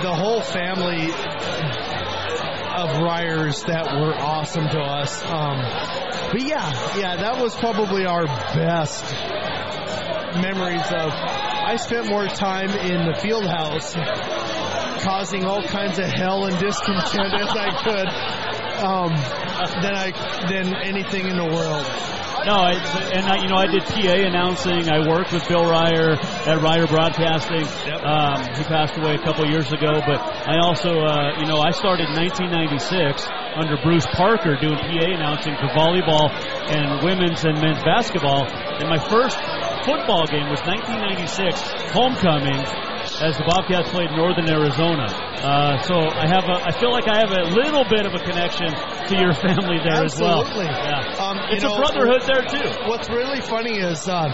[0.03, 1.09] the whole family
[2.73, 5.23] of Ryers that were awesome to us.
[5.25, 5.57] Um,
[6.31, 9.03] but yeah, yeah, that was probably our best
[10.41, 11.11] memories of.
[11.13, 13.93] I spent more time in the field house
[15.03, 18.07] causing all kinds of hell and discontent as I could
[18.83, 19.13] um,
[19.81, 20.11] than I
[20.49, 21.85] than anything in the world.
[22.43, 22.75] No, I,
[23.15, 24.91] and I, you know, I did PA announcing.
[24.91, 27.63] I worked with Bill Ryer at Ryer Broadcasting.
[28.03, 31.71] Um, he passed away a couple years ago, but I also, uh, you know, I
[31.71, 33.23] started in 1996
[33.55, 36.27] under Bruce Parker doing PA announcing for volleyball
[36.67, 38.43] and women's and men's basketball.
[38.51, 39.39] And my first
[39.87, 41.63] football game was 1996
[41.95, 42.59] homecoming
[43.21, 45.05] as the Bobcats played Northern Arizona.
[45.05, 48.19] Uh, so I have a, I feel like I have a little bit of a
[48.19, 50.65] connection to your family there Absolutely.
[50.65, 51.17] as well.
[51.17, 51.23] Yeah.
[51.23, 52.69] Um, it's know, a brotherhood there too.
[52.89, 54.31] What's really funny is uh,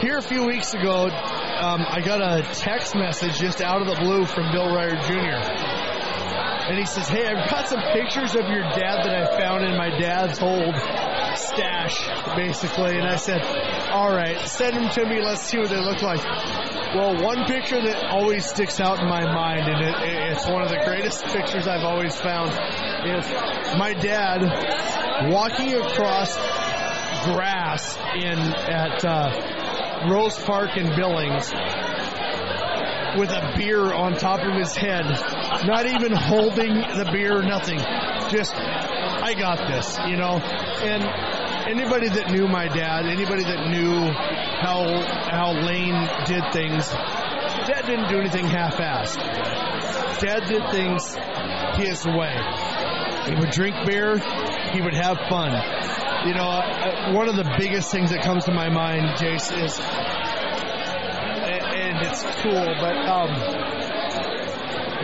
[0.00, 3.96] here a few weeks ago, um, I got a text message just out of the
[4.00, 5.89] blue from Bill Ryer Jr.
[6.30, 9.76] And he says, "Hey, I've got some pictures of your dad that I found in
[9.76, 10.74] my dad's old
[11.36, 13.42] stash, basically." And I said,
[13.90, 15.20] "All right, send them to me.
[15.20, 16.24] Let's see what they look like."
[16.94, 20.62] Well, one picture that always sticks out in my mind, and it, it, it's one
[20.62, 22.50] of the greatest pictures I've always found,
[23.06, 23.24] is
[23.76, 26.36] my dad walking across
[27.24, 31.52] grass in at uh, Rose Park in Billings
[33.18, 35.04] with a beer on top of his head,
[35.64, 37.78] not even holding the beer, nothing.
[38.30, 40.38] Just, I got this, you know.
[40.38, 41.02] And
[41.68, 44.10] anybody that knew my dad, anybody that knew
[44.60, 44.84] how
[45.30, 46.90] how Lane did things,
[47.66, 49.16] Dad didn't do anything half-assed.
[50.20, 51.14] Dad did things
[51.76, 52.34] his way.
[53.26, 54.18] He would drink beer.
[54.72, 55.52] He would have fun.
[56.26, 59.78] You know, uh, one of the biggest things that comes to my mind, Jace, is
[62.10, 63.30] it's cool, but um,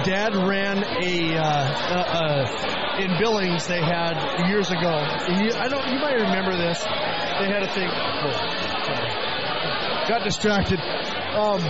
[0.05, 3.67] Dad ran a, uh, in Billings.
[3.67, 4.81] They had years ago.
[4.81, 5.87] You, I don't.
[5.93, 6.81] You might remember this.
[6.83, 7.89] They had a thing.
[7.89, 8.33] Oh.
[10.09, 10.81] Got distracted.
[10.81, 11.61] Um,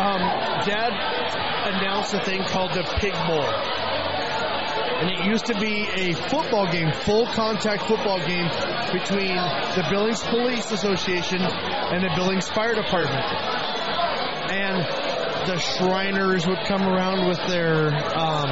[0.00, 0.20] um,
[0.64, 0.92] Dad
[1.74, 3.89] announced a thing called the Pig Bowl.
[5.00, 8.48] And it used to be a football game, full contact football game
[8.92, 13.24] between the Billings Police Association and the Billings Fire Department.
[14.52, 14.84] And
[15.48, 18.50] the Shriners would come around with their um,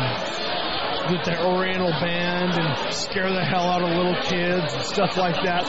[1.12, 5.36] with their Oriental band and scare the hell out of little kids and stuff like
[5.44, 5.66] that.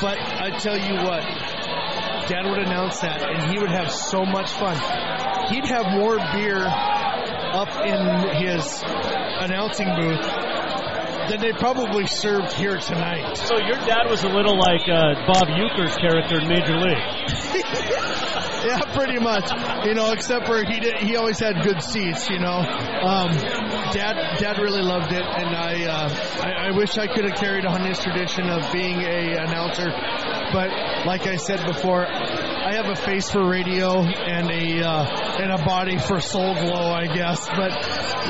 [0.00, 1.22] But I tell you what,
[2.28, 4.76] Dad would announce that, and he would have so much fun.
[5.52, 6.64] He'd have more beer
[7.52, 8.00] up in
[8.38, 8.82] his
[9.40, 10.20] announcing booth
[11.30, 13.36] than they probably served here tonight.
[13.36, 16.98] So your dad was a little like uh, Bob Uecker's character in Major League.
[18.66, 19.50] yeah, pretty much.
[19.86, 22.28] You know, except for he did, he always had good seats.
[22.28, 23.30] You know, um,
[23.92, 26.08] dad dad really loved it, and I, uh,
[26.42, 29.90] I I wish I could have carried on his tradition of being a announcer,
[30.52, 30.70] but
[31.06, 32.06] like I said before.
[32.62, 36.92] I have a face for radio and a uh, and a body for soul glow,
[36.92, 37.46] I guess.
[37.48, 37.72] But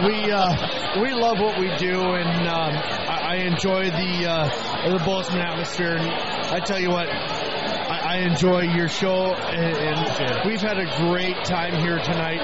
[0.07, 5.05] we uh, we love what we do, and um, I, I enjoy the uh, the
[5.05, 5.97] Bozeman atmosphere.
[5.97, 10.87] And I tell you what, I, I enjoy your show, and, and we've had a
[11.09, 12.41] great time here tonight.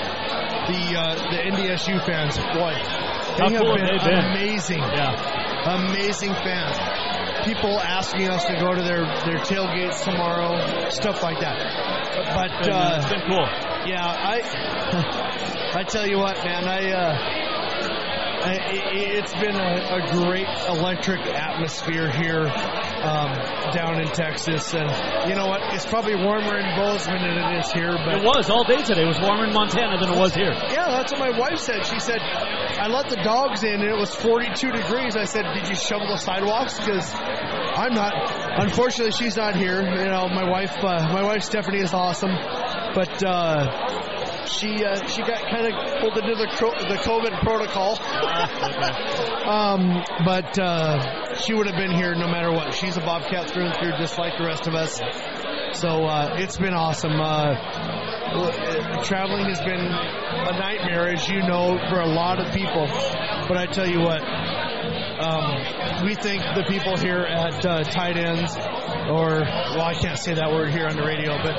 [0.66, 2.74] The uh, the NDSU fans, boy,
[3.38, 4.24] How they have cool been they been?
[4.34, 5.86] amazing, Yeah.
[5.88, 6.76] amazing fans.
[7.46, 11.56] People asking us to go to their their tailgates tomorrow, stuff like that.
[12.34, 13.46] But uh, uh, it's been cool.
[13.86, 16.90] yeah, I I tell you what, man, I.
[16.90, 17.45] Uh,
[18.46, 23.32] I- it's been a, a great electric atmosphere here um,
[23.74, 24.88] down in Texas, and
[25.28, 25.60] you know what?
[25.74, 27.92] It's probably warmer in Bozeman than it is here.
[28.04, 29.02] But It was all day today.
[29.02, 30.52] It was warmer in Montana than it was here.
[30.70, 31.84] yeah, that's what my wife said.
[31.86, 35.16] She said, I let the dogs in and it was 42 degrees.
[35.16, 36.78] I said, Did you shovel the sidewalks?
[36.78, 38.12] Because I'm not.
[38.62, 39.82] Unfortunately, she's not here.
[39.82, 42.30] You know, my wife, uh, my wife Stephanie is awesome,
[42.94, 44.15] but uh,
[44.48, 46.46] she uh, she got kind of pulled into the
[46.88, 47.98] the COVID protocol.
[49.46, 52.74] um, but uh, she would have been here no matter what.
[52.74, 55.00] She's a Bobcat through and through, just like the rest of us.
[55.72, 57.20] So uh, it's been awesome.
[57.20, 62.86] Uh, traveling has been a nightmare, as you know, for a lot of people.
[63.48, 68.54] But I tell you what, um, we think the people here at uh, Tight Ends,
[68.56, 71.54] or well, I can't say that word here on the radio, but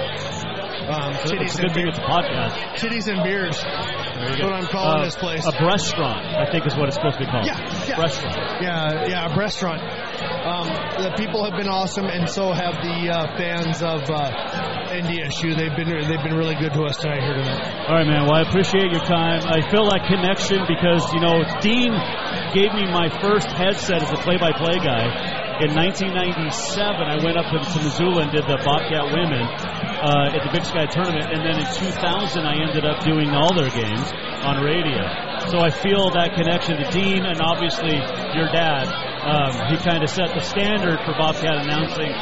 [0.90, 2.54] um, It's a good and thing beer- it's a podcast.
[2.78, 3.58] titties and beers.
[3.62, 5.45] That's what I'm calling Uh, this place.
[5.45, 7.45] A restaurant, I think, is what it's supposed to be called.
[7.45, 8.02] Yeah, yeah.
[8.02, 8.36] Restaurant.
[8.62, 9.82] Yeah, yeah, a restaurant.
[9.82, 10.68] Um,
[11.04, 14.32] the people have been awesome, and so have the uh, fans of uh,
[14.91, 15.56] NDSU.
[15.58, 17.88] They've been they've been really good to us tonight here tonight.
[17.90, 18.24] All right, man.
[18.26, 19.41] Well, I appreciate your time.
[19.45, 21.91] I feel that connection because, you know, Dean
[22.54, 25.36] gave me my first headset as a play-by-play guy.
[25.57, 26.53] In 1997,
[27.01, 30.85] I went up to, Missoula and did the Bobcat Women uh, at the Big Sky
[30.85, 31.34] Tournament.
[31.34, 31.97] And then in 2000,
[32.45, 34.05] I ended up doing all their games
[34.45, 35.01] on radio.
[35.49, 37.97] So I feel that connection to Dean and obviously
[38.38, 38.85] your dad.
[38.85, 42.13] Um, he kind of set the standard for Bobcat announcing,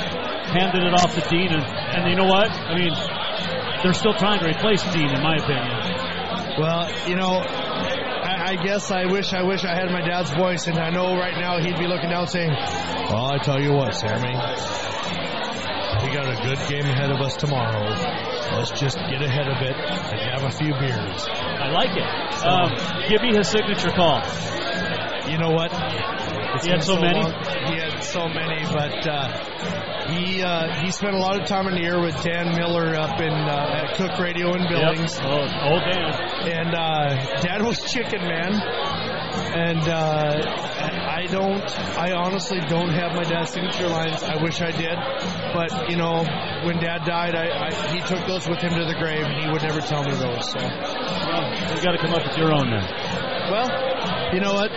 [0.55, 2.47] handed it off to Dean, and, and you know what?
[2.47, 2.95] I mean,
[3.83, 6.55] they're still trying to replace Dean, in my opinion.
[6.55, 7.43] Well, you know,
[8.45, 11.33] I, guess I wish I wish I had my dad's voice, and I know right
[11.35, 14.35] now he'd be looking down saying, "Well, I tell you what, Sammy,
[16.05, 17.89] we got a good game ahead of us tomorrow.
[18.55, 22.45] Let's just get ahead of it and have a few beers." I like it.
[22.45, 24.21] Um, give me his signature call.
[25.27, 25.71] You know what?
[26.63, 27.19] He had been so many?
[27.19, 27.33] long-
[27.73, 31.75] He had so many, but uh, he uh, he spent a lot of time in
[31.75, 35.15] the air with Dan Miller up in uh, at KOOK Radio in Billings.
[35.17, 35.25] Yep.
[35.25, 36.13] Oh, old Dan.
[36.51, 38.53] And uh, Dad was chicken man,
[39.55, 41.63] and uh, I don't.
[41.97, 44.21] I honestly don't have my dad's signature lines.
[44.23, 44.97] I wish I did,
[45.53, 46.23] but you know,
[46.65, 49.51] when Dad died, I, I he took those with him to the grave, and he
[49.51, 50.51] would never tell me those.
[50.51, 52.85] So, well, you got to come up with your own then.
[53.49, 53.69] Well,
[54.33, 54.71] you know what?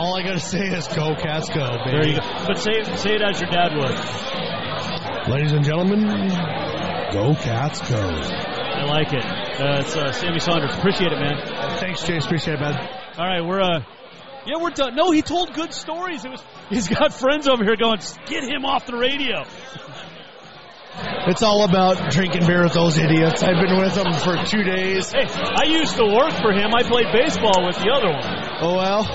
[0.00, 1.90] All I got to say is go cats go, baby.
[1.90, 2.44] There you go.
[2.46, 5.28] But say say it as your dad would.
[5.28, 6.08] Ladies and gentlemen,
[7.12, 8.00] go cats go.
[8.00, 9.22] I like it.
[9.22, 10.72] Uh, it's uh, Sammy Saunders.
[10.72, 11.44] Appreciate it, man.
[11.76, 12.24] Thanks, Chase.
[12.24, 12.78] Appreciate it, man.
[13.18, 13.80] All right, we're uh,
[14.46, 14.96] yeah, we're done.
[14.96, 16.24] No, he told good stories.
[16.24, 19.44] It was he's got friends over here going, get him off the radio.
[21.28, 23.42] It's all about drinking beer with those idiots.
[23.42, 25.12] I've been with them for two days.
[25.12, 26.72] Hey, I used to work for him.
[26.74, 28.49] I played baseball with the other one.
[28.62, 29.06] Oh well,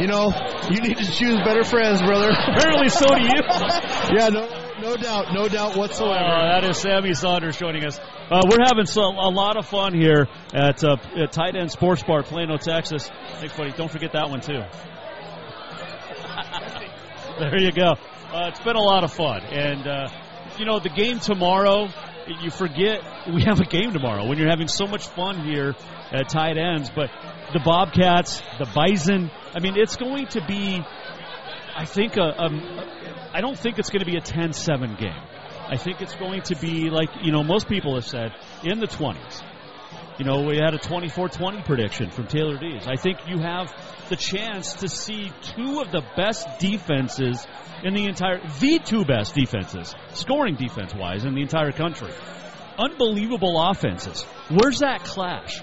[0.00, 0.32] you know,
[0.70, 2.30] you need to choose better friends, brother.
[2.30, 3.34] Apparently, so do you.
[4.16, 4.48] yeah, no,
[4.80, 6.14] no doubt, no doubt whatsoever.
[6.14, 7.98] Uh, that is Sammy Saunders joining us.
[7.98, 12.02] Uh, we're having so, a lot of fun here at, uh, at Tight Ends Sports
[12.02, 13.10] Bar, Plano, Texas.
[13.40, 13.72] Thanks, buddy.
[13.72, 14.54] Don't forget that one too.
[17.38, 17.96] there you go.
[18.32, 20.08] Uh, it's been a lot of fun, and uh,
[20.58, 21.88] you know the game tomorrow.
[22.26, 23.00] You forget
[23.32, 25.74] we have a game tomorrow when you're having so much fun here
[26.12, 26.90] at tight ends.
[26.94, 27.10] But
[27.52, 29.30] the Bobcats, the Bison.
[29.54, 30.82] I mean, it's going to be.
[31.76, 35.22] I think a, a I don't think it's going to be a 10-7 game.
[35.66, 38.32] I think it's going to be like you know most people have said
[38.62, 39.42] in the 20s.
[40.18, 42.86] You know, we had a 24-20 prediction from Taylor Dees.
[42.86, 43.74] I think you have
[44.08, 47.44] the chance to see two of the best defenses
[47.82, 52.12] in the entire, the two best defenses, scoring defense wise, in the entire country.
[52.78, 54.22] Unbelievable offenses.
[54.50, 55.60] Where's that clash?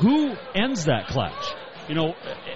[0.00, 1.54] Who ends that clash?
[1.88, 2.14] You know,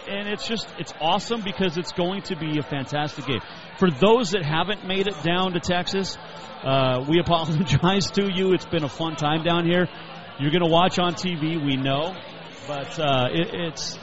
[0.08, 3.40] and it's just, it's awesome because it's going to be a fantastic game.
[3.78, 6.18] For those that haven't made it down to Texas,
[6.64, 8.52] uh, we apologize to you.
[8.52, 9.88] It's been a fun time down here.
[10.40, 12.16] You're going to watch on TV, we know,
[12.66, 13.98] but uh, it, it's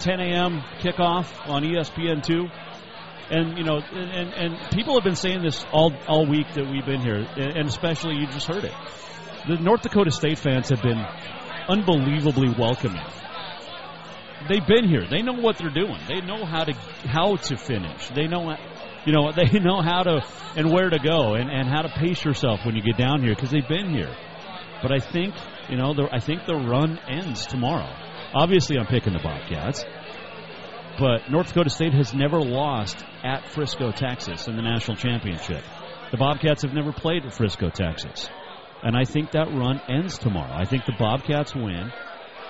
[0.00, 0.62] 10 a.m.
[0.80, 2.50] kickoff on E ESPN2.
[3.30, 6.84] And you know, and, and people have been saying this all all week that we've
[6.84, 8.72] been here, and especially you just heard it.
[9.48, 10.98] The North Dakota State fans have been
[11.68, 13.06] unbelievably welcoming.
[14.48, 15.06] They've been here.
[15.08, 16.00] They know what they're doing.
[16.08, 16.72] They know how to
[17.06, 18.08] how to finish.
[18.08, 18.56] They know,
[19.06, 20.22] you know, they know how to
[20.56, 23.34] and where to go and, and how to pace yourself when you get down here
[23.34, 24.14] because they've been here.
[24.82, 25.34] But I think
[25.68, 27.92] you know, the, I think the run ends tomorrow.
[28.34, 29.84] Obviously, I'm picking the Bobcats
[31.00, 35.64] but North Dakota State has never lost at Frisco, Texas in the national championship.
[36.10, 38.28] The Bobcats have never played at Frisco, Texas.
[38.82, 40.52] And I think that run ends tomorrow.
[40.52, 41.90] I think the Bobcats win.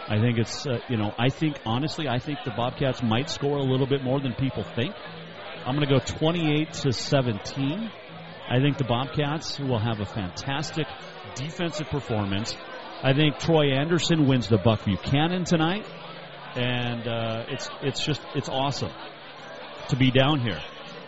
[0.09, 3.59] I think it's, uh, you know, I think, honestly, I think the Bobcats might score
[3.59, 4.95] a little bit more than people think.
[5.65, 7.91] I'm going to go 28 to 17.
[8.49, 10.87] I think the Bobcats will have a fantastic
[11.35, 12.57] defensive performance.
[13.03, 15.87] I think Troy Andersen wins the Buck Buchanan tonight
[16.57, 18.91] and uh, it's it's just it's awesome
[19.89, 20.61] to be down here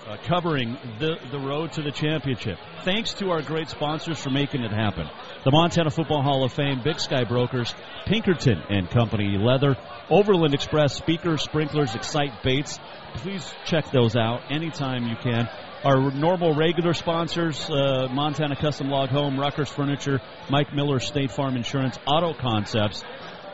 [0.07, 2.59] uh, covering the the road to the championship.
[2.85, 5.09] Thanks to our great sponsors for making it happen:
[5.45, 7.75] the Montana Football Hall of Fame, Big Sky Brokers,
[8.07, 9.77] Pinkerton and Company Leather,
[10.11, 12.79] Overland Express Speakers, Sprinklers, Excite Baits.
[13.17, 15.49] Please check those out anytime you can.
[15.85, 21.57] Our normal regular sponsors, uh, Montana Custom Log Home, Ruckers Furniture, Mike Miller State Farm
[21.57, 23.03] Insurance, Auto Concepts,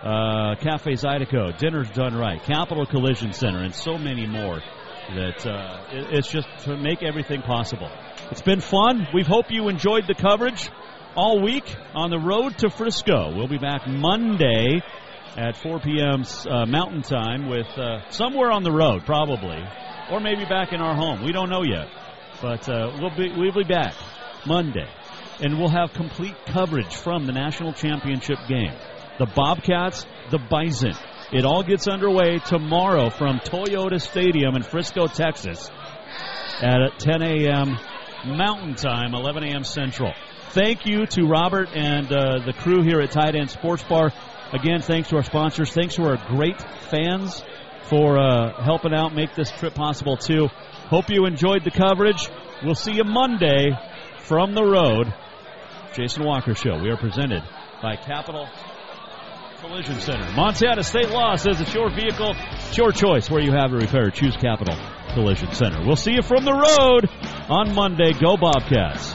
[0.02, 4.60] uh, Cafe Zydeco, Dinner's Done Right, Capital Collision Center, and so many more.
[5.16, 7.90] That uh, it, it's just to make everything possible.
[8.30, 9.08] It's been fun.
[9.14, 10.68] We hope you enjoyed the coverage
[11.16, 11.64] all week
[11.94, 13.34] on the road to Frisco.
[13.34, 14.82] We'll be back Monday
[15.34, 16.24] at 4 p.m.
[16.46, 19.62] Uh, Mountain Time with uh, somewhere on the road, probably,
[20.10, 21.24] or maybe back in our home.
[21.24, 21.88] We don't know yet,
[22.40, 23.94] but uh, we'll be we'll be back
[24.46, 24.88] Monday,
[25.40, 28.72] and we'll have complete coverage from the national championship game
[29.18, 30.94] the Bobcats, the Bison.
[31.32, 35.70] It all gets underway tomorrow from Toyota Stadium in Frisco, Texas
[36.62, 37.76] at 10 a.m.
[38.26, 39.64] Mountain Time, 11 a.m.
[39.64, 40.12] Central.
[40.50, 44.12] Thank you to Robert and uh, the crew here at Tight Ends Sports Bar.
[44.52, 45.72] Again, thanks to our sponsors.
[45.72, 46.60] Thanks to our great
[46.90, 47.44] fans
[47.82, 50.48] for uh, helping out make this trip possible too.
[50.88, 52.28] Hope you enjoyed the coverage.
[52.64, 53.72] We'll see you Monday
[54.20, 55.12] from the road.
[55.94, 56.78] Jason Walker Show.
[56.82, 57.42] We are presented
[57.82, 58.48] by Capital
[59.60, 60.30] Collision Center.
[60.32, 64.10] Montana State Law says it's your vehicle, it's your choice where you have a repair.
[64.10, 64.76] Choose Capital
[65.12, 65.84] Collision Center.
[65.84, 67.10] We'll see you from the road
[67.50, 68.12] on Monday.
[68.12, 69.14] Go Bobcats.